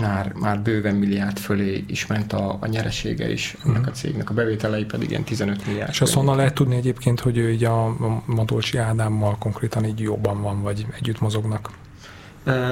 már, 0.00 0.32
már 0.32 0.60
bőven 0.60 0.94
milliárd 0.94 1.38
fölé 1.38 1.84
is 1.86 2.06
ment 2.06 2.32
a, 2.32 2.56
a 2.60 2.66
nyeresége 2.66 3.30
is 3.30 3.56
ennek 3.64 3.76
a 3.76 3.80
mhm. 3.80 3.92
cégnek, 3.92 4.30
a 4.30 4.34
bevételei 4.34 4.84
pedig 4.84 5.10
ilyen 5.10 5.24
15 5.24 5.66
milliárd. 5.66 5.90
És 5.90 6.00
azt 6.00 6.14
honnan 6.14 6.36
lehet 6.36 6.54
tudni 6.54 6.76
egyébként, 6.76 7.20
hogy 7.20 7.36
ő 7.36 7.50
így 7.50 7.64
a 7.64 7.96
Matolcsi 8.24 8.78
Ádámmal 8.78 9.36
konkrétan 9.38 9.84
így 9.84 10.00
jobban 10.00 10.42
van, 10.42 10.62
vagy 10.62 10.86
együtt 10.98 11.20
mozognak? 11.20 11.70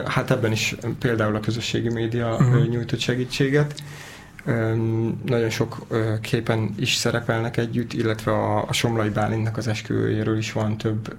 Hát 0.07 0.31
ebben 0.31 0.53
is 0.53 0.77
például 0.99 1.37
a 1.37 1.41
közösségi 1.41 1.89
média 1.89 2.33
uh-huh. 2.33 2.67
nyújtott 2.67 2.99
segítséget. 2.99 3.83
Nagyon 5.25 5.51
sok 5.51 5.87
képen 6.21 6.75
is 6.77 6.95
szerepelnek 6.95 7.57
együtt, 7.57 7.93
illetve 7.93 8.33
a, 8.33 8.69
a 8.69 8.73
Somlai 8.73 9.09
Bálintnak 9.09 9.57
az 9.57 9.69
esküvőjéről 9.69 10.39
is 10.39 10.53
van 10.53 10.77
több 10.77 11.17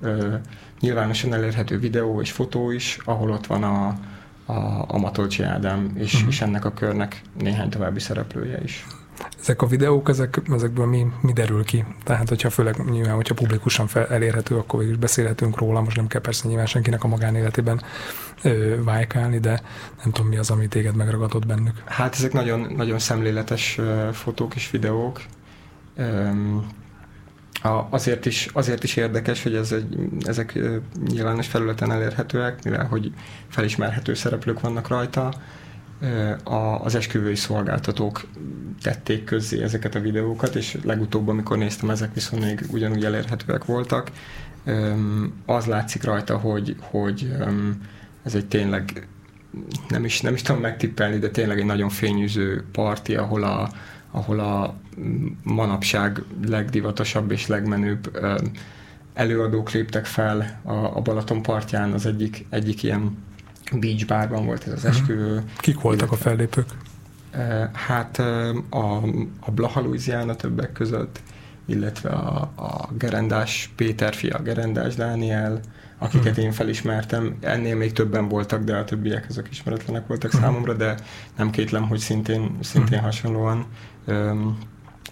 nyilvánosan 0.80 1.34
elérhető 1.34 1.80
videó 1.80 2.22
és 2.22 2.32
fotó 2.32 2.72
is, 2.72 2.98
ahol 3.06 3.32
ott 3.32 3.46
van 3.46 3.64
a, 3.64 4.00
a, 4.52 4.86
a 4.88 4.98
Matolcsi 4.98 5.44
Ádám, 5.44 5.92
és, 5.96 6.14
uh-huh. 6.14 6.30
és 6.30 6.42
ennek 6.42 6.66
a 6.66 6.72
körnek 6.72 7.22
néhány 7.40 7.70
további 7.70 8.00
szereplője 8.00 8.62
is. 8.64 8.86
Ezek 9.40 9.62
a 9.62 9.66
videók, 9.66 10.10
ezek, 10.10 10.42
ezekből 10.54 10.86
mi, 10.86 11.08
mi 11.22 11.34
derül 11.34 11.64
ki? 11.64 11.86
Tehát, 12.04 12.30
hogyha 12.30 12.50
főleg 12.50 12.90
nyilván, 12.92 13.16
hogyha 13.16 13.34
publikusan 13.34 13.88
fel, 13.88 14.08
elérhető, 14.08 14.58
akkor 14.58 14.80
végül 14.80 14.94
is 14.94 15.00
beszélhetünk 15.00 15.58
róla, 15.58 15.82
most 15.82 15.96
nem 15.96 16.08
kell 16.08 16.22
persze 16.22 16.48
nyilván 16.48 16.66
senkinek 16.66 17.04
a 17.04 17.08
magánéletében 17.08 17.82
ö, 18.44 18.84
vájkálni, 18.84 19.40
de 19.40 19.62
nem 20.04 20.12
tudom, 20.12 20.30
mi 20.30 20.38
az, 20.38 20.50
ami 20.50 20.68
téged 20.68 20.96
megragadott 20.96 21.46
bennük. 21.46 21.84
Hát 21.86 22.14
ezek 22.14 22.34
nagyon, 22.34 22.74
nagyon 22.76 23.00
szemléletes 23.00 23.80
fotók 24.12 24.56
és 24.56 24.72
videók. 24.72 25.22
Um, 25.98 26.68
a, 27.62 27.88
azért, 27.90 28.26
is, 28.26 28.50
azért 28.54 28.84
is 28.84 28.96
érdekes, 28.96 29.44
hogy 29.44 29.56
ez 29.56 29.72
egy, 29.72 29.98
ezek 30.26 30.60
nyilvános 31.08 31.48
felületen 31.48 31.92
elérhetőek, 31.92 32.64
mivel 32.64 32.86
hogy 32.86 33.14
felismerhető 33.48 34.14
szereplők 34.14 34.60
vannak 34.60 34.88
rajta. 34.88 35.34
A, 36.44 36.54
az 36.56 36.96
esküvői 36.96 37.36
szolgáltatók 37.36 38.28
tették 38.82 39.24
közzé 39.24 39.64
ezeket 39.64 39.96
a 39.96 40.00
videókat, 40.00 40.56
és 40.56 40.78
legutóbb, 40.84 41.28
amikor 41.28 41.58
néztem, 41.58 41.90
ezek 41.90 42.14
viszont 42.14 42.44
még 42.44 42.66
ugyanúgy 42.72 43.06
elérhetőek 43.06 43.66
voltak. 43.66 44.12
Az 45.46 45.66
látszik 45.66 46.04
rajta, 46.04 46.38
hogy, 46.38 46.76
hogy 46.80 47.32
ez 48.24 48.36
egy 48.36 48.46
tényleg 48.46 49.08
nem 49.90 50.06
is, 50.06 50.22
nem 50.22 50.34
is 50.34 50.42
tudom 50.42 50.62
megtippelni, 50.62 51.18
de 51.18 51.30
tényleg 51.30 51.60
egy 51.60 51.66
nagyon 51.66 51.90
fényűző 51.90 52.64
parti, 52.72 53.16
ahol 53.16 53.44
a, 53.44 53.70
ahol 54.12 54.40
a 54.40 54.76
manapság 55.44 56.24
legdivatosabb 56.46 57.32
és 57.32 57.48
legmenőbb 57.48 58.20
előadók 59.14 59.72
léptek 59.72 60.06
fel 60.06 60.60
a, 60.64 60.74
a 60.74 61.02
Balaton 61.02 61.42
partján, 61.42 61.92
az 61.92 62.06
egyik, 62.06 62.46
egyik 62.50 62.84
ilyen 62.84 63.18
beach 63.72 64.06
barban 64.06 64.46
volt 64.46 64.68
ez 64.68 64.74
az 64.74 64.84
mhm. 64.84 64.92
esküvő. 64.92 65.44
Kik 65.58 65.80
voltak 65.80 66.12
a 66.12 66.16
fellépők? 66.16 66.68
Hát 67.74 68.20
a, 68.70 68.96
a 69.40 69.52
Blaha 69.52 69.82
Louisiana 69.82 70.36
többek 70.36 70.72
között, 70.72 71.22
illetve 71.66 72.10
a, 72.10 72.52
a 72.56 72.90
Gerendás 72.98 73.72
Péter 73.76 74.14
fia, 74.14 74.42
Gerendás 74.42 74.96
Dániel, 74.96 75.60
akiket 75.98 76.36
hmm. 76.36 76.44
én 76.44 76.52
felismertem. 76.52 77.38
Ennél 77.42 77.76
még 77.76 77.94
többen 77.94 78.28
voltak, 78.28 78.64
de 78.64 78.76
a 78.76 78.84
többiek 78.84 79.26
azok 79.30 79.50
ismeretlenek 79.50 80.08
voltak 80.08 80.32
hmm. 80.32 80.42
számomra, 80.42 80.74
de 80.74 80.96
nem 81.38 81.50
kétlem, 81.50 81.88
hogy 81.88 82.00
szintén, 82.00 82.58
szintén 82.62 82.98
hmm. 82.98 83.06
hasonlóan 83.06 83.66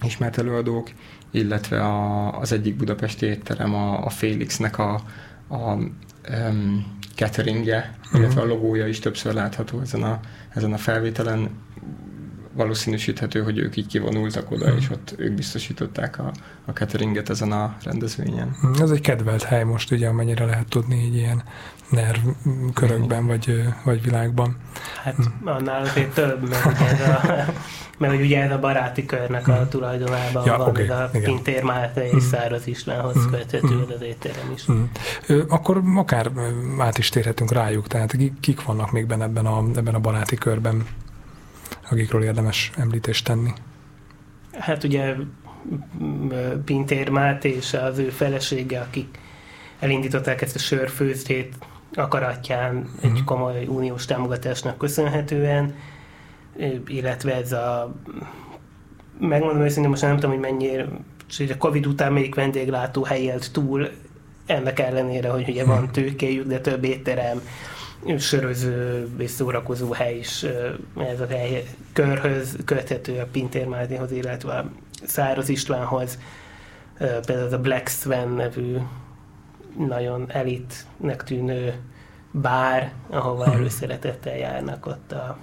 ismert 0.01 0.37
előadók, 0.37 0.89
illetve 1.31 1.81
a, 1.81 2.39
az 2.39 2.51
egyik 2.51 2.75
budapesti 2.75 3.25
étterem 3.25 3.73
a, 3.73 4.05
a 4.05 4.09
Félixnek 4.09 4.77
a, 4.77 5.01
a 5.47 5.77
um, 6.29 6.97
cateringje, 7.15 7.97
illetve 8.13 8.41
a 8.41 8.45
logója 8.45 8.87
is 8.87 8.99
többször 8.99 9.33
látható 9.33 9.79
ezen 9.79 10.03
a, 10.03 10.19
ezen 10.53 10.73
a 10.73 10.77
felvételen 10.77 11.49
valószínűsíthető, 12.59 13.43
hogy 13.43 13.57
ők 13.57 13.75
így 13.75 13.87
kivonultak 13.87 14.51
oda, 14.51 14.71
mm. 14.71 14.77
és 14.77 14.89
ott 14.89 15.13
ők 15.17 15.33
biztosították 15.33 16.19
a, 16.19 16.31
a 16.65 16.71
cateringet 16.71 17.29
ezen 17.29 17.51
a 17.51 17.75
rendezvényen. 17.83 18.55
Mhm. 18.61 18.81
Ez 18.81 18.91
egy 18.91 19.01
kedvelt 19.01 19.43
hely 19.43 19.63
most, 19.63 19.91
ugye, 19.91 20.07
amennyire 20.07 20.45
lehet 20.45 20.67
tudni 20.67 21.03
így 21.03 21.15
ilyen 21.15 21.43
nerv 21.89 22.19
körökben, 22.73 23.27
vagy, 23.27 23.63
vagy 23.83 24.03
világban. 24.03 24.55
Hát 25.03 25.15
mm. 25.17 25.47
annál 25.47 25.81
azért 25.81 26.13
több, 26.13 26.49
mert 26.49 26.65
ugye 26.65 26.85
ez 26.85 27.09
a, 27.09 27.45
mert 27.99 28.21
ugye 28.21 28.43
ez 28.43 28.51
a 28.51 28.59
baráti 28.59 29.05
körnek 29.05 29.47
a 29.47 29.67
tulajdonában 29.67 30.45
ja, 30.45 30.57
van, 30.57 30.67
okay, 30.67 30.87
a 30.87 31.09
igen. 31.13 31.23
Pintér 31.23 31.63
Máté 31.63 32.05
és 32.05 32.13
mm. 32.13 32.27
Száraz 32.29 32.67
Istvánhoz 32.67 33.25
mm. 33.25 33.29
köthető 33.29 33.75
mm. 33.75 33.91
az 33.95 34.01
étterem 34.01 34.51
is. 34.53 34.71
Mm. 34.71 34.83
Akkor 35.47 35.81
akár 35.95 36.31
át 36.77 36.97
is 36.97 37.09
térhetünk 37.09 37.51
rájuk, 37.51 37.87
tehát 37.87 38.17
kik 38.39 38.63
vannak 38.63 38.91
még 38.91 39.05
benne 39.05 39.23
ebben 39.23 39.45
a, 39.45 39.63
ebben 39.75 39.95
a 39.95 39.99
baráti 39.99 40.35
körben? 40.35 40.85
Akikről 41.89 42.23
érdemes 42.23 42.71
említést 42.77 43.25
tenni? 43.25 43.49
Hát 44.59 44.83
ugye 44.83 45.15
Pintér 46.65 47.09
Máté 47.09 47.49
és 47.49 47.73
az 47.73 47.97
ő 47.97 48.09
felesége, 48.09 48.79
akik 48.79 49.19
elindították 49.79 50.41
ezt 50.41 50.55
a 50.55 50.59
sörfőzdét 50.59 51.55
akaratján 51.93 52.75
uh-huh. 52.75 53.03
egy 53.03 53.11
mhm. 53.11 53.23
komoly 53.23 53.65
uniós 53.65 54.05
támogatásnak 54.05 54.77
köszönhetően, 54.77 55.75
illetve 56.87 57.35
ez 57.35 57.51
a 57.51 57.95
megmondom 59.19 59.61
őszintén, 59.61 59.89
most 59.89 60.01
nem 60.01 60.15
tudom, 60.15 60.31
hogy 60.31 60.39
mennyire 60.39 60.87
a 61.49 61.57
Covid 61.57 61.85
után 61.85 62.13
még 62.13 62.35
vendéglátó 62.35 63.03
helyelt 63.03 63.51
túl, 63.51 63.89
ennek 64.45 64.79
ellenére, 64.79 65.29
hogy 65.29 65.49
ugye 65.49 65.65
van 65.65 65.81
mhm. 65.81 65.91
tőkéjük, 65.91 66.47
de 66.47 66.59
több 66.59 66.83
étterem, 66.83 67.41
söröző 68.17 69.07
és 69.17 69.29
szórakozó 69.29 69.91
hely 69.91 70.17
is 70.17 70.43
ez 70.97 71.19
a 71.19 71.27
hely 71.27 71.63
körhöz 71.93 72.57
köthető 72.65 73.19
a 73.19 73.27
Pintér 73.31 73.67
Mádihoz, 73.67 74.11
illetve 74.11 74.53
a 74.53 74.71
Száraz 75.05 75.49
Istvánhoz. 75.49 76.17
Például 76.97 77.45
az 77.45 77.53
a 77.53 77.59
Black 77.59 77.87
Swan 77.87 78.33
nevű 78.33 78.77
nagyon 79.77 80.25
elitnek 80.31 81.23
tűnő 81.23 81.73
bár, 82.31 82.93
ahova 83.09 83.45
mhm. 83.45 83.55
előszeretettel 83.55 84.37
járnak 84.37 84.85
ott 84.85 85.11
a 85.11 85.37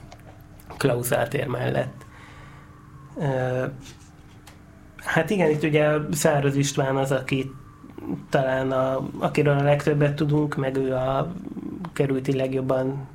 Klaus 0.77 1.09
tér 1.29 1.47
mellett. 1.47 2.05
Hát 4.97 5.31
igen, 5.31 5.51
itt 5.51 5.63
ugye 5.63 5.91
Száraz 6.13 6.57
István 6.57 6.97
az, 6.97 7.13
aki 7.13 7.51
talán 8.31 8.73
a, 8.73 9.09
akiről 9.19 9.59
a 9.59 9.63
legtöbbet 9.63 10.15
tudunk, 10.15 10.57
meg 10.57 10.77
ő 10.77 10.95
a 10.95 11.33
kerülti 11.93 12.37
legjobban 12.37 13.09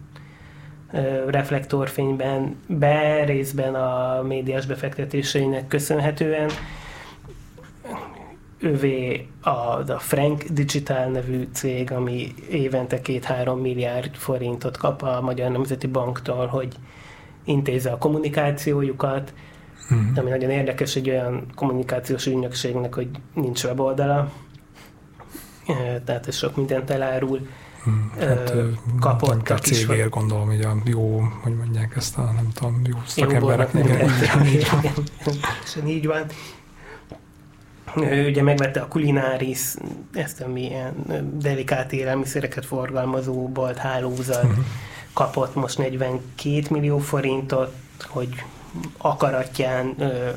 reflektorfényben 1.28 2.56
be, 2.67 3.24
részben 3.24 3.76
a 3.76 4.22
médiás 4.22 4.65
befektetéseinek 4.65 5.67
köszönhetően. 5.67 6.50
Ővé 8.58 9.28
a, 9.41 9.50
a 9.50 10.00
Frank 10.00 10.44
Digital 10.44 11.06
nevű 11.06 11.48
cég, 11.54 11.91
ami 11.91 12.34
évente 12.50 13.02
két-három 13.02 13.60
milliárd 13.60 14.15
forintot 14.15 14.78
kap 14.78 15.02
a 15.02 15.22
Magyar 15.22 15.52
Nemzeti 15.52 15.88
Banktól, 15.88 16.46
hogy 16.48 16.76
intézze 17.44 17.91
a 17.91 17.98
kommunikációjukat, 17.98 19.34
mm. 19.94 20.15
ami 20.15 20.30
nagyon 20.30 20.50
érdekes 20.50 20.96
egy 20.96 21.10
olyan 21.10 21.46
kommunikációs 21.56 22.26
ügynökségnek, 22.26 22.96
hogy 22.96 23.10
nincs 23.34 23.63
weboldala, 23.63 24.32
tehát 26.06 26.28
ez 26.28 26.36
sok 26.36 26.56
mindent 26.56 26.89
elárul. 26.89 27.47
Hmm, 27.84 28.12
hát, 28.19 28.54
kapott 29.00 29.50
a 29.50 29.58
cégért 29.58 30.10
gondolom, 30.10 30.47
hogy 30.47 30.62
a 30.62 30.76
jó, 30.86 31.21
hogy 31.41 31.56
mondják 31.56 31.95
ezt 31.95 32.17
a, 32.17 32.21
nem 32.21 32.50
tudom, 32.54 32.82
jó 32.86 32.97
szakemberek. 33.06 33.74
Igen, 33.74 34.10
igen, 34.45 35.88
így 35.88 36.08
van. 36.08 36.26
Ő 37.95 38.28
ugye 38.30 38.41
megvette 38.41 38.80
a 38.82 38.88
Kulinaris, 38.88 39.74
ezt 40.13 40.41
a 40.41 40.47
milyen 40.47 40.93
delikát 41.34 41.93
élelmiszereket 41.93 42.65
forgalmazó 42.65 43.47
bolt 43.47 43.78
hálózat, 43.78 44.43
uh-huh. 44.43 44.65
kapott 45.13 45.56
most 45.56 45.78
42 45.78 46.62
millió 46.69 46.97
forintot, 46.97 47.74
hogy 48.08 48.43
akaratján 48.97 49.95
ö, 49.97 50.30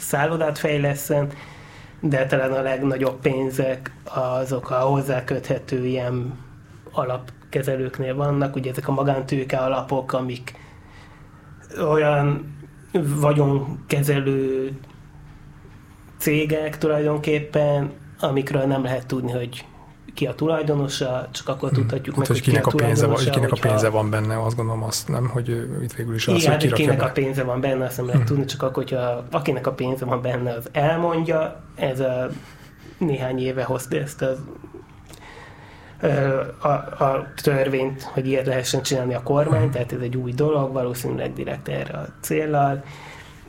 szállodát 0.00 0.58
fejleszen, 0.58 1.32
de 2.00 2.26
talán 2.26 2.52
a 2.52 2.62
legnagyobb 2.62 3.20
pénzek 3.20 3.92
azok 4.04 4.70
a 4.70 4.78
hozzáköthető 4.78 5.86
ilyen 5.86 6.38
alapkezelőknél 6.92 8.14
vannak, 8.14 8.56
ugye 8.56 8.70
ezek 8.70 8.88
a 8.88 8.92
magántőke 8.92 9.56
alapok, 9.56 10.12
amik 10.12 10.54
olyan 11.90 12.56
vagyonkezelő 13.20 14.72
cégek 16.18 16.78
tulajdonképpen, 16.78 17.92
amikről 18.20 18.62
nem 18.62 18.82
lehet 18.82 19.06
tudni, 19.06 19.32
hogy 19.32 19.64
ki 20.18 20.26
a 20.26 20.34
tulajdonosa, 20.34 21.28
csak 21.30 21.48
akkor 21.48 21.68
hmm. 21.68 21.78
tudhatjuk 21.78 22.16
hát, 22.16 22.28
meg, 22.28 22.36
hogy 22.36 22.40
kinek 22.40 22.62
ki 22.62 22.68
a, 22.68 22.84
pénze 22.84 23.06
van, 23.06 23.16
kinek 23.16 23.52
a 23.52 23.56
pénze 23.60 23.88
van 23.88 24.10
benne, 24.10 24.42
azt 24.42 24.56
gondolom 24.56 24.82
azt 24.82 25.08
nem, 25.08 25.28
hogy 25.28 25.48
itt 25.82 25.92
végül 25.92 26.14
is 26.14 26.28
az, 26.28 26.34
Igen, 26.34 26.60
hogy, 26.60 26.72
kinek 26.72 26.98
be. 26.98 27.04
a 27.04 27.10
pénze 27.10 27.42
van 27.42 27.60
benne, 27.60 27.84
azt 27.84 27.96
nem 27.96 28.06
lehet 28.06 28.20
hmm. 28.20 28.30
tudni, 28.30 28.44
csak 28.44 28.62
akkor, 28.62 28.82
hogyha 28.82 29.24
akinek 29.30 29.66
a 29.66 29.72
pénze 29.72 30.04
van 30.04 30.22
benne, 30.22 30.52
az 30.52 30.68
elmondja, 30.72 31.60
ez 31.74 32.00
a 32.00 32.28
néhány 32.98 33.38
éve 33.38 33.64
hozta 33.64 33.96
ezt 33.96 34.22
az 34.22 34.38
a, 36.58 36.68
a 37.04 37.26
törvényt, 37.42 38.02
hogy 38.02 38.26
ilyet 38.26 38.46
lehessen 38.46 38.82
csinálni 38.82 39.14
a 39.14 39.22
kormány, 39.22 39.60
hmm. 39.60 39.70
tehát 39.70 39.92
ez 39.92 40.00
egy 40.00 40.16
új 40.16 40.32
dolog, 40.32 40.72
valószínűleg 40.72 41.32
direkt 41.32 41.68
erre 41.68 41.98
a 41.98 42.08
céllal, 42.20 42.84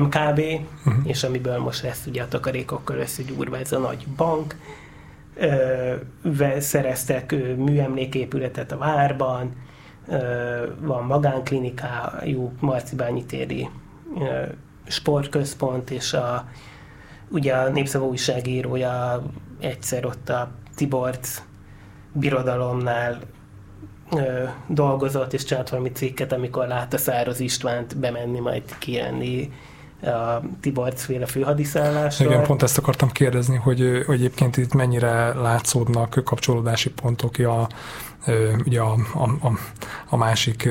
MKB, 0.00 0.40
uh-huh. 0.86 0.94
és 1.04 1.22
amiből 1.22 1.58
most 1.58 1.82
lesz 1.82 2.06
ugye 2.06 2.22
a 2.22 2.28
takarékokkal 2.28 2.96
összegyúrva 2.96 3.58
ez 3.58 3.72
a 3.72 3.78
nagy 3.78 4.06
bank. 4.16 4.56
Ö, 5.34 5.94
szereztek 6.58 7.32
ö, 7.32 7.54
műemléképületet 7.54 8.72
a 8.72 8.78
várban, 8.78 9.52
ö, 10.08 10.66
van 10.80 11.04
magánklinikájuk, 11.04 12.60
Marcibányi 12.60 13.24
téri 13.24 13.68
ö, 14.18 14.42
sportközpont, 14.86 15.90
és 15.90 16.12
a, 16.12 16.48
ugye 17.28 17.54
a 17.54 17.68
Népszava 17.68 18.06
újságírója 18.06 19.22
egyszer 19.60 20.04
ott 20.04 20.28
a 20.28 20.50
Tiborc 20.74 21.42
birodalomnál 22.12 23.18
dolgozott, 24.66 25.32
és 25.32 25.44
csinált 25.44 25.68
valami 25.68 25.90
cikket, 25.92 26.32
amikor 26.32 26.66
látta 26.66 26.98
Száraz 26.98 27.40
Istvánt 27.40 27.96
bemenni, 27.96 28.38
majd 28.38 28.62
kijönni 28.78 29.52
a 30.02 30.40
Tiborcféle 30.60 31.26
főhadiszállásra. 31.26 32.24
Igen, 32.24 32.42
pont 32.42 32.62
ezt 32.62 32.78
akartam 32.78 33.10
kérdezni, 33.10 33.56
hogy, 33.56 34.02
hogy 34.06 34.14
egyébként 34.14 34.56
itt 34.56 34.74
mennyire 34.74 35.34
látszódnak 35.34 36.20
kapcsolódási 36.24 36.90
pontok 36.90 37.38
a, 37.38 37.68
ugye 38.64 38.80
a, 38.80 38.92
a, 39.14 39.22
a, 39.22 39.52
a 40.08 40.16
másik 40.16 40.68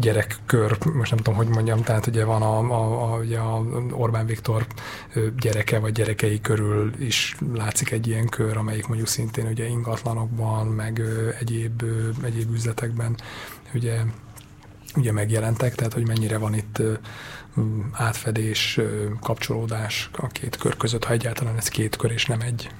gyerekkör, 0.00 0.78
most 0.92 1.10
nem 1.10 1.18
tudom, 1.18 1.34
hogy 1.34 1.48
mondjam, 1.48 1.82
tehát 1.82 2.06
ugye 2.06 2.24
van 2.24 2.42
a, 2.42 2.58
a, 2.58 3.12
a, 3.12 3.18
ugye 3.18 3.38
a 3.38 3.62
Orbán 3.90 4.26
Viktor 4.26 4.66
gyereke 5.38 5.78
vagy 5.78 5.92
gyerekei 5.92 6.40
körül 6.40 6.92
is 6.98 7.36
látszik 7.54 7.90
egy 7.90 8.06
ilyen 8.06 8.28
kör, 8.28 8.56
amelyik 8.56 8.86
mondjuk 8.86 9.08
szintén 9.08 9.46
ugye 9.46 9.66
ingatlanokban, 9.66 10.66
meg 10.66 11.02
egyéb, 11.40 11.82
egyéb 12.22 12.52
üzletekben 12.52 13.16
ugye, 13.74 14.00
ugye 14.96 15.12
megjelentek, 15.12 15.74
tehát 15.74 15.92
hogy 15.92 16.06
mennyire 16.06 16.38
van 16.38 16.54
itt 16.54 16.82
átfedés, 17.92 18.80
kapcsolódás 19.20 20.10
a 20.12 20.26
két 20.26 20.56
kör 20.56 20.76
között, 20.76 21.04
ha 21.04 21.12
egyáltalán 21.12 21.56
ez 21.56 21.68
két 21.68 21.96
kör 21.96 22.10
és 22.10 22.26
nem 22.26 22.40
egy. 22.40 22.70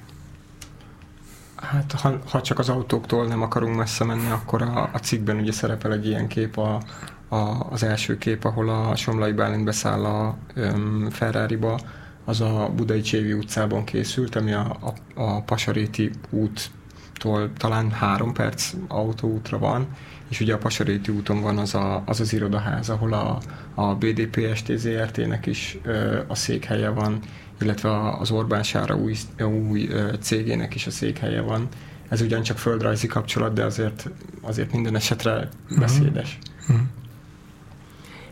Hát 1.61 1.91
ha, 1.91 2.19
ha 2.29 2.41
csak 2.41 2.59
az 2.59 2.69
autóktól 2.69 3.25
nem 3.25 3.41
akarunk 3.41 3.75
messze 3.75 4.03
menni, 4.03 4.29
akkor 4.29 4.61
a, 4.61 4.89
a 4.93 4.97
cikkben 4.97 5.37
ugye 5.37 5.51
szerepel 5.51 5.93
egy 5.93 6.07
ilyen 6.07 6.27
kép, 6.27 6.57
a, 6.57 6.81
a, 7.27 7.67
az 7.69 7.83
első 7.83 8.17
kép, 8.17 8.43
ahol 8.43 8.69
a 8.69 8.95
Somlai 8.95 9.31
Bálint 9.31 9.63
beszáll 9.63 10.05
a 10.05 10.37
um, 10.55 11.09
Ferrari-ba, 11.09 11.79
az 12.25 12.41
a 12.41 12.71
Budai 12.75 13.01
Csévi 13.01 13.33
utcában 13.33 13.83
készült, 13.83 14.35
ami 14.35 14.53
a, 14.53 14.77
a, 15.15 15.21
a 15.21 15.41
Pasaréti 15.41 16.11
úttól 16.29 17.53
talán 17.57 17.91
három 17.91 18.33
perc 18.33 18.73
autóútra 18.87 19.57
van, 19.57 19.87
és 20.29 20.39
ugye 20.39 20.53
a 20.53 20.57
Pasaréti 20.57 21.11
úton 21.11 21.41
van 21.41 21.57
az 21.57 21.75
a, 21.75 22.03
az, 22.05 22.19
az 22.19 22.33
irodaház, 22.33 22.89
ahol 22.89 23.13
a, 23.13 23.39
a 23.73 23.95
BDP 23.95 24.55
STZRT-nek 24.55 25.45
is 25.45 25.77
ö, 25.83 26.19
a 26.27 26.35
székhelye 26.35 26.89
van, 26.89 27.19
illetve 27.61 28.09
az 28.19 28.31
Orbán 28.31 28.63
Sára 28.63 28.95
új, 28.95 29.15
új 29.69 29.89
cégének 30.19 30.75
is 30.75 30.87
a 30.87 30.91
székhelye 30.91 31.41
van. 31.41 31.67
Ez 32.09 32.21
ugyancsak 32.21 32.57
földrajzi 32.57 33.07
kapcsolat, 33.07 33.53
de 33.53 33.63
azért, 33.63 34.09
azért 34.41 34.71
minden 34.71 34.95
esetre 34.95 35.49
mhm. 35.69 35.79
beszédes. 35.79 36.37
Mm-hmm. 36.71 36.83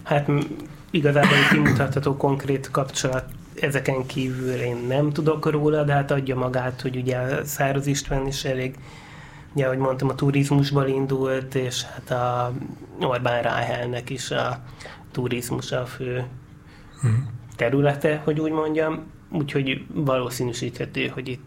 Hát 0.04 0.30
igazából 0.92 1.38
kimutatható 1.52 2.18
konkrét 2.18 2.72
kapcsolat 2.72 3.26
ezeken 3.62 4.06
kívül 4.06 4.54
én 4.54 4.78
nem 4.88 5.12
tudok 5.12 5.52
róla, 5.52 5.84
de 5.84 5.94
hát 5.94 6.12
adja 6.12 6.36
magát, 6.36 6.82
hogy 6.82 6.96
ugye 6.96 7.44
Száraz 7.44 7.88
István 7.88 8.28
is 8.28 8.46
elég, 8.46 8.76
ugye 9.54 9.66
ahogy 9.66 9.78
mondtam, 9.78 10.10
a 10.10 10.16
turizmusból 10.16 10.88
indult, 10.88 11.56
és 11.56 11.84
hát 11.84 12.12
a 12.12 12.54
Orbán 13.02 13.42
Ráhelnek 13.42 14.10
is 14.10 14.32
a 14.32 14.64
turizmus 15.12 15.72
a 15.72 15.86
fő 15.86 16.26
mm. 17.08 17.14
területe, 17.56 18.22
hogy 18.24 18.40
úgy 18.40 18.52
mondjam 18.52 19.04
úgyhogy 19.32 19.86
valószínűsíthető, 19.94 21.08
hogy 21.08 21.28
itt 21.28 21.46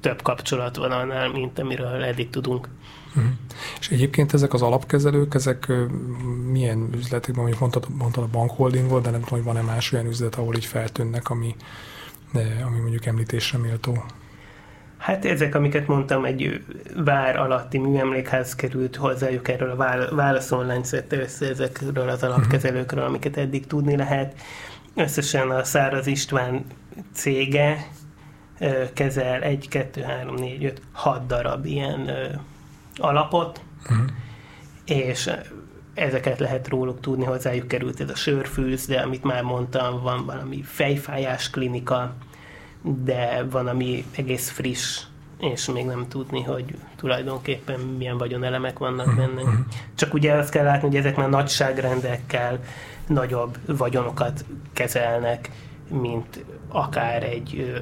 több 0.00 0.22
kapcsolat 0.22 0.76
van 0.76 0.90
annál, 0.90 1.28
mint 1.28 1.58
amiről 1.58 2.04
eddig 2.04 2.30
tudunk. 2.30 2.68
Uh-huh. 3.08 3.32
És 3.80 3.88
egyébként 3.88 4.32
ezek 4.32 4.52
az 4.52 4.62
alapkezelők, 4.62 5.34
ezek 5.34 5.72
milyen 6.50 6.88
üzletekben, 6.94 7.40
mondjuk 7.40 7.60
mondtad, 7.60 7.86
mondtad 7.98 8.24
a 8.24 8.28
bankholdingot, 8.32 9.02
de 9.02 9.10
nem 9.10 9.20
tudom, 9.20 9.44
hogy 9.44 9.54
van-e 9.54 9.72
más 9.72 9.92
olyan 9.92 10.06
üzlet, 10.06 10.34
ahol 10.34 10.54
így 10.54 10.64
feltűnnek, 10.64 11.30
ami, 11.30 11.54
ami 12.64 12.78
mondjuk 12.80 13.06
említésre 13.06 13.58
méltó? 13.58 14.04
Hát 14.96 15.24
ezek, 15.24 15.54
amiket 15.54 15.86
mondtam, 15.86 16.24
egy 16.24 16.64
vár 16.96 17.36
alatti 17.36 17.78
műemlékház 17.78 18.54
került 18.54 18.96
hozzájuk 18.96 19.48
erről 19.48 19.70
a 19.70 19.76
válasz 20.14 20.50
online 20.50 20.84
össze 21.08 21.48
ezekről 21.48 22.08
az 22.08 22.22
alapkezelőkről, 22.22 23.04
amiket 23.04 23.36
eddig 23.36 23.66
tudni 23.66 23.96
lehet. 23.96 24.40
Összesen 24.94 25.50
a 25.50 25.64
Száraz 25.64 26.06
István 26.06 26.64
cége 27.12 27.88
kezel 28.92 29.42
1, 29.42 29.68
2, 29.68 30.02
3, 30.02 30.34
4, 30.34 30.64
5, 30.64 30.82
6 30.92 31.26
darab 31.26 31.64
ilyen 31.64 32.10
alapot, 32.96 33.60
uh-huh. 33.82 34.06
és 34.86 35.30
ezeket 35.94 36.38
lehet 36.38 36.68
róluk 36.68 37.00
tudni, 37.00 37.24
hozzájuk 37.24 37.68
került 37.68 38.00
ez 38.00 38.10
a 38.10 38.14
sörfűz, 38.14 38.86
de 38.86 39.00
amit 39.00 39.24
már 39.24 39.42
mondtam, 39.42 40.02
van 40.02 40.26
valami 40.26 40.62
fejfájás 40.62 41.50
klinika, 41.50 42.14
de 42.82 43.44
van, 43.50 43.66
ami 43.66 44.04
egész 44.16 44.50
friss, 44.50 45.02
és 45.40 45.66
még 45.66 45.84
nem 45.84 46.08
tudni, 46.08 46.42
hogy 46.42 46.74
tulajdonképpen 46.96 47.80
milyen 47.80 48.18
vagyonelemek 48.18 48.78
vannak 48.78 49.06
uh-huh. 49.06 49.26
benne. 49.26 49.42
Uh-huh. 49.42 49.58
Csak 49.94 50.14
ugye 50.14 50.32
azt 50.32 50.50
kell 50.50 50.64
látni, 50.64 50.86
hogy 50.88 50.96
ezek 50.96 51.16
már 51.16 51.28
nagyságrendekkel 51.28 52.60
nagyobb 53.10 53.58
vagyonokat 53.66 54.44
kezelnek, 54.72 55.50
mint 55.88 56.44
akár 56.68 57.22
egy, 57.22 57.74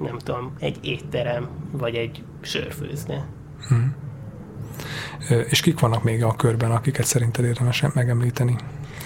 nem 0.00 0.18
tudom, 0.18 0.52
egy 0.58 0.78
étterem, 0.80 1.48
vagy 1.70 1.94
egy 1.94 2.22
sörfőzne. 2.40 3.26
Hmm. 3.68 3.94
És 5.48 5.60
kik 5.60 5.80
vannak 5.80 6.02
még 6.02 6.24
a 6.24 6.36
körben, 6.36 6.70
akiket 6.70 7.04
szerinted 7.04 7.44
érdemes 7.44 7.84
megemlíteni? 7.94 8.56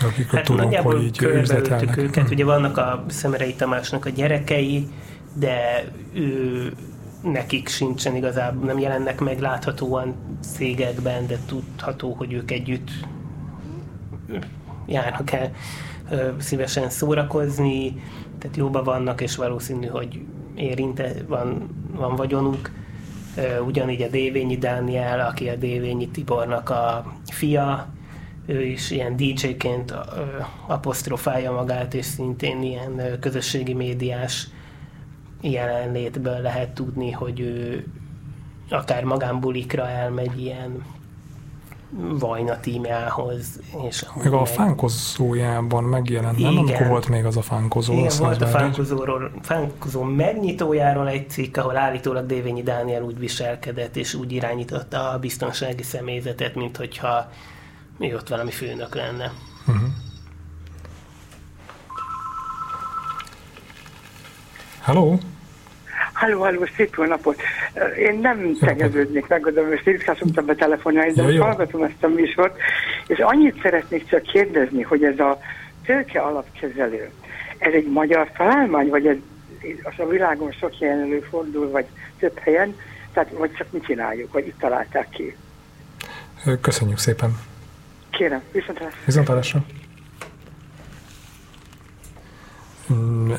Akik 0.03 0.31
hát 0.31 0.45
tudunk, 0.45 0.75
hogy 0.75 1.03
így 1.03 1.23
üzletelnek. 1.23 1.97
őket. 1.97 2.15
Hmm. 2.15 2.33
Ugye 2.33 2.45
vannak 2.45 2.77
a 2.77 3.05
Szemerei 3.09 3.55
Tamásnak 3.55 4.05
a 4.05 4.09
gyerekei, 4.09 4.89
de 5.35 5.85
ő 6.13 6.73
nekik 7.23 7.69
sincsen 7.69 8.17
igazából, 8.17 8.65
nem 8.65 8.79
jelennek 8.79 9.21
meg 9.21 9.41
láthatóan 9.41 10.15
cégekben, 10.41 11.27
de 11.27 11.39
tudható, 11.47 12.13
hogy 12.13 12.33
ők 12.33 12.51
együtt 12.51 12.91
járnak 14.91 15.33
el 15.33 15.53
szívesen 16.39 16.91
szórakozni, 16.91 18.03
tehát 18.39 18.57
jóban 18.57 18.85
vannak, 18.85 19.21
és 19.21 19.37
valószínű, 19.37 19.87
hogy 19.87 20.21
érinte, 20.55 21.13
van, 21.27 21.69
van 21.93 22.17
vagyonuk. 22.17 22.71
Ugyanígy 23.67 24.03
a 24.03 24.09
Dévényi 24.09 24.57
Dániel, 24.57 25.21
aki 25.21 25.49
a 25.49 25.57
Dévényi 25.57 26.09
Tibornak 26.09 26.71
a 26.71 27.13
fia, 27.25 27.89
ő 28.47 28.65
is 28.65 28.91
ilyen 28.91 29.17
DJ-ként 29.17 29.95
apostrofálja 30.67 31.53
magát, 31.53 31.95
és 31.95 32.05
szintén 32.05 32.63
ilyen 32.63 33.19
közösségi 33.21 33.75
médiás 33.75 34.49
jelenlétből 35.41 36.41
lehet 36.41 36.71
tudni, 36.71 37.11
hogy 37.11 37.41
ő 37.41 37.87
akár 38.71 39.05
magánbulikra 39.05 39.89
elmegy 39.89 40.41
ilyen 40.41 40.85
Vajna 41.93 42.61
tímjához. 42.61 43.61
És 43.89 44.05
meg 44.23 44.33
a 44.33 44.45
fánkozójában 44.45 45.85
megjelent, 45.85 46.39
nem? 46.39 46.57
Amikor 46.57 46.87
volt 46.87 47.09
még 47.09 47.25
az 47.25 47.37
a 47.37 47.43
fánkozó. 47.43 47.93
Igen, 47.93 48.13
volt 48.19 48.43
a 48.43 48.47
fánkozóról, 48.47 49.31
fánkozó 49.43 50.03
megnyitójáról 50.03 51.09
egy 51.09 51.31
cikk, 51.31 51.57
ahol 51.57 51.77
állítólag 51.77 52.27
Dévényi 52.27 52.63
Dániel 52.63 53.03
úgy 53.03 53.19
viselkedett, 53.19 53.97
és 53.97 54.15
úgy 54.15 54.33
irányította 54.33 55.11
a 55.11 55.19
biztonsági 55.19 55.83
személyzetet, 55.83 56.55
mint 56.55 56.77
hogyha 56.77 57.31
mi 57.99 58.15
ott 58.15 58.29
valami 58.29 58.51
főnök 58.51 58.95
lenne. 58.95 59.33
Uh-huh. 59.67 59.89
Halló? 64.81 65.19
Halló, 66.21 66.41
halló, 66.41 66.67
szép 66.77 66.95
jó 66.97 67.05
napot! 67.05 67.41
Én 67.99 68.19
nem 68.19 68.57
tegeződnék, 68.61 69.27
megadom, 69.27 69.69
most 69.69 69.85
ritkán 69.85 70.17
szoktam 70.17 70.47
betelefonálni, 70.47 71.13
de 71.13 71.23
ja, 71.23 71.45
hallgatom 71.45 71.83
ezt 71.83 72.03
a 72.05 72.09
műsort, 72.09 72.59
és 73.07 73.19
annyit 73.19 73.61
szeretnék 73.63 74.09
csak 74.09 74.23
kérdezni, 74.23 74.83
hogy 74.83 75.05
ez 75.05 75.19
a 75.19 75.41
tőke 75.85 76.21
alapkezelő, 76.21 77.11
ez 77.59 77.73
egy 77.73 77.87
magyar 77.87 78.31
találmány, 78.37 78.89
vagy 78.89 79.07
ez 79.07 79.17
az 79.83 79.93
a 79.97 80.09
világon 80.09 80.53
sok 80.53 80.75
helyen 80.79 81.01
előfordul, 81.01 81.71
vagy 81.71 81.87
több 82.19 82.39
helyen, 82.39 82.77
tehát 83.13 83.31
vagy 83.31 83.53
csak 83.53 83.67
mit 83.71 83.85
csináljuk, 83.85 84.33
vagy 84.33 84.47
itt 84.47 84.59
találták 84.59 85.09
ki? 85.09 85.37
Köszönjük 86.61 86.99
szépen! 86.99 87.31
Kérem, 88.11 88.43
viszontlátásra! 88.53 89.01
Viszontlátásra! 89.05 89.59
Mm, 89.59 89.81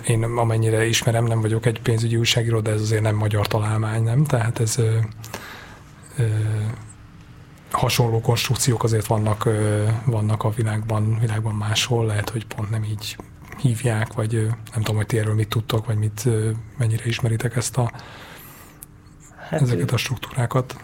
én 0.08 0.24
amennyire 0.24 0.86
ismerem, 0.86 1.26
nem 1.26 1.42
vagyok 1.42 1.66
egy 1.66 1.82
pénzügyi 1.82 2.18
újságíró, 2.18 2.60
de 2.60 2.72
ez 2.72 2.82
azért 2.82 3.02
nem 3.02 3.16
magyar 3.16 3.48
találmány, 3.48 4.04
nem? 4.04 4.24
Tehát 4.24 4.60
ez 4.60 4.78
ö, 4.78 4.98
ö, 6.18 6.26
hasonló 7.72 8.22
konstrukciók 8.22 8.84
azért 8.84 9.06
vannak, 9.06 9.46
ö, 9.46 9.88
vannak 10.06 10.44
a 10.44 10.50
világban, 10.50 11.18
világban 11.20 11.56
máshol, 11.56 12.06
lehet, 12.06 12.30
hogy 12.30 12.46
pont 12.46 12.70
nem 12.70 12.84
így 12.84 13.16
hívják, 13.58 14.14
vagy 14.14 14.36
ö, 14.36 14.44
nem 14.44 14.82
tudom, 14.82 14.96
hogy 14.96 15.06
ti 15.06 15.20
erről 15.20 15.36
mit 15.36 15.50
tudtok, 15.50 15.86
vagy 15.86 15.98
mit, 15.98 16.22
ö, 16.26 16.50
mennyire 16.78 17.04
ismeritek 17.06 17.56
ezt 17.56 17.78
a, 17.78 17.92
hát 19.50 19.62
ezeket 19.62 19.92
a 19.92 19.98
struktúrákat. 19.98 20.76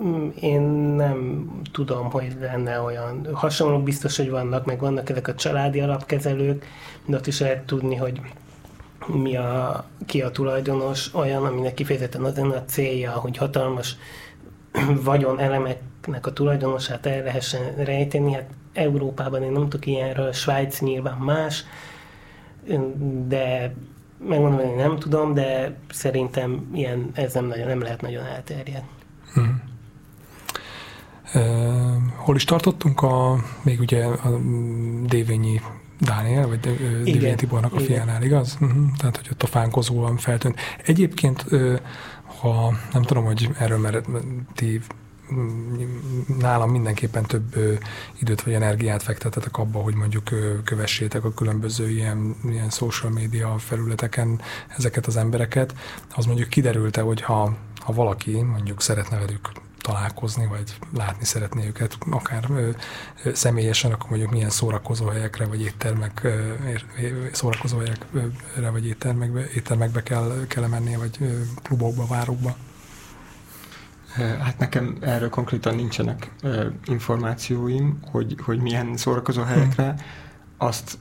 Mm, 0.00 0.28
én 0.40 0.60
nem 0.96 1.50
tudom, 1.72 2.10
hogy 2.10 2.36
lenne 2.40 2.80
olyan. 2.80 3.28
Hasonlók 3.32 3.82
biztos, 3.82 4.16
hogy 4.16 4.30
vannak, 4.30 4.64
meg 4.64 4.80
vannak 4.80 5.10
ezek 5.10 5.28
a 5.28 5.34
családi 5.34 5.80
alapkezelők, 5.80 6.66
de 7.06 7.16
ott 7.16 7.26
is 7.26 7.40
lehet 7.40 7.66
tudni, 7.66 7.94
hogy 7.94 8.20
mi 9.06 9.36
a, 9.36 9.84
ki 10.06 10.22
a 10.22 10.30
tulajdonos, 10.30 11.14
olyan, 11.14 11.44
aminek 11.44 11.74
kifejezetten 11.74 12.24
az 12.24 12.38
a 12.38 12.64
célja, 12.66 13.10
hogy 13.10 13.36
hatalmas 13.36 13.96
vagyon 15.04 15.40
elemeknek 15.40 16.26
a 16.26 16.32
tulajdonosát 16.32 17.06
el 17.06 17.22
lehessen 17.22 17.74
rejteni. 17.76 18.32
Hát 18.32 18.50
Európában 18.72 19.42
én 19.42 19.52
nem 19.52 19.62
tudok 19.62 19.86
ilyenről, 19.86 20.32
Svájc 20.32 20.80
nyilván 20.80 21.18
más, 21.18 21.64
de 23.26 23.74
megmondom, 24.28 24.66
hogy 24.66 24.76
nem 24.76 24.98
tudom, 24.98 25.34
de 25.34 25.76
szerintem 25.90 26.70
ilyen, 26.74 27.10
ez 27.12 27.34
nem, 27.34 27.46
nagyon, 27.46 27.66
nem 27.66 27.80
lehet 27.80 28.00
nagyon 28.00 28.24
elterjedni. 28.24 28.88
Hmm. 29.34 29.71
Hol 32.16 32.36
is 32.36 32.44
tartottunk? 32.44 33.02
A, 33.02 33.44
még 33.62 33.80
ugye 33.80 34.04
a 34.04 34.38
Dévényi 35.06 35.60
Dániel, 36.00 36.48
vagy 36.48 36.60
Dévényi 37.04 37.34
Tibornak 37.34 37.74
a 37.74 37.80
fiánál, 37.80 38.22
igaz? 38.22 38.56
Uh-huh. 38.60 38.96
Tehát, 38.96 39.16
hogy 39.16 39.28
ott 39.30 39.42
a 39.42 39.46
fánkozóan 39.46 40.16
feltűnt. 40.16 40.60
Egyébként, 40.86 41.44
ha 42.40 42.72
nem 42.92 43.02
tudom, 43.02 43.24
hogy 43.24 43.50
erről 43.58 43.78
mert 43.78 44.08
ti 44.54 44.80
nálam 46.38 46.70
mindenképpen 46.70 47.22
több 47.22 47.54
időt 48.20 48.42
vagy 48.42 48.52
energiát 48.52 49.02
fektetetek 49.02 49.58
abba, 49.58 49.78
hogy 49.78 49.94
mondjuk 49.94 50.30
kövessétek 50.64 51.24
a 51.24 51.34
különböző 51.34 51.90
ilyen, 51.90 52.36
ilyen 52.44 52.70
social 52.70 53.12
media 53.12 53.58
felületeken 53.58 54.40
ezeket 54.76 55.06
az 55.06 55.16
embereket. 55.16 55.74
Az 56.14 56.26
mondjuk 56.26 56.48
kiderülte, 56.48 57.00
hogy 57.00 57.20
ha, 57.20 57.56
ha 57.76 57.92
valaki 57.92 58.42
mondjuk 58.42 58.82
szeretne 58.82 59.18
velük 59.18 59.50
találkozni, 59.82 60.46
vagy 60.46 60.78
látni 60.94 61.24
szeretné 61.24 61.66
őket, 61.66 61.96
akár 62.10 62.44
ö, 62.50 62.70
személyesen, 63.32 63.92
akkor 63.92 64.10
mondjuk 64.10 64.30
milyen 64.30 64.50
szórakozóhelyekre, 64.50 65.46
vagy 65.46 65.60
éttermek, 65.60 66.20
ö, 66.24 66.52
szórakozóhelyekre, 67.32 68.70
vagy 68.70 68.86
éttermekbe, 68.86 69.50
éttermekbe 69.54 70.02
kell, 70.02 70.44
kell 70.48 70.66
mennie, 70.66 70.98
vagy 70.98 71.16
ö, 71.20 71.40
klubokba, 71.62 72.06
várokba? 72.06 72.56
Hát 74.16 74.58
nekem 74.58 74.96
erről 75.00 75.28
konkrétan 75.28 75.74
nincsenek 75.74 76.30
információim, 76.84 77.98
hogy, 78.10 78.36
hogy 78.44 78.60
milyen 78.60 78.96
szórakozó 78.96 79.42
helyekre. 79.42 79.84
Hmm. 79.84 79.96
Azt 80.56 80.98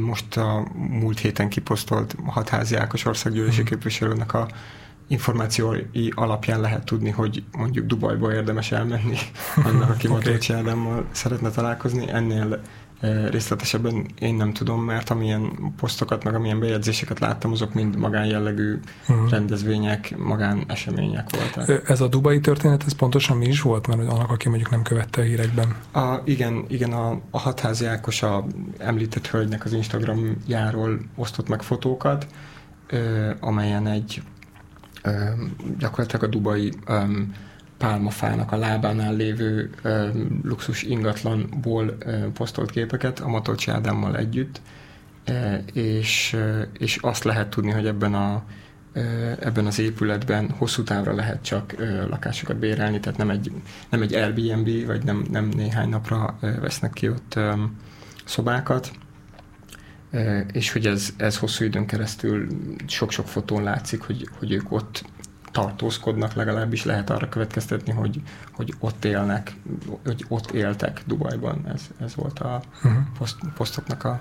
most 0.00 0.36
a 0.36 0.66
múlt 0.74 1.18
héten 1.18 1.48
kiposztolt 1.48 2.16
Hatházi 2.26 2.76
Ákos 2.76 3.04
országgyűlési 3.04 3.56
hmm. 3.56 3.64
képviselőnek 3.64 4.34
a 4.34 4.48
információi 5.06 6.08
alapján 6.14 6.60
lehet 6.60 6.84
tudni, 6.84 7.10
hogy 7.10 7.42
mondjuk 7.56 7.86
Dubajba 7.86 8.32
érdemes 8.32 8.72
elmenni, 8.72 9.16
annak, 9.64 9.90
aki 9.90 10.06
okay. 10.06 10.18
Matolcsi 10.18 10.52
Ádámmal 10.52 11.06
szeretne 11.10 11.50
találkozni. 11.50 12.10
Ennél 12.10 12.60
eh, 13.00 13.28
részletesebben 13.30 14.06
én 14.18 14.34
nem 14.34 14.52
tudom, 14.52 14.84
mert 14.84 15.10
amilyen 15.10 15.72
posztokat, 15.76 16.24
meg 16.24 16.34
amilyen 16.34 16.60
bejegyzéseket 16.60 17.18
láttam, 17.18 17.52
azok 17.52 17.74
mind 17.74 17.96
magánjellegű 17.96 18.80
uh-huh. 19.08 19.30
rendezvények, 19.30 20.16
magán 20.18 20.64
események 20.66 21.28
voltak. 21.36 21.88
Ez 21.90 22.00
a 22.00 22.08
dubai 22.08 22.40
történet, 22.40 22.82
ez 22.86 22.92
pontosan 22.92 23.36
mi 23.36 23.46
is 23.46 23.60
volt, 23.60 23.86
mert 23.86 24.00
annak, 24.00 24.30
aki 24.30 24.48
mondjuk 24.48 24.70
nem 24.70 24.82
követte 24.82 25.20
a 25.20 25.24
hírekben? 25.24 25.76
A, 25.92 26.20
igen, 26.24 26.64
igen, 26.68 26.92
a, 26.92 27.20
a 27.30 27.38
hatházi 27.38 27.84
Ákos 27.84 28.22
a 28.22 28.44
említett 28.78 29.26
hölgynek 29.26 29.64
az 29.64 29.72
Instagramjáról 29.72 31.00
osztott 31.14 31.48
meg 31.48 31.62
fotókat, 31.62 32.26
ö, 32.86 33.30
amelyen 33.40 33.86
egy 33.86 34.22
gyakorlatilag 35.78 36.24
a 36.24 36.26
dubai 36.26 36.72
pálmafának 37.78 38.52
a 38.52 38.56
lábánál 38.56 39.14
lévő 39.14 39.70
luxus 40.42 40.82
ingatlanból 40.82 41.96
posztolt 42.32 42.70
képeket 42.70 43.20
a 43.20 43.28
Matolcsi 43.28 43.70
Ádámmal 43.70 44.16
együtt, 44.16 44.60
és, 45.72 46.36
és 46.78 46.96
azt 46.96 47.24
lehet 47.24 47.48
tudni, 47.48 47.70
hogy 47.70 47.86
ebben 47.86 48.14
a 48.14 48.44
ebben 49.40 49.66
az 49.66 49.78
épületben 49.78 50.50
hosszú 50.50 50.82
távra 50.82 51.14
lehet 51.14 51.42
csak 51.42 51.74
lakásokat 52.08 52.56
bérelni, 52.56 53.00
tehát 53.00 53.18
nem 53.18 53.30
egy, 53.30 53.52
nem 53.88 54.02
egy 54.02 54.14
Airbnb, 54.14 54.86
vagy 54.86 55.04
nem, 55.04 55.24
nem 55.30 55.48
néhány 55.48 55.88
napra 55.88 56.38
vesznek 56.60 56.92
ki 56.92 57.08
ott 57.08 57.38
szobákat, 58.24 58.90
és 60.52 60.72
hogy 60.72 60.86
ez, 60.86 61.08
ez 61.16 61.38
hosszú 61.38 61.64
időn 61.64 61.86
keresztül 61.86 62.46
sok-sok 62.86 63.28
fotón 63.28 63.62
látszik, 63.62 64.02
hogy, 64.02 64.28
hogy 64.38 64.52
ők 64.52 64.72
ott 64.72 65.04
tartózkodnak, 65.54 66.32
legalábbis 66.32 66.84
lehet 66.84 67.10
arra 67.10 67.28
következtetni, 67.28 67.92
hogy, 67.92 68.22
hogy 68.52 68.74
ott 68.78 69.04
élnek, 69.04 69.52
hogy 70.04 70.24
ott 70.28 70.50
éltek 70.50 71.02
Dubajban. 71.06 71.64
Ez, 71.74 71.82
ez 72.00 72.14
volt 72.14 72.38
a 72.38 72.62
uh-huh. 72.76 73.02
poszt, 73.18 73.36
posztoknak 73.56 74.04
a. 74.04 74.20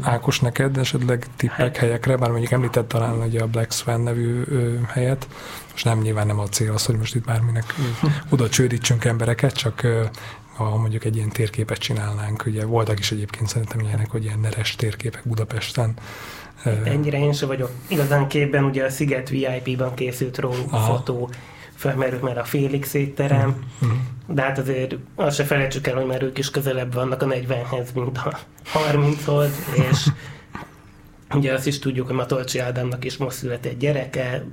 Ákos, 0.00 0.40
neked 0.40 0.76
esetleg 0.76 1.26
tippek 1.36 1.56
hát. 1.56 1.76
helyekre, 1.76 2.16
bár 2.16 2.30
mondjuk 2.30 2.52
említett 2.52 2.88
talán 2.88 3.20
hogy 3.20 3.36
a 3.36 3.46
Black 3.46 3.72
Swan 3.72 4.00
nevű 4.00 4.42
ö, 4.46 4.78
helyet, 4.86 5.28
most 5.70 5.84
nem 5.84 5.98
nyilván 5.98 6.26
nem 6.26 6.38
a 6.38 6.48
cél 6.48 6.72
az, 6.72 6.84
hogy 6.84 6.96
most 6.96 7.14
itt 7.14 7.24
bárminek 7.24 7.74
oda 8.28 8.48
csődítsünk 8.48 9.04
embereket, 9.04 9.52
csak 9.52 9.82
ö, 9.82 10.04
ha 10.58 10.76
mondjuk 10.76 11.04
egy 11.04 11.16
ilyen 11.16 11.28
térképet 11.28 11.78
csinálnánk. 11.78 12.46
Ugye 12.46 12.64
voltak 12.64 12.98
is 12.98 13.12
egyébként 13.12 13.48
szerintem 13.48 13.80
ilyenek, 13.80 14.10
hogy 14.10 14.24
ilyen 14.24 14.38
neres 14.38 14.76
térképek 14.76 15.22
Budapesten. 15.24 15.94
Ennyire 16.84 17.18
én 17.18 17.32
sem 17.32 17.48
vagyok. 17.48 17.70
Igazán 17.88 18.28
képben 18.28 18.64
ugye 18.64 18.84
a 18.84 18.90
Sziget 18.90 19.28
VIP-ban 19.28 19.94
készült 19.94 20.38
róluk 20.38 20.72
Aha. 20.72 20.94
fotó, 20.94 21.30
felmerült 21.74 22.22
már 22.22 22.38
a 22.38 22.44
Félix 22.44 22.94
étterem, 22.94 23.64
mm-hmm. 23.84 23.96
de 24.26 24.42
hát 24.42 24.58
azért 24.58 24.96
azt 25.14 25.36
se 25.36 25.44
felejtsük 25.44 25.86
el, 25.86 25.94
hogy 25.94 26.06
már 26.06 26.22
ők 26.22 26.38
is 26.38 26.50
közelebb 26.50 26.94
vannak 26.94 27.22
a 27.22 27.26
40-hez, 27.26 27.92
mint 27.94 28.18
a 28.18 28.38
30-hoz, 28.74 29.50
és 29.90 30.06
ugye 31.38 31.52
azt 31.52 31.66
is 31.66 31.78
tudjuk, 31.78 32.06
hogy 32.06 32.16
Matolcsi 32.16 32.58
Ádámnak 32.58 33.04
is 33.04 33.16
most 33.16 33.36
született 33.36 33.78
gyereke, 33.78 34.44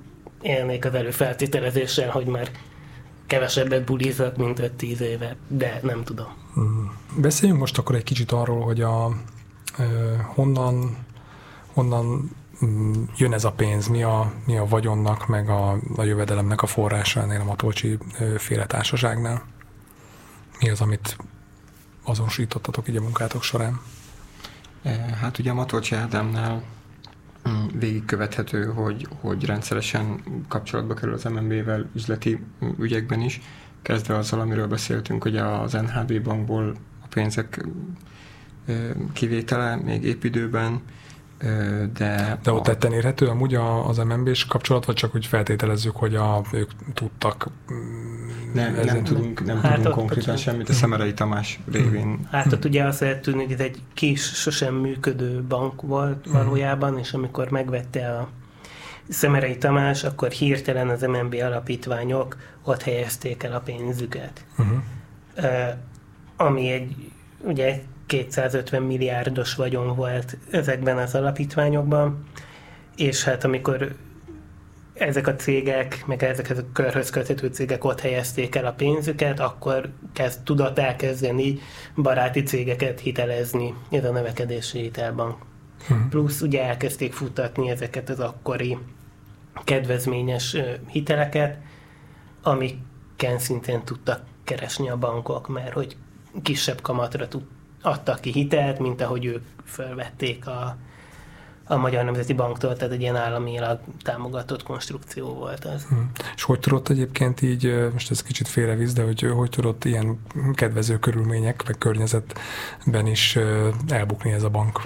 élnék 0.41 0.85
az 0.85 0.93
előfeltételezéssel, 0.93 2.09
hogy 2.09 2.25
már 2.25 2.49
kevesebbet 3.27 3.83
bulizak, 3.83 4.37
mint 4.37 4.59
5-10 4.79 4.99
éve, 4.99 5.35
de 5.47 5.79
nem 5.83 6.03
tudom. 6.03 6.27
Mm. 6.59 6.85
Beszéljünk 7.17 7.59
most 7.59 7.77
akkor 7.77 7.95
egy 7.95 8.03
kicsit 8.03 8.31
arról, 8.31 8.61
hogy 8.63 8.81
a, 8.81 9.11
honnan, 10.23 10.97
honnan 11.73 12.31
mm, 12.65 13.03
jön 13.17 13.33
ez 13.33 13.43
a 13.43 13.51
pénz, 13.51 13.87
mi 13.87 14.03
a, 14.03 14.33
mi 14.45 14.57
a 14.57 14.65
vagyonnak, 14.65 15.27
meg 15.27 15.49
a, 15.49 15.77
a 15.95 16.03
jövedelemnek 16.03 16.61
a 16.61 16.67
forrása 16.67 17.21
ennél 17.21 17.39
a 17.39 17.43
Matolcsi 17.43 17.97
féle 18.37 18.65
társaságnál? 18.65 19.43
Mi 20.59 20.69
az, 20.69 20.81
amit 20.81 21.17
azonosítottatok 22.03 22.87
így 22.87 22.95
a 22.95 23.01
munkátok 23.01 23.43
során? 23.43 23.79
Hát 25.21 25.39
ugye 25.39 25.51
a 25.51 25.53
Matolcsi 25.53 25.95
Ádámnál 25.95 26.63
végigkövethető, 27.79 28.65
hogy, 28.65 29.07
hogy 29.21 29.45
rendszeresen 29.45 30.23
kapcsolatba 30.47 30.93
kerül 30.93 31.13
az 31.13 31.23
MNB-vel 31.23 31.89
üzleti 31.95 32.39
ügyekben 32.79 33.21
is, 33.21 33.41
kezdve 33.81 34.15
azzal, 34.15 34.39
amiről 34.39 34.67
beszéltünk, 34.67 35.23
hogy 35.23 35.37
az 35.37 35.73
NHB 35.73 36.21
bankból 36.21 36.75
a 37.03 37.07
pénzek 37.09 37.65
kivétele 39.13 39.75
még 39.75 40.03
épidőben, 40.03 40.81
de... 41.93 42.39
De 42.43 42.51
ott 42.51 42.59
a... 42.59 42.61
tetten 42.61 42.91
érhető 42.91 43.27
amúgy 43.27 43.55
az 43.87 43.97
MNB-s 43.97 44.45
kapcsolat, 44.45 44.85
vagy 44.85 44.95
csak 44.95 45.15
úgy 45.15 45.25
feltételezzük, 45.25 45.95
hogy 45.95 46.15
a, 46.15 46.41
ők 46.51 46.71
tudtak 46.93 47.47
nem, 48.53 48.73
nem 48.85 49.03
tudunk, 49.03 49.45
nem 49.45 49.61
hát 49.61 49.75
tudunk 49.75 49.95
konkrétan 49.95 50.33
ott, 50.33 50.39
semmit, 50.39 50.69
a 50.69 50.73
Szemerei 50.73 51.13
Tamás 51.13 51.59
révén. 51.71 52.27
Hát 52.31 52.53
ott 52.53 52.65
ugye 52.65 52.83
azt 52.83 52.99
lehet 52.99 53.21
tudni, 53.21 53.43
hogy 53.43 53.53
ez 53.53 53.59
egy 53.59 53.81
kis, 53.93 54.21
sosem 54.21 54.75
működő 54.75 55.43
bank 55.47 55.81
volt 55.81 56.25
valójában, 56.31 56.97
és 56.99 57.13
amikor 57.13 57.49
megvette 57.49 58.17
a 58.17 58.29
Szemerei 59.09 59.57
Tamás, 59.57 60.03
akkor 60.03 60.29
hirtelen 60.29 60.89
az 60.89 61.01
MNB 61.01 61.35
alapítványok 61.41 62.37
ott 62.63 62.81
helyezték 62.81 63.43
el 63.43 63.53
a 63.53 63.59
pénzüket. 63.59 64.45
Uh-huh. 64.57 64.77
Uh, 65.37 65.73
ami 66.37 66.71
egy, 66.71 67.11
ugye 67.39 67.81
250 68.05 68.81
milliárdos 68.81 69.55
vagyon 69.55 69.95
volt 69.95 70.37
ezekben 70.51 70.97
az 70.97 71.15
alapítványokban, 71.15 72.25
és 72.95 73.23
hát 73.23 73.43
amikor 73.43 73.95
ezek 74.95 75.27
a 75.27 75.35
cégek, 75.35 76.03
meg 76.05 76.23
ezek 76.23 76.49
a 76.49 76.71
körhöz 76.73 77.09
köthető 77.09 77.47
cégek 77.47 77.83
ott 77.83 77.99
helyezték 77.99 78.55
el 78.55 78.65
a 78.65 78.71
pénzüket, 78.71 79.39
akkor 79.39 79.89
kezd, 80.13 80.43
tudott 80.43 80.79
elkezdeni 80.79 81.59
baráti 81.95 82.43
cégeket 82.43 82.99
hitelezni 82.99 83.73
ez 83.91 84.05
a 84.05 84.11
növekedési 84.11 84.79
hitelbank. 84.79 85.35
Hmm. 85.87 86.09
Plusz 86.09 86.41
ugye 86.41 86.63
elkezdték 86.63 87.13
futtatni 87.13 87.69
ezeket 87.69 88.09
az 88.09 88.19
akkori 88.19 88.77
kedvezményes 89.63 90.55
hiteleket, 90.87 91.57
amiken 92.41 93.39
szintén 93.39 93.83
tudtak 93.83 94.23
keresni 94.43 94.89
a 94.89 94.97
bankok, 94.97 95.47
mert 95.47 95.73
hogy 95.73 95.97
kisebb 96.41 96.81
kamatra 96.81 97.27
tud, 97.27 97.43
adtak 97.85 98.19
ki 98.19 98.31
hitelt, 98.31 98.79
mint 98.79 99.01
ahogy 99.01 99.25
ők 99.25 99.43
felvették 99.63 100.47
a, 100.47 100.77
a 101.67 101.75
Magyar 101.75 102.03
Nemzeti 102.03 102.33
Banktól, 102.33 102.75
tehát 102.75 102.93
egy 102.93 103.01
ilyen 103.01 103.15
államilag 103.15 103.79
támogatott 104.01 104.63
konstrukció 104.63 105.33
volt 105.33 105.65
az. 105.65 105.83
Hmm. 105.83 106.11
És 106.35 106.43
hogy 106.43 106.59
tudott 106.59 106.89
egyébként 106.89 107.41
így, 107.41 107.89
most 107.93 108.11
ez 108.11 108.23
kicsit 108.23 108.47
félrevisz, 108.47 108.93
de 108.93 109.03
hogy 109.03 109.21
hogy 109.21 109.49
tudott 109.49 109.85
ilyen 109.85 110.19
kedvező 110.53 110.99
körülmények, 110.99 111.63
vagy 111.65 111.77
környezetben 111.77 113.07
is 113.07 113.37
elbukni 113.87 114.31
ez 114.31 114.43
a 114.43 114.49
bank? 114.49 114.81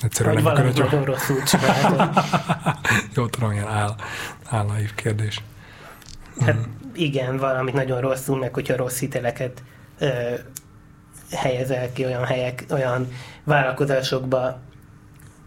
Egyszerűen 0.00 0.34
hogy 0.34 0.44
valami 0.44 0.72
nagyon 0.74 1.04
rosszul. 1.04 1.36
Jó, 3.14 3.26
tudom, 3.26 3.52
ilyen 3.52 3.68
áll, 3.68 3.94
álnaív 4.44 4.94
kérdés. 4.94 5.42
Hát 6.40 6.54
hmm. 6.54 6.78
igen, 6.94 7.36
valamit 7.36 7.74
nagyon 7.74 8.00
rosszul, 8.00 8.38
meg 8.38 8.54
hogyha 8.54 8.76
rossz 8.76 8.98
hiteleket 8.98 9.62
ö, 9.98 10.34
helyezel 11.34 11.92
ki 11.92 12.04
olyan 12.04 12.24
helyek, 12.24 12.64
olyan 12.70 13.08
vállalkozásokba, 13.44 14.60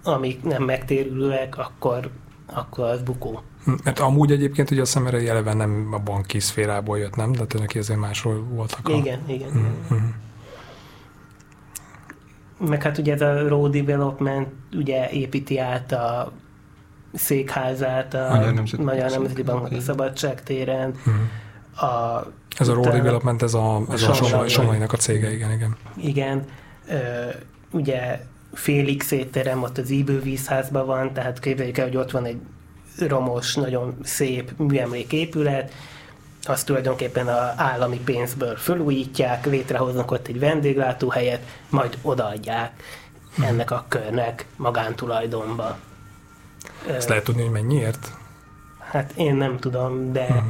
amik 0.04 0.44
nem 0.44 0.64
megtérülőek, 0.64 1.58
akkor, 1.58 2.10
akkor 2.46 2.86
az 2.86 3.02
bukó. 3.02 3.42
Mert 3.66 3.84
hát 3.84 4.00
amúgy 4.00 4.32
egyébként 4.32 4.72
ugye 4.72 4.82
a 4.82 4.86
szemerei 4.86 5.28
eleve 5.28 5.54
nem 5.54 5.90
a 5.92 6.00
banki 6.00 6.40
szférából 6.40 6.98
jött, 6.98 7.16
nem? 7.16 7.32
De 7.32 7.46
neki 7.60 7.80
ezért 7.80 8.00
másról 8.00 8.44
voltak 8.44 8.88
a... 8.88 8.92
Igen, 8.92 9.20
igen. 9.28 9.50
Mm-hmm. 9.50 10.08
Meg 12.60 12.84
hát 12.84 12.98
ugye 12.98 13.14
ez 13.14 13.22
a 13.22 13.48
Road 13.48 13.72
Development 13.72 14.48
ugye 14.74 15.10
építi 15.10 15.60
át 15.60 15.92
a 15.92 16.32
székházát 17.14 18.14
a 18.14 18.28
Magyar 18.36 18.54
Nemzeti, 18.54 18.84
Magyar 18.84 19.10
Nemzeti 19.10 19.44
Banknak 19.44 19.72
a 19.72 19.82
Szabadság 19.82 20.44
téren. 20.44 20.96
Mm. 21.10 21.14
A, 21.86 22.26
ez 22.58 22.68
a 22.68 22.74
Road 22.74 22.92
Development, 22.92 23.42
ez 23.42 23.54
a, 23.54 23.82
ez 23.92 24.04
a, 24.04 24.40
a 24.40 24.48
Somlainak 24.48 24.94
a 24.94 24.98
cége, 24.98 25.34
igen, 25.34 25.52
igen. 25.52 25.76
Igen. 25.98 26.46
Ö, 26.88 26.96
ugye 27.72 28.20
Félix 28.54 29.12
étterem 29.12 29.64
ott 29.64 29.78
az 29.78 29.90
Íbő 29.90 30.20
vízházban 30.22 30.86
van, 30.86 31.14
tehát 31.14 31.40
képzeljük 31.40 31.78
el, 31.78 31.86
hogy 31.86 31.98
ott 31.98 32.12
van 32.12 32.26
egy 32.26 32.40
romos, 33.00 33.56
nagyon 33.56 33.98
szép 34.04 34.52
műemléképület, 34.58 35.72
azt 36.44 36.66
tulajdonképpen 36.66 37.28
az 37.28 37.52
állami 37.56 38.00
pénzből 38.00 38.56
fölújítják, 38.56 39.46
létrehoznak 39.46 40.12
ott 40.12 40.28
egy 40.28 40.40
vendéglátóhelyet, 40.40 41.42
majd 41.70 41.98
odaadják 42.02 42.72
ennek 43.44 43.72
a 43.72 43.86
körnek 43.88 44.46
magántulajdonba. 44.56 45.78
Ezt 46.88 47.10
lehet 47.10 47.24
tudni, 47.24 47.42
hogy 47.42 47.52
mennyiért? 47.52 48.12
Hát 48.80 49.14
én 49.16 49.36
nem 49.36 49.60
tudom, 49.60 50.12
de 50.12 50.22
uh-huh. 50.22 50.44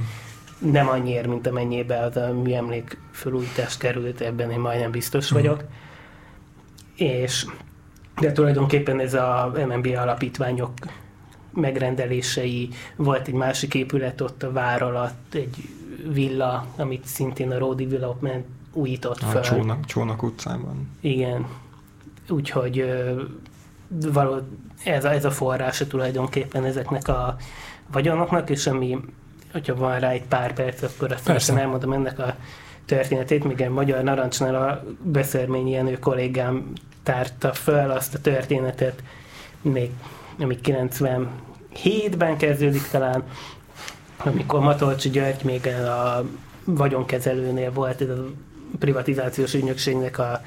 Nem 0.57 0.87
annyiért, 0.87 1.27
mint 1.27 1.47
amennyibe 1.47 1.99
az 1.99 2.17
a 2.17 2.33
műemlék 2.33 2.97
fölújítás 3.11 3.77
került, 3.77 4.21
ebben 4.21 4.51
én 4.51 4.59
majdnem 4.59 4.91
biztos 4.91 5.31
uh-huh. 5.31 5.41
vagyok. 5.41 5.63
És 6.95 7.45
de 8.19 8.31
tulajdonképpen 8.31 8.99
ez 8.99 9.13
a 9.13 9.51
MNB 9.67 9.87
alapítványok 9.97 10.71
megrendelései, 11.53 12.69
volt 12.95 13.27
egy 13.27 13.33
másik 13.33 13.73
épület 13.73 14.21
ott 14.21 14.43
a 14.43 14.51
vár 14.51 14.81
alatt, 14.81 15.33
egy 15.33 15.55
villa, 16.13 16.65
amit 16.77 17.05
szintén 17.05 17.51
a 17.51 17.57
Road 17.57 17.81
Development 17.81 18.45
újított 18.73 19.21
a 19.21 19.25
fel. 19.25 19.41
Csónak, 19.41 19.85
Csónak 19.85 20.23
utcában. 20.23 20.89
Igen. 20.99 21.47
Úgyhogy 22.29 22.85
való, 23.87 24.39
ez, 24.83 25.05
a, 25.05 25.11
ez 25.11 25.25
a 25.25 25.31
forrása 25.31 25.87
tulajdonképpen 25.87 26.63
ezeknek 26.63 27.07
a 27.07 27.35
vagyonoknak, 27.91 28.49
és 28.49 28.67
ami, 28.67 28.97
hogyha 29.55 29.75
van 29.75 29.99
rá 29.99 30.09
egy 30.09 30.23
pár 30.23 30.53
perc, 30.53 30.81
akkor 30.81 31.11
azt 31.11 31.23
Persze. 31.23 31.59
elmondom 31.59 31.91
ennek 31.91 32.19
a 32.19 32.35
történetét, 32.85 33.43
még 33.43 33.61
egy 33.61 33.69
Magyar 33.69 34.03
Narancsnál 34.03 34.55
a 34.55 34.83
Beszérményi 35.01 35.71
Jenő 35.71 35.99
kollégám 35.99 36.73
tárta 37.03 37.53
föl 37.53 37.91
azt 37.91 38.15
a 38.15 38.19
történetet, 38.19 39.03
még 39.61 39.91
ami 40.39 40.57
97-ben 40.63 42.37
kezdődik 42.37 42.87
talán, 42.91 43.23
amikor 44.17 44.59
Matolcsi 44.59 45.09
György 45.09 45.43
még 45.43 45.67
a 45.67 46.23
vagyonkezelőnél 46.63 47.71
volt, 47.71 48.01
ez 48.01 48.09
a 48.09 48.25
privatizációs 48.79 49.53
ügynökségnek 49.53 50.19
a, 50.19 50.41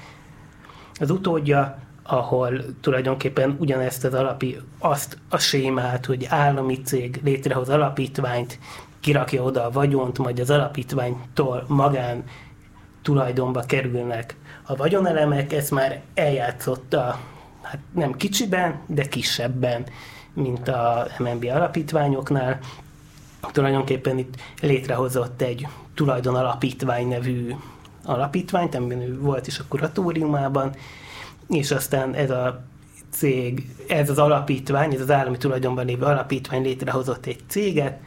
az 0.94 1.10
utódja, 1.10 1.78
ahol 2.02 2.64
tulajdonképpen 2.80 3.56
ugyanezt 3.58 4.04
az 4.04 4.14
alapi, 4.14 4.58
azt 4.78 5.18
a 5.28 5.38
sémát, 5.38 6.06
hogy 6.06 6.26
állami 6.28 6.82
cég 6.82 7.20
létrehoz 7.24 7.68
alapítványt, 7.68 8.58
kirakja 9.08 9.42
oda 9.42 9.64
a 9.64 9.70
vagyont, 9.70 10.18
majd 10.18 10.38
az 10.38 10.50
alapítványtól 10.50 11.64
magán 11.68 12.24
tulajdonba 13.02 13.60
kerülnek 13.60 14.36
a 14.66 14.76
vagyonelemek, 14.76 15.52
ezt 15.52 15.70
már 15.70 16.00
eljátszotta, 16.14 17.20
hát 17.62 17.78
nem 17.94 18.12
kicsiben, 18.12 18.80
de 18.86 19.08
kisebben, 19.08 19.86
mint 20.32 20.68
a 20.68 21.06
MNB 21.18 21.44
alapítványoknál. 21.54 22.58
Tulajdonképpen 23.52 24.18
itt 24.18 24.34
létrehozott 24.60 25.42
egy 25.42 25.66
tulajdon 25.94 26.34
alapítvány 26.34 27.08
nevű 27.08 27.54
alapítványt, 28.04 28.74
amiben 28.74 29.00
ő 29.00 29.20
volt 29.20 29.46
is 29.46 29.58
a 29.58 29.64
kuratóriumában, 29.68 30.74
és 31.48 31.70
aztán 31.70 32.14
ez 32.14 32.30
a 32.30 32.64
cég, 33.10 33.74
ez 33.86 34.10
az 34.10 34.18
alapítvány, 34.18 34.94
ez 34.94 35.00
az 35.00 35.10
állami 35.10 35.36
tulajdonban 35.36 35.86
lévő 35.86 36.04
alapítvány 36.04 36.62
létrehozott 36.62 37.26
egy 37.26 37.40
céget, 37.46 38.00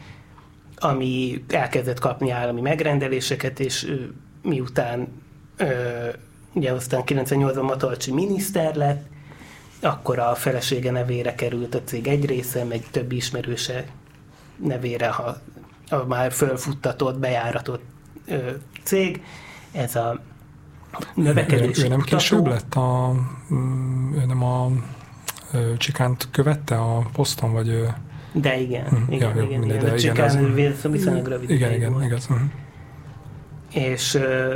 ami 0.83 1.43
elkezdett 1.49 1.99
kapni 1.99 2.31
állami 2.31 2.61
megrendeléseket, 2.61 3.59
és 3.59 3.95
miután 4.41 5.07
ugye 6.53 6.71
aztán 6.71 7.01
98-ban 7.05 7.63
Matolcsi 7.63 8.11
miniszter 8.11 8.75
lett, 8.75 9.05
akkor 9.81 10.19
a 10.19 10.35
felesége 10.35 10.91
nevére 10.91 11.35
került 11.35 11.75
a 11.75 11.83
cég 11.83 12.07
egy 12.07 12.25
része, 12.25 12.63
meg 12.63 12.83
többi 12.91 13.15
ismerőse 13.15 13.85
nevére, 14.55 15.09
ha 15.09 15.37
a 15.89 16.05
már 16.07 16.31
fölfuttatott, 16.31 17.19
bejáratott 17.19 17.83
ö, 18.25 18.51
cég. 18.83 19.23
Ez 19.71 19.95
a 19.95 20.19
növekedés. 21.15 21.77
Ő, 21.77 21.85
ő 21.85 21.87
nem 21.87 22.01
később 22.01 22.47
lett 22.47 22.75
a, 22.75 23.13
mm, 23.53 24.13
ő 24.13 24.25
nem 24.25 24.43
a 24.43 24.71
Csikánt 25.77 26.27
követte 26.31 26.75
a 26.75 27.09
poszton, 27.13 27.51
vagy 27.53 27.67
ő... 27.67 27.93
De 28.33 28.59
igen, 28.59 28.85
mm, 28.95 29.13
igen, 29.13 29.35
ja, 29.35 29.43
igen, 29.43 29.59
mindegy, 29.59 29.81
igen. 29.81 29.89
De 29.89 29.95
Csikán 29.95 30.47
igen, 30.55 30.71
az, 30.71 30.91
viszonylag 30.91 31.27
rövid 31.27 31.49
Igen, 31.49 31.73
igen, 31.73 31.91
volt. 31.91 32.05
igaz. 32.05 32.27
Uh-huh. 32.29 32.47
És 33.73 34.13
uh, 34.13 34.53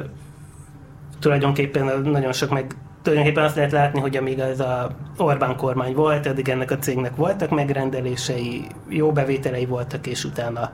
tulajdonképpen 1.20 2.02
nagyon 2.02 2.34
sok 2.34 2.50
meg 2.50 2.76
tulajdonképpen 3.06 3.44
azt 3.44 3.56
lehet 3.56 3.72
látni, 3.72 4.00
hogy 4.00 4.18
amíg 4.18 4.40
ez 4.40 4.60
a 4.60 4.96
Orbán 5.18 5.56
kormány 5.56 5.94
volt, 5.94 6.26
addig 6.26 6.50
ennek 6.50 6.72
a 6.72 6.78
cégnek 6.78 7.16
voltak 7.16 7.50
megrendelései, 7.50 8.68
jó 8.90 9.12
bevételei 9.12 9.66
voltak, 9.66 10.08
és 10.08 10.24
utána 10.24 10.72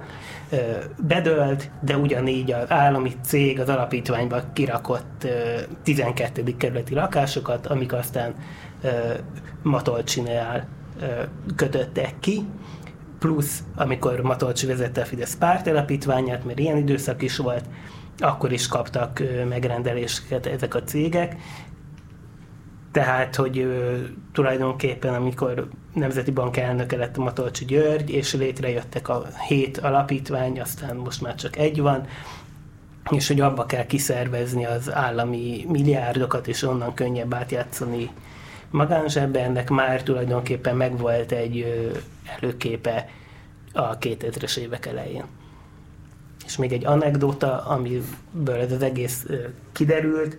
ö, 0.50 0.58
bedölt, 1.08 1.70
de 1.82 1.98
ugyanígy 1.98 2.52
az 2.52 2.72
állami 2.72 3.12
cég 3.22 3.60
az 3.60 3.70
alapítványba 3.70 4.42
kirakott 4.54 5.24
ö, 5.24 5.60
12. 5.84 6.44
kerületi 6.58 6.94
lakásokat, 6.94 7.68
amik 7.68 7.94
aztán 7.94 8.34
ö, 8.82 8.88
Matolcsinél 9.64 10.68
ö, 11.02 11.06
kötöttek 11.56 12.14
ki, 12.20 12.46
plusz 13.22 13.64
amikor 13.76 14.22
Matolcsi 14.22 14.66
vezette 14.66 15.02
a 15.02 15.06
Fidesz 15.06 15.36
pártelapítványát, 15.36 16.46
mert 16.46 16.60
ilyen 16.60 16.78
időszak 16.78 17.22
is 17.22 17.38
volt, 17.38 17.66
akkor 18.18 18.52
is 18.52 18.68
kaptak 18.68 19.22
megrendeléseket 19.50 20.46
ezek 20.46 20.76
a 20.76 20.84
cégek, 20.84 21.36
tehát, 22.92 23.36
hogy 23.36 23.58
ő, 23.58 24.08
tulajdonképpen, 24.32 25.14
amikor 25.14 25.68
Nemzeti 25.94 26.32
Bank 26.32 26.58
elnöke 26.58 26.98
lett 26.98 27.18
Matolcsi 27.18 27.66
György, 27.66 28.10
és 28.10 28.34
létrejöttek 28.34 29.10
a 29.10 29.26
hét 29.48 29.78
alapítvány, 29.78 30.62
aztán 30.62 30.96
most 30.96 31.22
már 31.22 31.36
csak 31.36 31.58
egy 31.58 31.82
van, 31.82 32.06
és 33.10 33.28
hogy 33.28 33.42
abba 33.42 33.66
kell 33.66 33.86
kiszervezni 33.86 34.66
az 34.66 34.94
állami 34.94 35.66
milliárdokat, 35.68 36.48
és 36.48 36.64
onnan 36.64 36.94
könnyebb 36.94 37.34
átjátszani 37.34 38.10
magánzsebbe, 38.72 39.44
ennek 39.44 39.70
már 39.70 40.04
tulajdonképpen 40.04 40.76
megvolt 40.76 41.32
egy 41.32 41.66
előképe 42.40 43.10
a 43.74 43.98
2000-es 43.98 44.58
évek 44.58 44.86
elején. 44.86 45.24
És 46.46 46.58
még 46.58 46.72
egy 46.72 46.86
anekdota, 46.86 47.66
amiből 47.66 48.56
ez 48.60 48.72
az 48.72 48.82
egész 48.82 49.26
kiderült, 49.72 50.38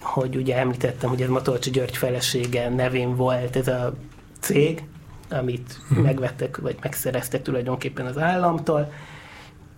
hogy 0.00 0.36
ugye 0.36 0.56
említettem, 0.56 1.08
hogy 1.08 1.22
ez 1.22 1.28
Matolcsi 1.28 1.70
György 1.70 1.96
felesége 1.96 2.68
nevén 2.68 3.16
volt 3.16 3.56
ez 3.56 3.68
a 3.68 3.94
cég, 4.40 4.84
amit 5.30 5.80
hmm. 5.88 6.02
megvettek, 6.02 6.56
vagy 6.56 6.76
megszereztek 6.82 7.42
tulajdonképpen 7.42 8.06
az 8.06 8.18
államtól, 8.18 8.92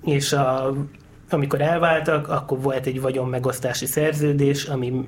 és 0.04 0.32
a, 0.32 0.74
amikor 1.30 1.60
elváltak, 1.60 2.28
akkor 2.28 2.60
volt 2.60 2.86
egy 2.86 3.00
vagyon 3.00 3.28
megosztási 3.28 3.86
szerződés, 3.86 4.64
ami 4.64 5.04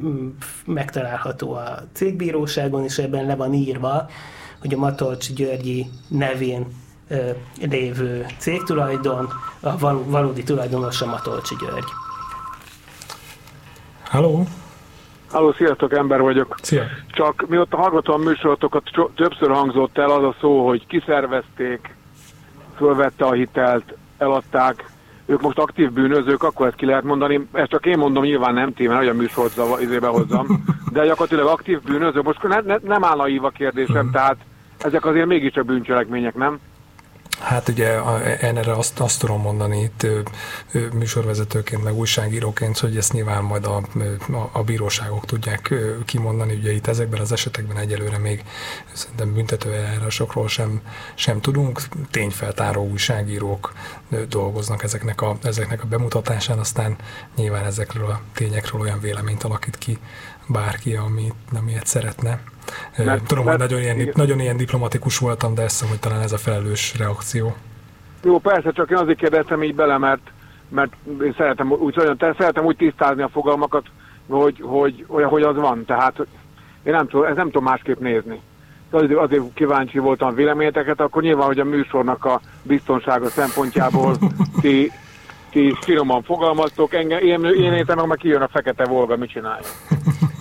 megtalálható 0.64 1.52
a 1.52 1.78
cégbíróságon, 1.92 2.84
és 2.84 2.98
ebben 2.98 3.26
le 3.26 3.36
van 3.36 3.54
írva, 3.54 4.08
hogy 4.60 4.74
a 4.74 4.78
Matolcsi 4.78 5.32
Györgyi 5.32 5.86
nevén 6.08 6.66
ö, 7.08 7.30
lévő 7.60 8.26
cégtulajdon, 8.38 9.28
a 9.60 9.78
valódi 10.04 10.42
tulajdonos 10.42 11.02
a 11.02 11.06
Matolcsi 11.06 11.54
György. 11.60 11.88
Halló? 14.04 14.46
Halló, 15.30 15.52
sziasztok, 15.52 15.92
ember 15.92 16.20
vagyok. 16.20 16.56
Szia. 16.62 16.84
Csak 17.10 17.44
mióta 17.48 17.76
hallgatom 17.76 18.20
a 18.20 18.24
műsorotokat, 18.24 18.82
többször 19.14 19.50
hangzott 19.50 19.98
el 19.98 20.10
az 20.10 20.24
a 20.24 20.34
szó, 20.40 20.66
hogy 20.66 20.86
kiszervezték, 20.86 21.94
fölvette 22.76 23.24
a 23.24 23.32
hitelt, 23.32 23.94
eladták, 24.18 24.90
ők 25.28 25.40
most 25.40 25.58
aktív 25.58 25.92
bűnözők, 25.92 26.42
akkor 26.42 26.66
ezt 26.66 26.76
ki 26.76 26.86
lehet 26.86 27.04
mondani. 27.04 27.48
Ezt 27.52 27.70
csak 27.70 27.86
én 27.86 27.98
mondom, 27.98 28.24
nyilván 28.24 28.54
nem 28.54 28.72
téve, 28.72 28.96
hogy 28.96 29.08
a 29.08 29.14
műsort 29.14 29.60
izébe 29.80 30.06
hozzam. 30.06 30.46
De 30.92 31.04
gyakorlatilag 31.04 31.46
aktív 31.46 31.82
bűnözők. 31.82 32.22
Most 32.22 32.42
ne, 32.42 32.60
ne, 32.60 32.76
nem 32.82 33.04
áll 33.04 33.20
a 33.20 33.50
kérdésem, 33.50 34.00
hmm. 34.00 34.10
tehát 34.10 34.36
ezek 34.78 35.04
azért 35.04 35.26
mégiscsak 35.26 35.64
bűncselekmények, 35.64 36.34
nem? 36.34 36.58
Hát 37.38 37.68
ugye 37.68 37.98
én 38.42 38.56
erre 38.56 38.72
azt, 38.72 39.00
azt 39.00 39.20
tudom 39.20 39.40
mondani 39.40 39.80
itt 39.80 40.06
műsorvezetőként, 40.92 41.84
meg 41.84 41.94
újságíróként, 41.94 42.78
hogy 42.78 42.96
ezt 42.96 43.12
nyilván 43.12 43.44
majd 43.44 43.66
a, 43.66 43.76
a, 44.32 44.50
a 44.52 44.62
bíróságok 44.62 45.26
tudják 45.26 45.74
kimondani. 46.04 46.54
Ugye 46.54 46.72
itt 46.72 46.86
ezekben 46.86 47.20
az 47.20 47.32
esetekben 47.32 47.76
egyelőre 47.76 48.18
még 48.18 48.44
szerintem 48.92 49.34
büntető 49.34 49.72
eljárásokról 49.72 50.48
sem, 50.48 50.80
sem 51.14 51.40
tudunk. 51.40 51.80
Tényfeltáró 52.10 52.88
újságírók 52.88 53.72
dolgoznak 54.28 54.82
ezeknek 54.82 55.20
a, 55.22 55.36
ezeknek 55.42 55.82
a 55.82 55.86
bemutatásán, 55.86 56.58
aztán 56.58 56.96
nyilván 57.36 57.64
ezekről 57.64 58.10
a 58.10 58.20
tényekről 58.34 58.80
olyan 58.80 59.00
véleményt 59.00 59.42
alakít 59.42 59.78
ki 59.78 59.98
bárki, 60.46 60.94
amit 60.96 61.34
nem 61.50 61.68
ilyet 61.68 61.86
szeretne. 61.86 62.40
Mert, 62.96 63.26
Tudom, 63.26 63.44
mert, 63.44 63.60
hogy 63.60 63.68
nagyon 63.68 63.82
ilyen, 63.82 64.12
nagyon 64.14 64.40
ilyen 64.40 64.56
diplomatikus 64.56 65.18
voltam, 65.18 65.54
de 65.54 65.62
ezt 65.62 65.84
hogy 65.84 65.98
talán 65.98 66.20
ez 66.20 66.32
a 66.32 66.38
felelős 66.38 66.94
reakció. 66.98 67.56
Jó, 68.22 68.38
persze, 68.38 68.70
csak 68.70 68.90
én 68.90 68.96
azért 68.96 69.18
kérdeztem 69.18 69.62
így 69.62 69.74
bele, 69.74 69.98
mert, 69.98 70.30
mert 70.68 70.92
én 71.22 71.34
szeretem 71.36 71.72
úgy, 71.72 71.94
szeretem 72.18 72.64
úgy 72.64 72.76
tisztázni 72.76 73.22
a 73.22 73.28
fogalmakat, 73.28 73.86
hogy, 74.28 74.60
hogy 74.62 75.04
olyan, 75.08 75.28
hogy 75.28 75.42
az 75.42 75.56
van. 75.56 75.84
Tehát 75.84 76.26
én 76.82 76.92
nem 76.92 77.08
tudom, 77.08 77.26
ez 77.26 77.36
nem 77.36 77.46
tudom 77.46 77.64
másképp 77.64 77.98
nézni. 77.98 78.40
Azért, 78.90 79.18
azért 79.18 79.42
kíváncsi 79.54 79.98
voltam 79.98 80.34
véleményeteket, 80.34 81.00
akkor 81.00 81.22
nyilván, 81.22 81.46
hogy 81.46 81.58
a 81.58 81.64
műsornak 81.64 82.24
a 82.24 82.40
biztonsága 82.62 83.28
szempontjából 83.28 84.16
ti, 84.60 84.92
ti 85.50 85.76
finoman 85.80 86.22
fogalmaztok, 86.22 86.94
engem, 86.94 87.18
én, 87.18 87.44
én 87.44 87.72
értem, 87.72 88.06
meg 88.06 88.18
kijön 88.18 88.42
a 88.42 88.48
fekete 88.48 88.84
volga, 88.84 89.16
mit 89.16 89.30
csinálja. 89.30 89.66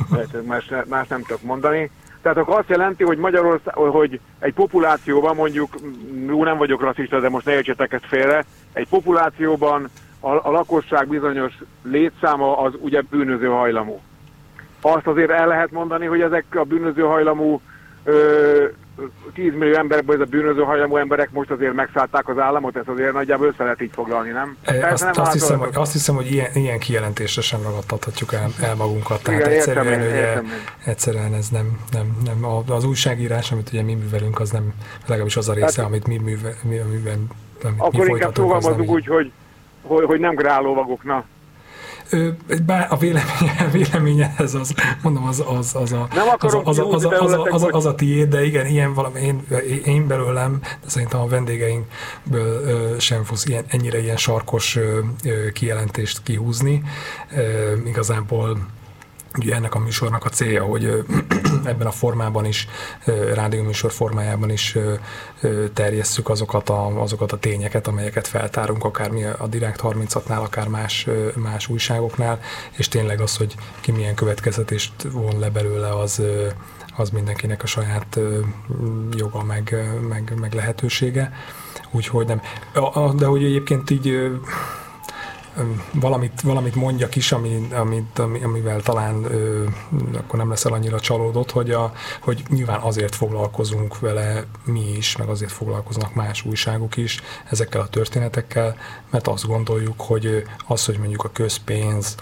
Más, 0.45 0.71
más 0.89 1.07
nem 1.07 1.21
tudok 1.21 1.41
mondani. 1.41 1.91
Tehát 2.21 2.37
akkor 2.37 2.59
azt 2.59 2.69
jelenti, 2.69 3.03
hogy 3.03 3.17
Magyarország, 3.17 3.73
hogy 3.73 4.19
egy 4.39 4.53
populációban 4.53 5.35
mondjuk, 5.35 5.75
jó 6.27 6.43
nem 6.43 6.57
vagyok 6.57 6.81
rasszista, 6.81 7.19
de 7.19 7.29
most 7.29 7.45
ne 7.45 7.53
értsétek 7.53 7.93
ezt 7.93 8.05
félre, 8.05 8.45
egy 8.73 8.87
populációban 8.87 9.89
a, 10.19 10.29
a 10.29 10.51
lakosság 10.51 11.07
bizonyos 11.07 11.53
létszáma 11.83 12.57
az 12.57 12.73
ugye 12.79 13.01
bűnöző 13.09 13.47
hajlamú. 13.47 14.01
Azt 14.81 15.07
azért 15.07 15.31
el 15.31 15.47
lehet 15.47 15.71
mondani, 15.71 16.05
hogy 16.05 16.21
ezek 16.21 16.45
a 16.55 16.63
bűnöző 16.63 17.01
hajlamú 17.01 17.61
ö, 18.03 18.65
10 19.33 19.53
millió 19.53 19.75
emberből 19.75 20.15
ez 20.15 20.21
a 20.21 20.29
bűnöző 20.29 20.61
hajlamú 20.61 20.95
emberek 20.95 21.31
most 21.31 21.51
azért 21.51 21.73
megszállták 21.73 22.29
az 22.29 22.37
államot, 22.37 22.75
ezt 22.75 22.87
azért 22.87 23.13
nagyjából 23.13 23.47
össze 23.47 23.63
lehet 23.63 23.81
így 23.81 23.91
foglalni, 23.93 24.29
nem? 24.29 24.57
E, 24.63 24.91
azt, 24.91 25.03
nem 25.03 25.13
azt, 25.15 25.33
hiszem, 25.33 25.59
hogy, 25.59 25.69
azt 25.73 25.91
hiszem, 25.91 26.15
hogy 26.15 26.31
ilyen, 26.31 26.51
ilyen 26.53 26.79
kijelentésre 26.79 27.41
sem 27.41 27.61
ragadtathatjuk 27.61 28.33
el, 28.33 28.49
el 28.61 28.75
magunkat. 28.75 29.23
Tehát 29.23 29.39
Igen, 29.39 29.51
egyszerűen, 29.51 29.85
értem, 29.85 30.07
ugye, 30.07 30.15
értem. 30.15 30.45
egyszerűen 30.85 31.33
ez 31.33 31.49
nem, 31.49 31.79
nem, 31.91 32.17
nem, 32.25 32.45
az 32.69 32.83
újságírás, 32.83 33.51
amit 33.51 33.69
ugye 33.69 33.83
mi 33.83 33.93
művelünk, 33.93 34.39
az 34.39 34.51
nem, 34.51 34.73
legalábbis 35.05 35.37
az 35.37 35.49
a 35.49 35.53
része, 35.53 35.81
hát, 35.81 35.89
amit 35.89 36.07
mi 36.07 36.17
művel, 36.17 36.53
mi, 36.63 36.77
amiben, 36.77 37.27
amit 37.63 37.79
akkor 37.79 38.05
mi 38.05 38.11
inkább 38.11 38.33
fogalmazunk 38.33 38.89
úgy, 38.89 39.07
hogy, 39.07 39.31
hogy, 39.81 40.05
hogy 40.05 40.19
nem 40.19 40.35
grálóvagok, 40.35 41.03
na 41.03 41.25
bár 42.65 42.87
a 42.89 42.97
véleménye, 42.97 43.69
véleménye 43.71 44.33
ez 44.37 44.53
az, 44.53 44.73
mondom, 45.01 45.23
az, 45.27 45.43
az, 45.47 45.75
az, 45.75 45.91
a, 45.91 46.07
az, 46.39 46.53
a, 46.53 46.61
az, 46.63 46.79
a, 46.79 46.89
az, 46.89 47.05
a, 47.05 47.21
az, 47.21 47.33
a, 47.33 47.43
az, 47.43 47.63
a, 47.63 47.67
az 47.71 47.85
a 47.85 47.95
tiéd, 47.95 48.29
de 48.29 48.45
igen, 48.45 48.65
ilyen 48.65 48.93
valami, 48.93 49.19
én, 49.19 49.41
én 49.85 50.07
belőlem, 50.07 50.59
de 50.61 50.89
szerintem 50.89 51.19
a 51.19 51.27
vendégeinkből 51.27 52.99
sem 52.99 53.23
fogsz 53.23 53.45
ilyen, 53.45 53.65
ennyire 53.67 53.99
ilyen 54.01 54.17
sarkos 54.17 54.79
kijelentést 55.53 56.23
kihúzni. 56.23 56.83
Igazából 57.85 58.57
ugye 59.37 59.55
ennek 59.55 59.75
a 59.75 59.79
műsornak 59.79 60.25
a 60.25 60.29
célja, 60.29 60.63
hogy 60.63 60.83
ebben 61.63 61.87
a 61.87 61.91
formában 61.91 62.45
is, 62.45 62.67
rádióműsor 63.33 63.91
formájában 63.91 64.49
is 64.49 64.77
terjesszük 65.73 66.29
azokat 66.29 66.69
a, 66.69 67.01
azokat 67.01 67.31
a 67.31 67.37
tényeket, 67.37 67.87
amelyeket 67.87 68.27
feltárunk, 68.27 68.83
akár 68.83 69.09
mi 69.09 69.23
a 69.23 69.47
Direkt 69.47 69.79
36-nál, 69.83 70.43
akár 70.43 70.67
más, 70.67 71.07
más 71.35 71.67
újságoknál, 71.67 72.39
és 72.77 72.87
tényleg 72.87 73.21
az, 73.21 73.37
hogy 73.37 73.55
ki 73.81 73.91
milyen 73.91 74.15
következetést 74.15 74.91
von 75.11 75.39
le 75.39 75.49
belőle, 75.49 75.89
az, 75.89 76.21
az 76.97 77.09
mindenkinek 77.09 77.63
a 77.63 77.67
saját 77.67 78.19
joga 79.11 79.43
meg, 79.43 79.75
meg, 80.09 80.33
meg 80.39 80.53
lehetősége. 80.53 81.33
Úgyhogy 81.91 82.27
nem. 82.27 82.41
De 83.15 83.25
hogy 83.25 83.43
egyébként 83.43 83.89
így 83.89 84.31
valamit, 85.93 86.41
valamit 86.41 86.75
mondjak 86.75 87.15
is, 87.15 87.31
ami, 87.31 87.67
amit, 87.71 88.19
amivel 88.19 88.81
talán 88.81 89.23
ö, 89.23 89.65
akkor 90.13 90.39
nem 90.39 90.49
leszel 90.49 90.73
annyira 90.73 90.99
csalódott, 90.99 91.51
hogy, 91.51 91.71
a, 91.71 91.93
hogy 92.21 92.43
nyilván 92.49 92.79
azért 92.79 93.15
foglalkozunk 93.15 93.99
vele 93.99 94.45
mi 94.65 94.95
is, 94.97 95.17
meg 95.17 95.29
azért 95.29 95.51
foglalkoznak 95.51 96.13
más 96.13 96.45
újságok 96.45 96.97
is 96.97 97.21
ezekkel 97.49 97.81
a 97.81 97.87
történetekkel, 97.87 98.77
mert 99.09 99.27
azt 99.27 99.47
gondoljuk, 99.47 100.01
hogy 100.01 100.43
az, 100.67 100.85
hogy 100.85 100.97
mondjuk 100.97 101.23
a 101.23 101.31
közpénz 101.31 102.15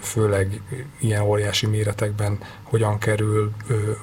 főleg 0.00 0.60
ilyen 1.00 1.22
óriási 1.22 1.66
méretekben 1.66 2.38
hogyan 2.62 2.98
kerül 2.98 3.52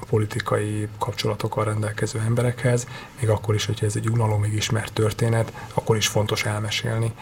politikai 0.08 0.88
kapcsolatokkal 0.98 1.64
rendelkező 1.64 2.20
emberekhez, 2.26 2.86
még 3.20 3.28
akkor 3.28 3.54
is, 3.54 3.66
hogyha 3.66 3.86
ez 3.86 3.96
egy 3.96 4.08
unalomig 4.08 4.52
ismert 4.52 4.92
történet, 4.92 5.52
akkor 5.74 5.96
is 5.96 6.06
fontos 6.06 6.44
elmesélni. 6.44 7.12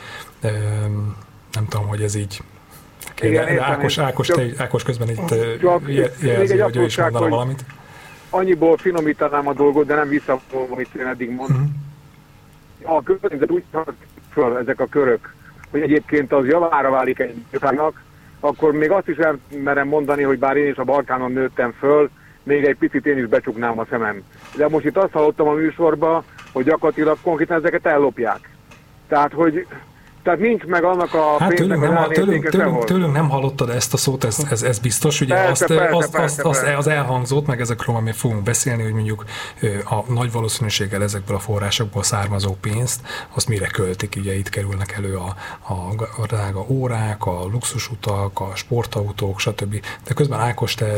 Nem 1.52 1.66
tudom, 1.68 1.86
hogy 1.86 2.02
ez 2.02 2.14
így 2.14 2.42
igen, 3.20 3.48
értem, 3.48 3.72
Ákos, 3.72 3.98
Ákos, 3.98 4.26
te, 4.26 4.44
Ákos 4.58 4.82
közben 4.82 5.08
itt 5.08 5.34
jelzi, 6.20 6.58
hogy 6.58 6.76
ő 6.76 6.84
is 6.84 6.96
mondana 6.96 7.28
valamit. 7.28 7.64
Annyiból 8.30 8.76
finomítanám 8.76 9.48
a 9.48 9.52
dolgot, 9.52 9.86
de 9.86 9.94
nem 9.94 10.08
visszavonom, 10.08 10.72
amit 10.72 10.94
én 10.94 11.06
eddig 11.06 11.30
mondtam. 11.30 11.74
Uh-huh. 12.80 12.96
A 12.96 13.02
környezet 13.02 13.50
úgy 13.50 13.64
föl 14.32 14.58
ezek 14.58 14.80
a 14.80 14.86
körök, 14.86 15.34
hogy 15.70 15.80
egyébként 15.80 16.32
az 16.32 16.46
javára 16.46 16.90
válik 16.90 17.18
egy 17.18 17.44
országnak, 17.52 18.02
akkor 18.40 18.72
még 18.72 18.90
azt 18.90 19.08
is 19.08 19.16
merem 19.62 19.88
mondani, 19.88 20.22
hogy 20.22 20.38
bár 20.38 20.56
én 20.56 20.70
is 20.70 20.76
a 20.76 20.84
Balkánon 20.84 21.32
nőttem 21.32 21.72
föl, 21.78 22.10
még 22.42 22.64
egy 22.64 22.76
picit 22.76 23.06
én 23.06 23.18
is 23.18 23.26
becsuknám 23.26 23.78
a 23.78 23.86
szemem. 23.90 24.22
De 24.56 24.68
most 24.68 24.84
itt 24.84 24.96
azt 24.96 25.12
hallottam 25.12 25.48
a 25.48 25.52
műsorban, 25.52 26.24
hogy 26.52 26.64
gyakorlatilag 26.64 27.18
konkrétan 27.22 27.56
ezeket 27.56 27.86
ellopják. 27.86 28.50
Tehát, 29.08 29.32
hogy 29.32 29.66
tehát 30.22 30.38
nincs 30.38 30.64
meg 30.64 30.84
annak 30.84 31.14
a 31.14 31.36
hát 31.38 31.54
tőlünk 31.54 31.80
nem, 31.80 32.08
tőlünk, 32.08 32.48
tőlünk, 32.48 32.84
tőlünk 32.84 33.12
nem 33.12 33.28
hallottad 33.28 33.68
ezt 33.68 33.94
a 33.94 33.96
szót, 33.96 34.24
ez, 34.24 34.46
ez, 34.50 34.62
ez 34.62 34.78
biztos. 34.78 35.20
Ugye 35.20 35.34
persze, 35.34 35.50
azt, 35.50 35.66
persze, 35.66 35.96
azt, 35.96 36.10
persze, 36.10 36.42
azt, 36.42 36.60
persze. 36.60 36.76
az 36.76 36.86
elhangzott, 36.86 37.46
meg 37.46 37.60
ezekről, 37.60 37.96
amit 37.96 38.16
fogunk 38.16 38.42
beszélni, 38.42 38.82
hogy 38.82 38.92
mondjuk 38.92 39.24
a 39.84 40.12
nagy 40.12 40.32
valószínűséggel 40.32 41.02
ezekből 41.02 41.36
a 41.36 41.38
forrásokból 41.38 42.02
származó 42.02 42.56
pénzt, 42.60 43.00
azt 43.34 43.48
mire 43.48 43.66
költik, 43.66 44.14
ugye 44.18 44.34
itt 44.34 44.48
kerülnek 44.48 44.92
elő 44.92 45.16
a, 45.16 45.34
a, 45.72 46.04
a 46.22 46.26
drága 46.26 46.64
órák, 46.68 47.26
a 47.26 47.44
luxusutak, 47.52 48.40
a 48.40 48.50
sportautók, 48.54 49.38
stb. 49.38 49.80
De 50.04 50.14
közben 50.14 50.40
Ákos, 50.40 50.74
te 50.74 50.90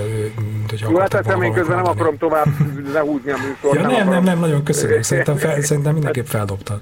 hogy 0.69 0.81
Jó, 0.81 0.99
hát 0.99 1.15
ezt 1.15 1.43
én 1.43 1.53
közben 1.53 1.77
nem 1.77 1.87
akarom 1.87 2.19
tovább 2.19 2.47
lehúzni 2.93 3.31
a 3.31 3.37
műsort. 3.37 3.75
Ja, 3.75 3.87
nem, 3.87 3.91
nem, 3.91 4.09
nem, 4.09 4.23
nem, 4.25 4.39
nagyon 4.39 4.63
köszönöm. 4.63 5.03
Szerintem, 5.03 5.37
fel, 5.37 5.61
szerintem 5.71 5.93
mindenképp 5.93 6.27
feldobtad. 6.27 6.81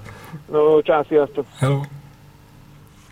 No, 0.50 0.82
csá, 0.82 1.04
sziasztok. 1.08 1.44
Hello. 1.58 1.80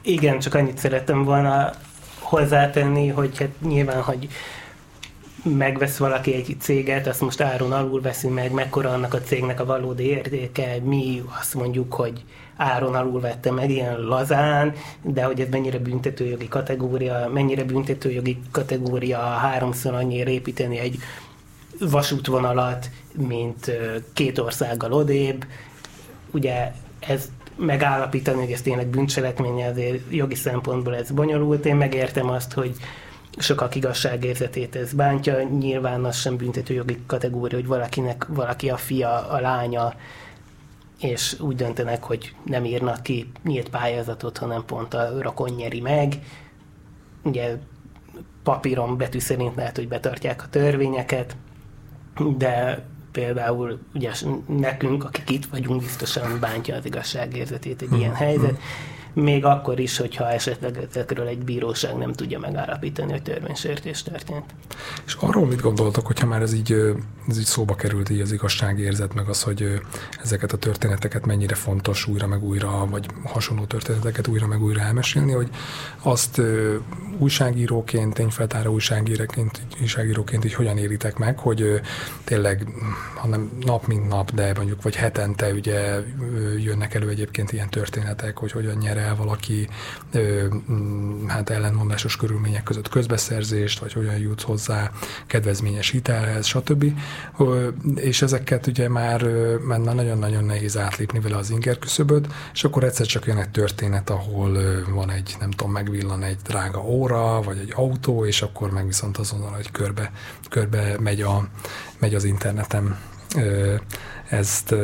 Igen, 0.03 0.39
csak 0.39 0.55
annyit 0.55 0.79
szerettem 0.79 1.25
volna 1.25 1.71
hozzátenni, 2.19 3.09
hogy 3.09 3.39
hát 3.39 3.61
nyilván, 3.61 4.03
hogy 4.03 4.29
megvesz 5.43 5.97
valaki 5.97 6.35
egy 6.35 6.57
céget, 6.61 7.07
azt 7.07 7.21
most 7.21 7.41
áron 7.41 7.73
alul 7.73 8.01
veszi 8.01 8.29
meg, 8.29 8.53
mekkora 8.53 8.91
annak 8.91 9.15
a 9.15 9.21
cégnek 9.21 9.61
a 9.61 9.65
valódi 9.65 10.05
értéke, 10.05 10.77
mi 10.83 11.23
azt 11.41 11.55
mondjuk, 11.55 11.95
hogy 11.95 12.25
áron 12.57 12.95
alul 12.95 13.21
vette 13.21 13.51
meg 13.51 13.71
ilyen 13.71 14.01
lazán, 14.01 14.73
de 15.03 15.25
hogy 15.25 15.41
ez 15.41 15.49
mennyire 15.51 15.79
büntetőjogi 15.79 16.49
kategória, 16.49 17.31
mennyire 17.33 17.65
büntetőjogi 17.65 18.39
kategória 18.51 19.19
háromszor 19.19 19.95
annyira 19.95 20.31
építeni 20.31 20.79
egy 20.79 20.99
vasútvonalat, 21.79 22.91
mint 23.13 23.71
két 24.13 24.39
országgal 24.39 24.93
odébb. 24.93 25.45
Ugye 26.31 26.73
ez 27.01 27.29
megállapítani, 27.57 28.41
hogy 28.41 28.53
ez 28.53 28.63
tényleg 28.63 28.87
bűncselekmény, 28.87 29.65
azért 29.65 30.03
jogi 30.11 30.35
szempontból 30.35 30.97
ez 30.97 31.11
bonyolult. 31.11 31.67
Én 31.67 31.77
megértem 31.77 32.29
azt, 32.29 32.53
hogy 32.53 32.77
sokak 33.39 33.75
igazságérzetét 33.75 34.77
ez 34.77 34.93
bántja. 34.93 35.43
Nyilván 35.43 36.05
az 36.05 36.17
sem 36.17 36.37
büntető 36.37 36.75
jogi 36.75 36.99
kategória, 37.07 37.59
hogy 37.59 37.67
valakinek 37.67 38.27
valaki 38.29 38.71
a 38.71 38.77
fia, 38.77 39.29
a 39.29 39.41
lánya, 39.41 39.95
és 41.01 41.41
úgy 41.41 41.57
döntenek, 41.57 42.03
hogy 42.03 42.35
nem 42.45 42.65
írnak 42.65 43.03
ki 43.03 43.31
nyílt 43.45 43.69
pályázatot, 43.69 44.39
hanem 44.39 44.65
pont 44.65 44.95
a 44.95 45.23
rokon 45.23 45.51
nyeri 45.51 45.81
meg. 45.81 46.19
Ugye 47.23 47.57
papíron 48.43 48.97
betű 48.97 49.19
szerint 49.19 49.57
lehet, 49.57 49.77
hogy 49.77 49.89
betartják 49.89 50.43
a 50.43 50.49
törvényeket, 50.49 51.37
de 52.37 52.85
például 53.13 53.79
ugye 53.95 54.11
nekünk, 54.47 55.05
akik 55.05 55.31
itt 55.31 55.47
vagyunk, 55.47 55.81
biztosan 55.81 56.41
bántja 56.41 56.77
az 56.77 56.85
igazságérzetét 56.85 57.83
egy 57.83 57.93
ilyen 57.99 58.15
helyzet, 58.15 58.59
még 59.13 59.45
akkor 59.45 59.79
is, 59.79 59.97
hogyha 59.97 60.31
esetleg 60.31 60.87
ezekről 60.91 61.27
egy 61.27 61.39
bíróság 61.39 61.97
nem 61.97 62.13
tudja 62.13 62.39
megállapítani, 62.39 63.11
hogy 63.11 63.23
törvénysértés 63.23 64.03
történt. 64.03 64.45
És 65.07 65.15
arról 65.21 65.47
mit 65.47 65.61
gondoltok, 65.61 66.07
hogyha 66.07 66.27
már 66.27 66.43
ez 66.43 66.53
így, 66.53 66.73
ez 67.29 67.39
így 67.39 67.45
szóba 67.45 67.75
került 67.75 68.11
így 68.11 68.21
az 68.21 68.33
igazságérzet, 68.33 69.15
meg 69.15 69.29
az, 69.29 69.43
hogy 69.43 69.81
ezeket 70.23 70.53
a 70.53 70.57
történeteket 70.57 71.27
mennyire 71.27 71.55
fontos 71.55 72.07
újra 72.07 72.27
meg 72.27 72.43
újra, 72.43 72.87
vagy 72.87 73.07
hasonló 73.25 73.65
történeteket 73.65 74.27
újra 74.27 74.47
meg 74.47 74.63
újra 74.63 74.81
elmesélni, 74.81 75.33
hogy 75.33 75.49
azt 76.03 76.41
újságíróként, 77.19 78.15
tényfeltáró 78.15 78.73
újságíróként, 78.73 79.61
újságíróként 79.81 80.45
így 80.45 80.55
hogyan 80.55 80.79
éritek 80.79 81.19
meg, 81.19 81.39
hogy 81.39 81.81
tényleg, 82.25 82.67
hanem 83.15 83.51
nap 83.65 83.87
mint 83.87 84.09
nap, 84.09 84.35
de 84.35 84.53
mondjuk 84.57 84.83
vagy 84.83 84.97
hetente 84.97 85.53
ugye 85.53 86.03
jönnek 86.59 86.95
elő 86.95 87.09
egyébként 87.09 87.53
ilyen 87.53 87.71
történetek, 87.71 88.39
hogy 88.39 88.53
hogyan 88.53 88.77
nyer 88.77 88.99
el 89.01 89.17
valaki 89.17 89.69
hát 91.27 91.51
ellentmondásos 91.51 92.17
körülmények 92.17 92.63
között 92.63 92.89
közbeszerzést, 92.89 93.79
vagy 93.79 93.93
hogyan 93.93 94.19
jut 94.19 94.43
hozzá 94.43 94.91
kedvezményes 95.27 95.91
hitelhez, 95.91 96.47
stb. 96.47 96.85
És 97.95 98.23
ezeket 98.23 98.67
ugye 98.67 98.89
már, 98.89 99.23
már 99.65 99.81
nagyon-nagyon 99.81 100.45
nehéz 100.45 100.79
átlépni 100.79 101.21
vele 101.21 101.37
az 101.37 101.51
inger 101.51 101.79
küszöböt, 101.79 102.27
és 102.53 102.65
akkor 102.65 102.85
egyszer 102.85 103.07
csak 103.07 103.27
jön 103.27 103.37
egy 103.37 103.51
történet, 103.51 104.11
ahol 104.11 104.59
van 104.95 105.11
egy, 105.11 105.37
nem 105.41 105.51
tudom, 105.51 105.73
megvillan 105.73 106.23
egy 106.23 106.39
drága 106.45 106.83
óra, 106.85 107.43
vagy 107.43 107.59
egy 107.59 107.73
autó, 107.77 108.25
és 108.27 108.43
akkor 108.43 108.71
meg 108.71 108.87
viszont 108.87 109.17
azonnal, 109.17 109.51
hogy 109.51 109.71
körbe, 109.71 110.13
körbe 110.49 110.97
megy, 111.01 111.23
a, 111.23 111.49
megy 111.99 112.15
az 112.15 112.25
interneten 112.25 112.99
ezt 114.29 114.75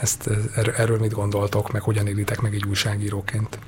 ezt, 0.00 0.30
erről 0.76 0.98
mit 0.98 1.12
gondoltok, 1.12 1.72
meg 1.72 1.82
hogyan 1.82 2.06
élitek 2.06 2.40
meg 2.40 2.54
egy 2.54 2.64
újságíróként? 2.64 3.58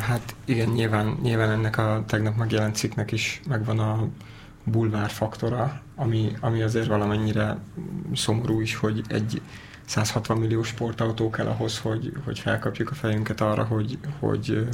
Hát 0.00 0.34
igen, 0.44 0.68
nyilván, 0.68 1.18
nyilván 1.22 1.50
ennek 1.50 1.78
a 1.78 2.04
tegnap 2.06 2.36
megjelent 2.36 2.76
cikknek 2.76 3.12
is 3.12 3.40
megvan 3.48 3.78
a 3.78 4.08
bulvár 4.64 5.10
faktora, 5.10 5.80
ami, 5.94 6.36
ami 6.40 6.62
azért 6.62 6.86
valamennyire 6.86 7.58
szomorú 8.14 8.60
is, 8.60 8.76
hogy 8.76 9.02
egy 9.08 9.40
160 9.84 10.38
millió 10.38 10.62
sportautó 10.62 11.30
kell 11.30 11.46
ahhoz, 11.46 11.78
hogy, 11.78 12.12
hogy 12.24 12.38
felkapjuk 12.38 12.90
a 12.90 12.94
fejünket 12.94 13.40
arra, 13.40 13.64
hogy, 13.64 13.98
hogy, 14.18 14.68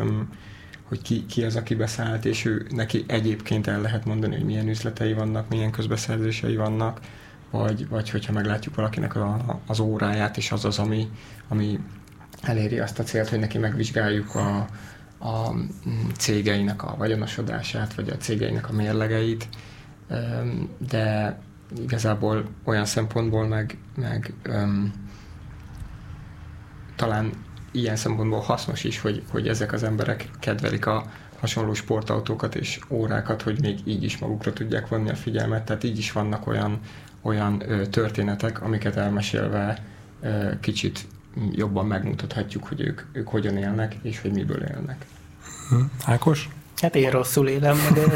hogy 0.83 1.03
ki, 1.03 1.27
ki 1.27 1.45
az, 1.45 1.57
aki 1.57 1.75
beszállt, 1.75 2.25
és 2.25 2.45
ő 2.45 2.67
neki 2.71 3.05
egyébként 3.07 3.67
el 3.67 3.81
lehet 3.81 4.05
mondani, 4.05 4.35
hogy 4.35 4.45
milyen 4.45 4.69
üzletei 4.69 5.13
vannak, 5.13 5.49
milyen 5.49 5.71
közbeszerzései 5.71 6.57
vannak, 6.57 7.01
vagy, 7.53 7.89
vagy 7.89 8.11
hogyha 8.11 8.33
meglátjuk 8.33 8.75
valakinek 8.75 9.17
a, 9.17 9.61
az 9.67 9.81
óráját, 9.81 10.37
és 10.37 10.53
az 10.53 10.65
az, 10.65 10.79
ami, 10.79 11.11
ami 11.49 11.79
eléri 12.43 12.79
azt 12.79 12.99
a 12.99 13.03
célt, 13.03 13.29
hogy 13.29 13.39
neki 13.39 13.59
megvizsgáljuk 13.59 14.35
a, 14.35 14.57
a 15.19 15.55
cégeinek 16.17 16.83
a 16.83 16.95
vagyonosodását, 16.99 17.95
vagy 17.95 18.09
a 18.09 18.17
cégeinek 18.17 18.69
a 18.69 18.73
mérlegeit, 18.73 19.49
de 20.89 21.39
igazából 21.81 22.49
olyan 22.65 22.85
szempontból 22.85 23.47
meg, 23.47 23.79
meg 23.97 24.33
um, 24.49 24.93
talán 26.97 27.31
ilyen 27.71 27.97
szempontból 27.97 28.41
hasznos 28.41 28.85
is, 28.85 29.01
hogy, 29.01 29.23
hogy 29.31 29.49
ezek 29.49 29.73
az 29.73 29.83
emberek 29.83 30.29
kedvelik 30.41 30.87
a 30.87 31.05
hasonló 31.41 31.75
sportautókat 31.75 32.55
és 32.55 32.81
órákat, 32.89 33.43
hogy 33.43 33.61
még 33.61 33.79
így 33.85 34.03
is 34.03 34.19
magukra 34.19 34.53
tudják 34.53 34.89
vonni 34.89 35.11
a 35.11 35.15
figyelmet, 35.15 35.65
tehát 35.65 35.85
így 35.85 35.99
is 35.99 36.13
vannak 36.13 36.47
olyan 36.47 36.81
olyan 37.23 37.63
ö, 37.67 37.87
történetek, 37.87 38.63
amiket 38.63 38.97
elmesélve 38.97 39.85
ö, 40.21 40.51
kicsit 40.61 41.07
jobban 41.53 41.87
megmutathatjuk, 41.87 42.65
hogy 42.65 42.81
ők, 42.81 43.03
ők 43.13 43.29
hogyan 43.29 43.57
élnek, 43.57 43.97
és 44.03 44.21
hogy 44.21 44.33
miből 44.33 44.63
élnek. 44.63 45.07
Hm. 45.69 45.77
Ákos? 46.05 46.49
Hát 46.77 46.97
én 46.97 47.11
rosszul 47.11 47.49
élem 47.49 47.77
meg 47.77 48.05
a 48.05 48.11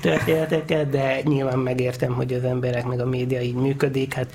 történeteket, 0.00 0.90
de 0.90 1.20
nyilván 1.22 1.58
megértem, 1.58 2.12
hogy 2.12 2.32
az 2.32 2.44
emberek 2.44 2.84
meg 2.84 3.00
a 3.00 3.06
média 3.06 3.40
így 3.40 3.54
működik. 3.54 4.14
Hát 4.14 4.32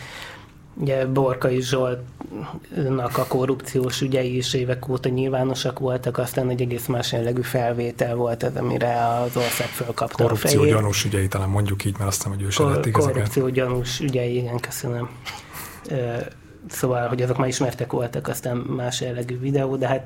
Ugye 0.73 1.05
Borkai 1.05 1.61
Zsoltnak 1.61 3.17
a 3.17 3.25
korrupciós 3.27 4.01
ügyei 4.01 4.37
is 4.37 4.53
évek 4.53 4.89
óta 4.89 5.09
nyilvánosak 5.09 5.79
voltak, 5.79 6.17
aztán 6.17 6.49
egy 6.49 6.61
egész 6.61 6.85
más 6.85 7.11
jellegű 7.11 7.41
felvétel 7.41 8.15
volt 8.15 8.43
ez, 8.43 8.55
amire 8.55 9.07
az 9.07 9.37
ország 9.37 9.67
fölkapta 9.67 10.23
Korrupció 10.23 10.59
a 10.59 10.61
fejét. 10.63 10.75
gyanús 10.75 11.05
ügyei, 11.05 11.27
talán 11.27 11.49
mondjuk 11.49 11.85
így, 11.85 11.97
mert 11.97 12.09
aztán, 12.09 12.33
hogy 12.33 12.41
ő 12.41 12.49
se 12.49 12.63
Kor- 12.63 12.91
Korrupció 12.91 13.49
gyanús 13.49 13.99
ügyei, 13.99 14.35
igen, 14.35 14.59
köszönöm. 14.59 15.09
Szóval, 16.69 17.07
hogy 17.07 17.21
azok 17.21 17.37
már 17.37 17.47
ismertek 17.47 17.91
voltak, 17.91 18.27
aztán 18.27 18.57
más 18.57 19.01
jellegű 19.01 19.39
videó, 19.39 19.75
de 19.75 19.87
hát 19.87 20.05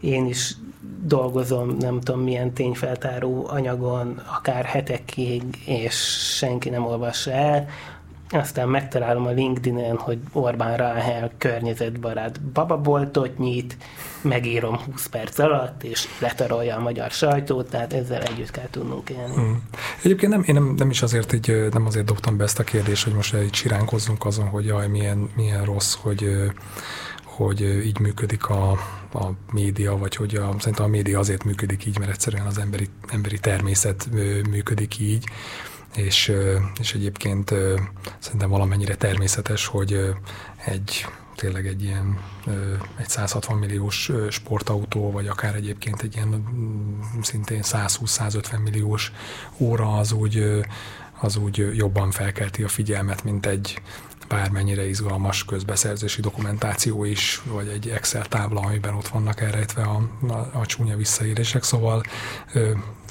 én 0.00 0.26
is 0.26 0.54
dolgozom, 1.02 1.76
nem 1.78 2.00
tudom 2.00 2.20
milyen 2.20 2.52
tényfeltáró 2.52 3.46
anyagon, 3.50 4.22
akár 4.36 4.64
hetekig, 4.64 5.42
és 5.66 5.94
senki 6.36 6.68
nem 6.68 6.86
olvassa 6.86 7.30
el 7.30 7.68
aztán 8.30 8.68
megtalálom 8.68 9.26
a 9.26 9.30
LinkedIn-en, 9.30 9.96
hogy 9.96 10.18
Orbán 10.32 10.76
Ráhel 10.76 11.32
környezetbarát 11.38 12.40
bababoltot 12.40 13.38
nyit, 13.38 13.76
megírom 14.20 14.76
20 14.76 15.06
perc 15.06 15.38
alatt, 15.38 15.82
és 15.82 16.08
letarolja 16.18 16.76
a 16.76 16.80
magyar 16.80 17.10
sajtót, 17.10 17.70
tehát 17.70 17.92
ezzel 17.92 18.22
együtt 18.22 18.50
kell 18.50 18.68
tudnunk 18.70 19.10
élni. 19.10 19.34
Hmm. 19.34 19.62
Egyébként 20.02 20.32
nem, 20.32 20.42
én 20.46 20.54
nem, 20.54 20.74
nem 20.76 20.90
is 20.90 21.02
azért 21.02 21.32
így, 21.32 21.68
nem 21.72 21.86
azért 21.86 22.06
dobtam 22.06 22.36
be 22.36 22.44
ezt 22.44 22.58
a 22.58 22.64
kérdést, 22.64 23.04
hogy 23.04 23.14
most 23.14 23.34
egy 23.34 23.54
siránkozzunk 23.54 24.24
azon, 24.24 24.46
hogy 24.46 24.64
jaj, 24.64 24.88
milyen, 24.88 25.30
milyen 25.36 25.64
rossz, 25.64 25.94
hogy 25.94 26.50
hogy 27.36 27.60
így 27.60 27.98
működik 27.98 28.48
a, 28.48 28.70
a 29.12 29.30
média, 29.52 29.96
vagy 29.96 30.16
hogy 30.16 30.34
a, 30.34 30.54
szerintem 30.58 30.84
a 30.84 30.88
média 30.88 31.18
azért 31.18 31.44
működik 31.44 31.86
így, 31.86 31.98
mert 31.98 32.10
egyszerűen 32.10 32.46
az 32.46 32.58
emberi, 32.58 32.88
emberi 33.08 33.38
természet 33.38 34.08
működik 34.50 34.98
így, 34.98 35.24
és, 35.96 36.32
és 36.80 36.94
egyébként 36.94 37.54
szerintem 38.18 38.50
valamennyire 38.50 38.94
természetes, 38.94 39.66
hogy 39.66 40.14
egy 40.64 41.06
tényleg 41.36 41.66
egy 41.66 41.82
ilyen 41.82 42.20
egy 42.96 43.08
160 43.08 43.58
milliós 43.58 44.12
sportautó, 44.30 45.10
vagy 45.10 45.26
akár 45.26 45.54
egyébként 45.54 46.02
egy 46.02 46.14
ilyen 46.14 46.28
mm, 46.28 47.20
szintén 47.22 47.60
120-150 47.62 48.62
milliós 48.62 49.12
óra 49.56 49.96
az 49.96 50.12
úgy, 50.12 50.64
az 51.20 51.36
úgy 51.36 51.76
jobban 51.76 52.10
felkelti 52.10 52.62
a 52.62 52.68
figyelmet, 52.68 53.24
mint 53.24 53.46
egy 53.46 53.80
bármennyire 54.28 54.88
izgalmas 54.88 55.44
közbeszerzési 55.44 56.20
dokumentáció 56.20 57.04
is, 57.04 57.42
vagy 57.44 57.68
egy 57.68 57.88
Excel 57.88 58.26
tábla, 58.26 58.60
amiben 58.60 58.94
ott 58.94 59.08
vannak 59.08 59.40
elrejtve 59.40 59.82
a, 59.82 60.08
a, 60.28 60.50
a 60.52 60.66
csúnya 60.66 60.96
visszaérések, 60.96 61.62
szóval 61.62 62.02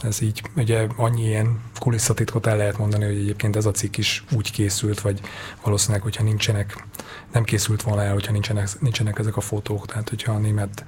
ez 0.03 0.21
így, 0.21 0.41
ugye 0.55 0.87
annyi 0.95 1.25
ilyen 1.25 1.59
kulisszatitkot 1.79 2.45
el 2.45 2.57
lehet 2.57 2.77
mondani, 2.77 3.05
hogy 3.05 3.17
egyébként 3.17 3.55
ez 3.55 3.65
a 3.65 3.71
cikk 3.71 3.97
is 3.97 4.23
úgy 4.31 4.51
készült, 4.51 5.01
vagy 5.01 5.19
valószínűleg, 5.63 6.01
hogyha 6.01 6.23
nincsenek, 6.23 6.85
nem 7.31 7.43
készült 7.43 7.81
volna 7.81 8.03
el, 8.03 8.13
hogyha 8.13 8.31
nincsenek, 8.31 8.79
nincsenek 8.79 9.19
ezek 9.19 9.37
a 9.37 9.41
fotók, 9.41 9.85
tehát 9.85 10.09
hogyha 10.09 10.33
a 10.33 10.37
német 10.37 10.85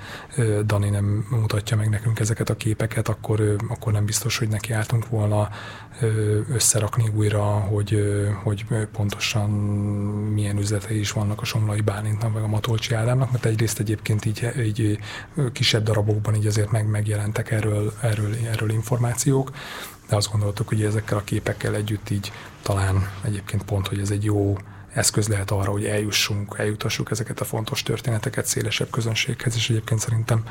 Dani 0.65 0.89
nem 0.89 1.27
mutatja 1.29 1.77
meg 1.77 1.89
nekünk 1.89 2.19
ezeket 2.19 2.49
a 2.49 2.57
képeket, 2.57 3.07
akkor, 3.07 3.55
akkor 3.67 3.93
nem 3.93 4.05
biztos, 4.05 4.37
hogy 4.37 4.47
neki 4.47 4.73
álltunk 4.73 5.07
volna 5.09 5.49
összerakni 6.53 7.11
újra, 7.15 7.43
hogy, 7.43 8.03
hogy 8.43 8.65
pontosan 8.91 9.49
milyen 10.33 10.57
üzletei 10.57 10.99
is 10.99 11.11
vannak 11.11 11.41
a 11.41 11.45
Somlai 11.45 11.81
Bálintnak, 11.81 12.33
vagy 12.33 12.43
a 12.43 12.47
Matolcsi 12.47 12.93
Ádámnak, 12.93 13.31
mert 13.31 13.45
egyrészt 13.45 13.79
egyébként 13.79 14.25
így, 14.25 14.51
így 14.57 14.99
kisebb 15.51 15.83
darabokban 15.83 16.35
így 16.35 16.47
azért 16.47 16.71
meg, 16.71 16.87
megjelentek 16.87 17.51
erről, 17.51 17.93
erről, 18.01 18.35
erről 18.51 18.69
információk, 18.69 18.96
de 20.09 20.15
azt 20.15 20.31
gondoltuk, 20.31 20.67
hogy 20.67 20.83
ezekkel 20.83 21.17
a 21.17 21.23
képekkel 21.23 21.75
együtt 21.75 22.09
így 22.09 22.31
talán 22.61 23.09
egyébként 23.21 23.63
pont, 23.63 23.87
hogy 23.87 23.99
ez 23.99 24.09
egy 24.09 24.23
jó 24.23 24.57
eszköz 24.93 25.27
lehet 25.27 25.51
arra, 25.51 25.71
hogy 25.71 25.85
eljussunk, 25.85 26.55
eljutassuk 26.57 27.11
ezeket 27.11 27.39
a 27.39 27.45
fontos 27.45 27.83
történeteket 27.83 28.45
szélesebb 28.45 28.89
közönséghez, 28.89 29.55
és 29.55 29.69
egyébként 29.69 29.99
szerintem 29.99 30.43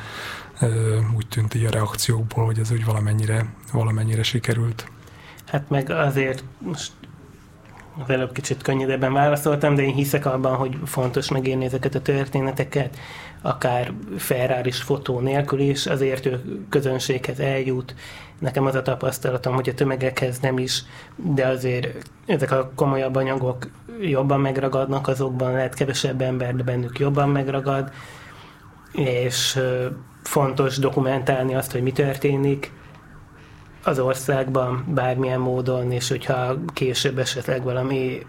úgy 1.17 1.27
tűnt 1.29 1.55
így 1.55 1.65
a 1.65 1.71
reakciókból, 1.71 2.45
hogy 2.45 2.59
ez 2.59 2.71
úgy 2.71 2.85
valamennyire, 2.85 3.47
valamennyire 3.73 4.23
sikerült. 4.23 4.91
Hát 5.47 5.71
meg 5.71 5.91
azért 5.91 6.45
most 6.59 6.93
az 8.03 8.11
előbb 8.11 8.33
kicsit 8.33 8.63
könnyedebben 8.63 9.13
válaszoltam, 9.13 9.75
de 9.75 9.83
én 9.83 9.95
hiszek 9.95 10.27
abban, 10.27 10.57
hogy 10.57 10.79
fontos 10.85 11.31
megírni 11.31 11.65
ezeket 11.65 11.95
a 11.95 12.03
történeteket, 12.03 12.97
akár 13.47 13.93
ferrari 14.17 14.71
fotó 14.71 15.21
nélkül 15.21 15.61
is, 15.61 15.87
azért 15.87 16.27
ő 16.27 16.41
közönséghez 16.69 17.41
eljut. 17.41 17.95
Nekem 18.39 18.67
az 18.67 18.75
a 18.75 18.83
tapasztalatom, 18.83 19.55
hogy 19.55 19.69
a 19.69 19.75
tömegekhez 19.75 20.39
nem 20.39 20.59
is, 20.59 20.83
de 21.17 21.47
azért 21.47 22.11
ezek 22.27 22.51
a 22.51 22.71
komolyabb 22.75 23.15
anyagok 23.15 23.69
jobban 24.01 24.41
megragadnak, 24.41 25.09
azokban 25.09 25.53
lehet 25.53 25.75
kevesebb 25.75 26.21
ember, 26.21 26.55
de 26.55 26.63
bennük 26.63 26.99
jobban 26.99 27.29
megragad, 27.29 27.91
és 28.93 29.61
fontos 30.23 30.79
dokumentálni 30.79 31.55
azt, 31.55 31.73
hogy 31.73 31.83
mi 31.83 31.93
történik, 31.93 32.73
az 33.85 33.99
országban 33.99 34.85
bármilyen 34.95 35.41
módon, 35.41 35.91
és 35.93 36.09
hogyha 36.09 36.57
később 36.73 37.19
esetleg 37.19 37.63
valami 37.63 38.27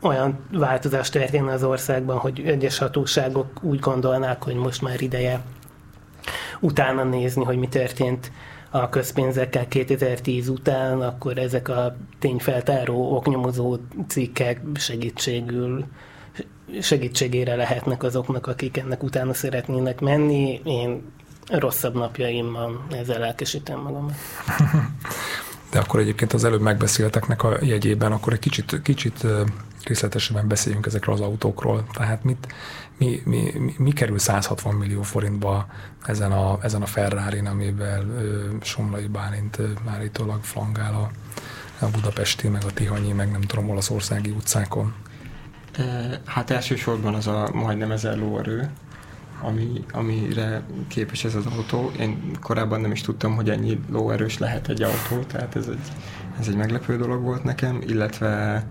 olyan 0.00 0.38
változás 0.52 1.10
történne 1.10 1.52
az 1.52 1.64
országban, 1.64 2.18
hogy 2.18 2.42
egyes 2.46 2.78
hatóságok 2.78 3.62
úgy 3.62 3.78
gondolnák, 3.78 4.42
hogy 4.42 4.54
most 4.54 4.82
már 4.82 5.00
ideje 5.00 5.40
utána 6.60 7.04
nézni, 7.04 7.44
hogy 7.44 7.56
mi 7.56 7.68
történt 7.68 8.32
a 8.70 8.88
közpénzekkel 8.88 9.68
2010 9.68 10.48
után, 10.48 11.00
akkor 11.00 11.38
ezek 11.38 11.68
a 11.68 11.96
tényfeltáró, 12.18 13.16
oknyomozó 13.16 13.76
cikkek 14.08 14.60
segítségül 14.74 15.84
segítségére 16.80 17.54
lehetnek 17.54 18.02
azoknak, 18.02 18.46
akik 18.46 18.76
ennek 18.76 19.02
utána 19.02 19.34
szeretnének 19.34 20.00
menni. 20.00 20.60
Én 20.64 21.02
rosszabb 21.48 21.94
napjaimban 21.94 22.86
ezzel 22.90 23.18
lelkesítem 23.18 23.80
magam. 23.80 24.06
De 25.70 25.78
akkor 25.78 26.00
egyébként 26.00 26.32
az 26.32 26.44
előbb 26.44 26.60
megbeszélteknek 26.60 27.42
a 27.42 27.56
jegyében, 27.60 28.12
akkor 28.12 28.32
egy 28.32 28.38
kicsit, 28.38 28.82
kicsit 28.82 29.26
részletesebben 29.84 30.48
beszéljünk 30.48 30.86
ezekről 30.86 31.14
az 31.14 31.20
autókról. 31.20 31.86
Tehát 31.92 32.24
mit, 32.24 32.46
mi, 32.98 33.22
mi, 33.24 33.52
mi, 33.58 33.74
mi 33.78 33.92
kerül 33.92 34.18
160 34.18 34.74
millió 34.74 35.02
forintba 35.02 35.66
ezen 36.06 36.32
a, 36.32 36.58
ezen 36.62 36.82
a 36.82 36.86
ferrari 36.86 37.38
amivel 37.46 38.04
ö, 38.08 38.48
Somlai 38.62 39.06
Bálint 39.06 39.58
ö, 39.58 39.68
állítólag 39.86 40.42
flangál 40.42 40.94
a, 40.94 41.10
a 41.84 41.88
budapesti, 41.88 42.48
meg 42.48 42.62
a 42.64 42.72
tihanyi, 42.72 43.12
meg 43.12 43.30
nem 43.30 43.40
tudom, 43.40 43.70
olaszországi 43.70 44.30
utcákon? 44.30 44.94
Hát 46.24 46.50
elsősorban 46.50 47.14
az 47.14 47.26
a 47.26 47.50
majdnem 47.52 47.90
ezer 47.90 48.16
lóerő, 48.16 48.70
ami, 49.40 49.84
amire 49.92 50.62
képes 50.88 51.24
ez 51.24 51.34
az 51.34 51.46
autó. 51.46 51.90
Én 51.98 52.36
korábban 52.40 52.80
nem 52.80 52.92
is 52.92 53.00
tudtam, 53.00 53.34
hogy 53.34 53.50
ennyi 53.50 53.80
lóerős 53.90 54.38
lehet 54.38 54.68
egy 54.68 54.82
autó, 54.82 55.22
tehát 55.26 55.56
ez 55.56 55.66
egy, 55.68 55.92
ez 56.38 56.48
egy 56.48 56.56
meglepő 56.56 56.96
dolog 56.96 57.22
volt 57.22 57.44
nekem, 57.44 57.80
illetve 57.86 58.64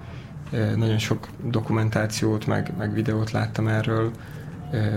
nagyon 0.75 0.97
sok 0.97 1.27
dokumentációt, 1.43 2.45
meg, 2.45 2.73
meg 2.77 2.93
videót 2.93 3.31
láttam 3.31 3.67
erről, 3.67 4.11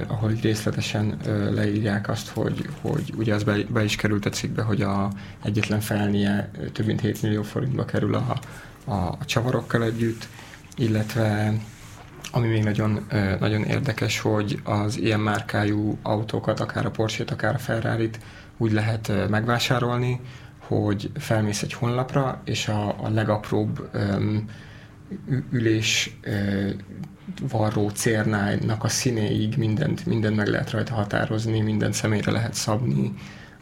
ahol 0.07 0.31
így 0.31 0.43
részletesen 0.43 1.17
leírják 1.55 2.09
azt, 2.09 2.29
hogy, 2.29 2.69
hogy 2.81 3.13
ugye 3.17 3.35
az 3.35 3.43
be, 3.43 3.57
be 3.73 3.85
is 3.85 3.97
került 3.97 4.27
a 4.27 4.31
cikkbe, 4.31 4.63
hogy 4.63 4.83
a 4.83 5.11
egyetlen 5.43 5.81
felnie 5.81 6.51
több 6.73 6.87
mint 6.87 7.01
7 7.01 7.23
millió 7.23 7.43
forintba 7.43 7.85
kerül 7.85 8.15
a, 8.15 8.39
a, 8.85 8.93
a 8.95 9.25
csavarokkal 9.25 9.83
együtt, 9.83 10.29
illetve 10.77 11.53
ami 12.33 12.49
még 12.49 12.63
nagyon, 12.63 13.07
nagyon 13.41 13.63
érdekes, 13.63 14.19
hogy 14.19 14.61
az 14.65 14.99
ilyen 14.99 15.21
márkájú 15.21 15.99
autókat, 16.03 16.61
akár 16.61 16.87
a 16.87 16.91
Porsche-t, 16.91 17.31
akár 17.31 17.55
a 17.55 17.59
ferrari 17.59 18.11
úgy 18.57 18.73
lehet 18.73 19.13
megvásárolni, 19.29 20.21
hogy 20.59 21.11
felmész 21.15 21.63
egy 21.63 21.73
honlapra, 21.73 22.41
és 22.45 22.69
a, 22.69 22.89
a 22.89 23.09
legapróbb 23.09 23.91
um, 23.95 24.45
ülés 25.51 26.17
uh, 26.27 26.71
varró 27.51 27.89
cérnájnak 27.89 28.85
a 28.85 28.89
színéig 28.89 29.57
mindent, 29.57 30.07
mindent 30.07 30.37
meg 30.37 30.47
lehet 30.47 30.71
rajta 30.71 30.95
határozni, 30.95 31.61
minden 31.61 31.93
személyre 31.93 32.31
lehet 32.31 32.55
szabni, 32.55 33.15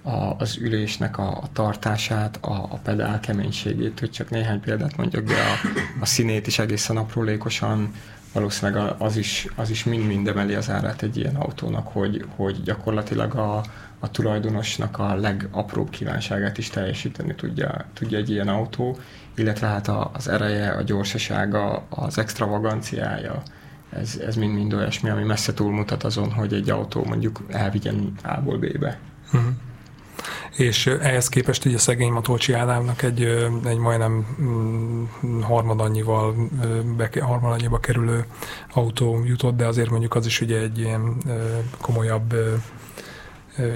a, 0.07 0.35
az 0.39 0.57
ülésnek 0.57 1.19
a, 1.19 1.29
a 1.29 1.49
tartását, 1.53 2.39
a, 2.41 2.53
a 2.53 2.79
pedál 2.83 3.21
keménységét, 3.21 4.01
hogy 4.01 4.11
csak 4.11 4.31
néhány 4.31 4.61
példát 4.61 4.97
mondjak, 4.97 5.25
de 5.25 5.35
a, 5.35 5.69
a 6.01 6.07
színét 6.07 6.47
is 6.47 6.59
egészen 6.59 6.97
aprólékosan 6.97 7.93
valószínűleg 8.37 8.95
az 8.99 9.17
is, 9.17 9.49
az 9.55 9.71
is 9.71 9.85
mind-mind 9.85 10.29
emeli 10.29 10.55
az 10.55 10.71
árát 10.71 11.03
egy 11.03 11.17
ilyen 11.17 11.37
autónak, 11.37 11.87
hogy, 11.87 12.25
hogy 12.37 12.63
gyakorlatilag 12.63 13.35
a, 13.35 13.63
a 13.99 14.11
tulajdonosnak 14.11 14.99
a 14.99 15.15
legapróbb 15.15 15.91
kívánságát 15.91 16.59
is 16.59 16.71
teljesíteni 16.71 17.35
tudja, 17.35 17.85
tudja 17.93 18.19
egy 18.19 18.31
ilyen 18.31 18.49
autó, 18.49 18.99
illetve 19.37 19.67
hát 19.67 19.89
az 20.13 20.29
ereje, 20.29 20.71
a 20.71 20.83
gyorsasága, 20.83 21.87
az 21.89 22.19
extravaganciája, 22.19 23.43
ez, 23.91 24.21
ez 24.27 24.37
mind-mind 24.37 24.73
olyasmi, 24.73 25.11
ami 25.11 25.23
messze 25.23 25.55
túlmutat 25.55 26.05
azon, 26.05 26.33
hogy 26.33 26.53
egy 26.53 26.71
autó 26.71 27.05
mondjuk 27.05 27.41
elvigyen 27.49 28.13
A-ból 28.23 28.59
B-be. 28.59 28.99
Uh-huh 29.33 29.53
és 30.57 30.87
ehhez 30.87 31.29
képest 31.29 31.65
így 31.65 31.75
a 31.75 31.79
szegény 31.79 32.13
Matolcsi 32.13 32.53
Ádámnak 32.53 33.03
egy, 33.03 33.23
egy 33.65 33.79
majdnem 33.79 34.27
mm, 34.41 35.41
harmad 35.41 35.81
annyival, 35.81 36.35
harmad 37.21 37.53
annyiba 37.53 37.79
kerülő 37.79 38.25
autó 38.73 39.25
jutott, 39.25 39.57
de 39.57 39.67
azért 39.67 39.91
mondjuk 39.91 40.15
az 40.15 40.27
is 40.27 40.41
ugye 40.41 40.59
egy 40.59 40.79
ilyen 40.79 41.17
komolyabb 41.81 42.35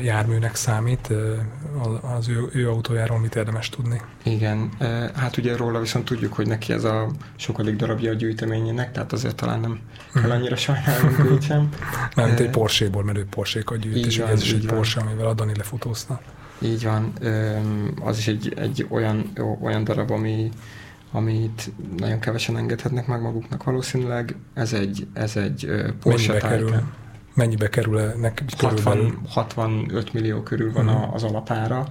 járműnek 0.03 0.55
számít, 0.55 1.12
az 2.16 2.28
ő, 2.28 2.48
ő 2.53 2.68
autójáról 2.68 3.18
mit 3.18 3.34
érdemes 3.34 3.68
tudni? 3.68 4.01
Igen, 4.22 4.70
hát 5.14 5.36
ugye 5.36 5.57
róla 5.57 5.80
viszont 5.80 6.05
tudjuk, 6.05 6.32
hogy 6.32 6.46
neki 6.46 6.72
ez 6.72 6.84
a 6.84 7.11
sokadik 7.36 7.76
darabja 7.76 8.11
a 8.11 8.14
gyűjteményének, 8.14 8.92
tehát 8.92 9.12
azért 9.12 9.36
talán 9.36 9.61
nem 9.61 9.80
kell 10.12 10.22
mhm. 10.22 10.30
annyira 10.30 10.57
sajnálnunk 10.57 11.18
őt 11.18 11.42
sem. 11.42 11.68
Nem, 12.14 12.26
mint 12.26 12.40
egy 12.40 12.51
Porsche-ból, 12.51 13.05
mert 13.05 13.18
ő 13.18 13.26
Porsche-kat 13.30 13.78
gyűjt, 13.78 14.07
és 14.07 14.18
van, 14.18 14.28
ez 14.28 14.42
is 14.42 14.53
egy 14.53 14.66
van. 14.66 14.74
Porsche, 14.74 15.01
amivel 15.01 15.26
a 15.26 15.34
Dani 15.34 15.53
lefotózta. 15.57 16.20
Így 16.61 16.84
van, 16.84 17.12
az 18.02 18.18
is 18.18 18.28
egy, 18.28 18.52
egy 18.56 18.86
olyan, 18.90 19.32
olyan 19.61 19.84
darab, 19.84 20.11
ami, 20.11 20.50
amit 21.12 21.70
nagyon 21.96 22.18
kevesen 22.18 22.56
engedhetnek 22.56 23.06
meg 23.06 23.20
maguknak 23.20 23.64
valószínűleg. 23.64 24.36
Ez 24.54 24.72
egy, 24.72 25.06
ez 25.12 25.36
egy 25.36 25.70
Porsche 26.00 26.32
Mennyibe 26.32 26.48
kerül? 26.48 26.82
Mennyibe 27.34 27.68
kerül 27.68 28.00
neki 28.00 28.44
60, 28.58 29.18
65 29.28 30.12
millió 30.12 30.42
körül 30.42 30.72
van 30.72 30.88
uh-huh. 30.88 31.14
az 31.14 31.22
alapára, 31.22 31.86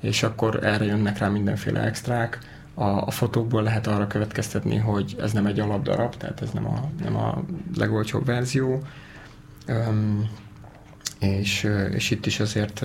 és 0.00 0.22
akkor 0.22 0.64
erre 0.64 0.84
jönnek 0.84 1.18
rá 1.18 1.28
mindenféle 1.28 1.80
extrák. 1.80 2.38
A, 2.74 2.84
a 2.84 3.10
fotókból 3.10 3.62
lehet 3.62 3.86
arra 3.86 4.06
következtetni, 4.06 4.76
hogy 4.76 5.16
ez 5.20 5.32
nem 5.32 5.46
egy 5.46 5.60
alapdarab, 5.60 6.16
tehát 6.16 6.42
ez 6.42 6.50
nem 6.50 6.66
a, 6.66 6.90
nem 7.02 7.16
a 7.16 7.42
legolcsóbb 7.76 8.24
verzió. 8.24 8.82
Um, 9.68 10.30
és, 11.18 11.70
és 11.92 12.10
itt 12.10 12.26
is 12.26 12.40
azért 12.40 12.84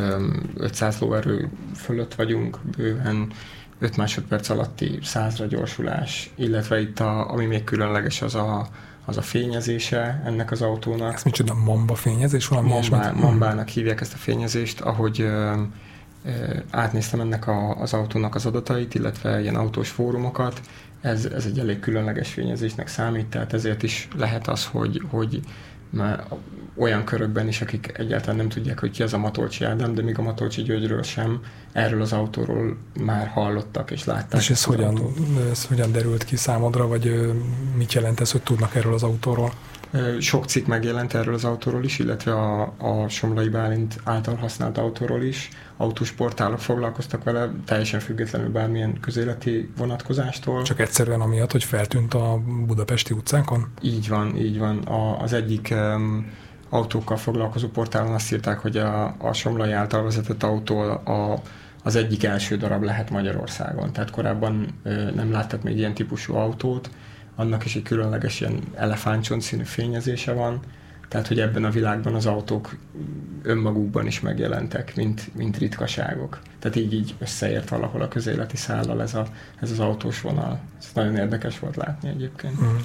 500 0.57 0.99
lóerő 0.99 1.49
fölött 1.75 2.15
vagyunk, 2.15 2.59
bőven 2.77 3.31
5 3.79 3.97
másodperc 3.97 4.49
alatti 4.49 4.99
százra 5.01 5.45
gyorsulás, 5.45 6.31
illetve 6.35 6.81
itt 6.81 6.99
a, 6.99 7.31
ami 7.31 7.45
még 7.45 7.63
különleges 7.63 8.21
az 8.21 8.35
a, 8.35 8.67
az 9.05 9.17
a 9.17 9.21
fényezése 9.21 10.21
ennek 10.25 10.51
az 10.51 10.61
autónak. 10.61 11.13
Ez 11.13 11.23
micsoda 11.23 11.53
mamba 11.53 11.95
fényezés? 11.95 12.47
Valami 12.47 12.67
Mamba, 12.69 13.13
mambának 13.13 13.67
hívják 13.67 14.01
ezt 14.01 14.13
a 14.13 14.17
fényezést, 14.17 14.81
ahogy 14.81 15.21
ö, 15.21 15.53
ö, 16.25 16.29
átnéztem 16.71 17.19
ennek 17.19 17.47
a, 17.47 17.75
az 17.75 17.93
autónak 17.93 18.35
az 18.35 18.45
adatait, 18.45 18.95
illetve 18.95 19.41
ilyen 19.41 19.55
autós 19.55 19.89
fórumokat, 19.89 20.61
ez, 21.01 21.25
ez 21.25 21.45
egy 21.45 21.59
elég 21.59 21.79
különleges 21.79 22.29
fényezésnek 22.29 22.87
számít, 22.87 23.25
tehát 23.25 23.53
ezért 23.53 23.83
is 23.83 24.07
lehet 24.17 24.47
az, 24.47 24.65
hogy, 24.65 25.01
hogy 25.09 25.39
olyan 26.75 27.03
körökben 27.03 27.47
is, 27.47 27.61
akik 27.61 27.91
egyáltalán 27.97 28.35
nem 28.35 28.49
tudják, 28.49 28.79
hogy 28.79 28.91
ki 28.91 29.03
az 29.03 29.13
a 29.13 29.17
Matolcsi 29.17 29.63
Ádám, 29.63 29.93
de 29.93 30.01
még 30.01 30.19
a 30.19 30.21
Matolcsi 30.21 30.61
Györgyről 30.61 31.03
sem 31.03 31.41
erről 31.71 32.01
az 32.01 32.13
autóról 32.13 32.77
már 32.99 33.27
hallottak 33.27 33.91
és 33.91 34.05
látták. 34.05 34.41
És 34.41 34.49
ez 34.49 34.63
hogyan, 34.63 34.99
ez 35.51 35.65
hogyan 35.65 35.91
derült 35.91 36.23
ki 36.23 36.35
számodra, 36.35 36.87
vagy 36.87 37.33
mit 37.77 37.93
jelent 37.93 38.19
ez, 38.19 38.31
hogy 38.31 38.41
tudnak 38.41 38.75
erről 38.75 38.93
az 38.93 39.03
autóról? 39.03 39.53
Sok 40.19 40.45
cikk 40.45 40.65
megjelent 40.65 41.13
erről 41.13 41.33
az 41.33 41.43
autóról 41.43 41.83
is, 41.83 41.99
illetve 41.99 42.31
a, 42.33 42.73
a 42.77 43.07
Somlai 43.07 43.49
Bálint 43.49 43.95
által 44.03 44.35
használt 44.35 44.77
autóról 44.77 45.21
is. 45.21 45.49
Autósportálok 45.77 46.59
foglalkoztak 46.59 47.23
vele, 47.23 47.51
teljesen 47.65 47.99
függetlenül 47.99 48.49
bármilyen 48.49 48.99
közéleti 48.99 49.69
vonatkozástól. 49.77 50.63
Csak 50.63 50.79
egyszerűen 50.79 51.21
amiatt, 51.21 51.51
hogy 51.51 51.63
feltűnt 51.63 52.13
a 52.13 52.41
budapesti 52.65 53.13
utcákon? 53.13 53.67
Így 53.81 54.09
van, 54.09 54.35
így 54.35 54.59
van. 54.59 54.77
A, 54.77 55.21
az 55.21 55.33
egyik 55.33 55.69
um, 55.71 56.31
autókkal 56.69 57.17
foglalkozó 57.17 57.67
portálon 57.67 58.13
azt 58.13 58.33
írták, 58.33 58.59
hogy 58.59 58.77
a, 58.77 59.15
a 59.17 59.33
Somlai 59.33 59.71
által 59.71 60.03
vezetett 60.03 60.43
autó 60.43 60.79
a, 60.79 61.41
az 61.83 61.95
egyik 61.95 62.23
első 62.23 62.57
darab 62.57 62.83
lehet 62.83 63.09
Magyarországon. 63.09 63.93
Tehát 63.93 64.11
korábban 64.11 64.67
ö, 64.83 65.11
nem 65.11 65.31
láttak 65.31 65.63
még 65.63 65.77
ilyen 65.77 65.93
típusú 65.93 66.35
autót, 66.35 66.89
annak 67.35 67.65
is 67.65 67.75
egy 67.75 67.83
különleges 67.83 68.41
ilyen 68.41 68.59
elefántcsont 68.75 69.41
színű 69.41 69.63
fényezése 69.63 70.33
van, 70.33 70.59
tehát 71.13 71.27
hogy 71.27 71.39
ebben 71.39 71.63
a 71.63 71.69
világban 71.69 72.15
az 72.15 72.25
autók 72.25 72.75
önmagukban 73.41 74.07
is 74.07 74.19
megjelentek, 74.19 74.95
mint, 74.95 75.35
mint 75.35 75.57
ritkaságok. 75.57 76.39
Tehát 76.59 76.77
így, 76.77 76.93
így 76.93 77.15
összeért 77.19 77.69
valahol 77.69 78.01
a 78.01 78.07
közéleti 78.07 78.57
szállal 78.57 79.01
ez, 79.01 79.13
a, 79.13 79.25
ez 79.61 79.71
az 79.71 79.79
autós 79.79 80.21
vonal. 80.21 80.59
Ez 80.79 80.89
nagyon 80.93 81.15
érdekes 81.15 81.59
volt 81.59 81.75
látni 81.75 82.09
egyébként. 82.09 82.61
Mm. 82.61 82.75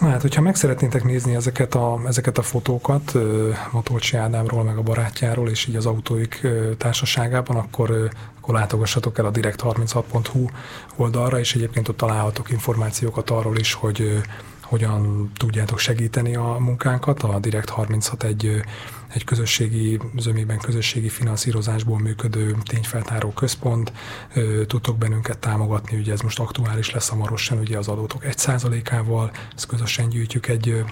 Na 0.00 0.08
hát, 0.08 0.20
hogyha 0.20 0.42
meg 0.42 0.54
szeretnétek 0.54 1.04
nézni 1.04 1.34
ezeket 1.34 1.74
a, 1.74 2.00
ezeket 2.06 2.38
a 2.38 2.42
fotókat 2.42 3.12
Matolcsi 3.72 4.16
Ádámról, 4.16 4.64
meg 4.64 4.76
a 4.76 4.82
barátjáról, 4.82 5.48
és 5.48 5.66
így 5.66 5.76
az 5.76 5.86
autóik 5.86 6.46
társaságában, 6.78 7.56
akkor, 7.56 8.10
akkor 8.42 8.54
látogassatok 8.54 9.18
el 9.18 9.26
a 9.26 9.30
direkt36.hu 9.30 10.46
oldalra, 10.96 11.38
és 11.38 11.54
egyébként 11.54 11.88
ott 11.88 11.96
találhatok 11.96 12.50
információkat 12.50 13.30
arról 13.30 13.56
is, 13.56 13.72
hogy 13.72 14.22
hogyan 14.62 15.30
tudjátok 15.36 15.78
segíteni 15.78 16.36
a 16.36 16.56
munkánkat. 16.58 17.22
A 17.22 17.38
Direkt 17.38 17.68
36 17.68 18.22
egy, 18.22 18.62
egy 19.08 19.24
közösségi, 19.24 20.00
zömében 20.16 20.58
közösségi 20.58 21.08
finanszírozásból 21.08 21.98
működő 21.98 22.56
tényfeltáró 22.64 23.30
központ. 23.30 23.92
Tudtok 24.66 24.98
bennünket 24.98 25.38
támogatni, 25.38 25.98
ugye 25.98 26.12
ez 26.12 26.20
most 26.20 26.38
aktuális 26.38 26.90
lesz 26.90 27.08
hamarosan, 27.08 27.58
ugye 27.58 27.78
az 27.78 27.88
adótok 27.88 28.22
1%-ával, 28.24 29.30
ezt 29.54 29.66
közösen 29.66 30.08
gyűjtjük 30.08 30.48
egy 30.48 30.84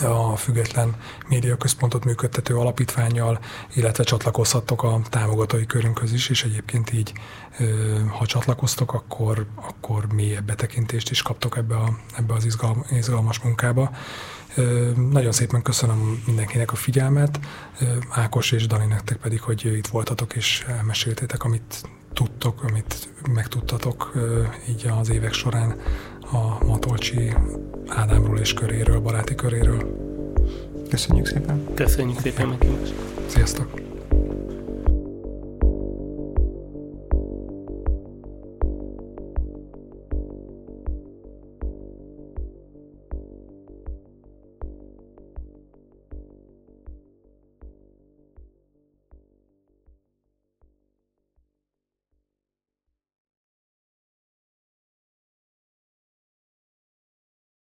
a 0.00 0.36
független 0.36 0.96
médiaközpontot 1.28 2.04
működtető 2.04 2.56
alapítványjal, 2.56 3.38
illetve 3.74 4.04
csatlakozhattok 4.04 4.82
a 4.82 5.00
támogatói 5.08 5.66
körünkhöz 5.66 6.12
is, 6.12 6.28
és 6.28 6.44
egyébként 6.44 6.92
így, 6.92 7.12
ha 8.18 8.26
csatlakoztok, 8.26 8.94
akkor, 8.94 9.46
akkor 9.54 10.12
mélyebb 10.12 10.44
betekintést 10.44 11.10
is 11.10 11.22
kaptok 11.22 11.56
ebbe, 11.56 11.76
a, 11.76 11.98
ebbe 12.16 12.34
az 12.34 12.58
izgalmas 12.90 13.38
munkába. 13.38 13.90
Nagyon 15.10 15.32
szépen 15.32 15.62
köszönöm 15.62 16.22
mindenkinek 16.26 16.72
a 16.72 16.76
figyelmet, 16.76 17.40
Ákos 18.10 18.52
és 18.52 18.66
Dani 18.66 18.86
nektek 18.86 19.16
pedig, 19.16 19.40
hogy 19.40 19.64
itt 19.64 19.86
voltatok 19.86 20.34
és 20.34 20.64
elmeséltétek, 20.68 21.44
amit 21.44 21.88
tudtok, 22.12 22.62
amit 22.62 23.08
megtudtatok 23.34 24.12
így 24.68 24.86
az 25.00 25.10
évek 25.10 25.32
során 25.32 25.74
a 26.32 26.64
Matolcsi 26.64 27.34
Ádámról 27.86 28.38
és 28.38 28.54
köréről, 28.54 29.00
baráti 29.00 29.34
köréről. 29.34 29.96
Köszönjük 30.88 31.26
szépen! 31.26 31.74
Köszönjük 31.74 32.20
szépen 32.20 32.48
meghívást! 32.48 32.94
Sziasztok! 33.26 33.87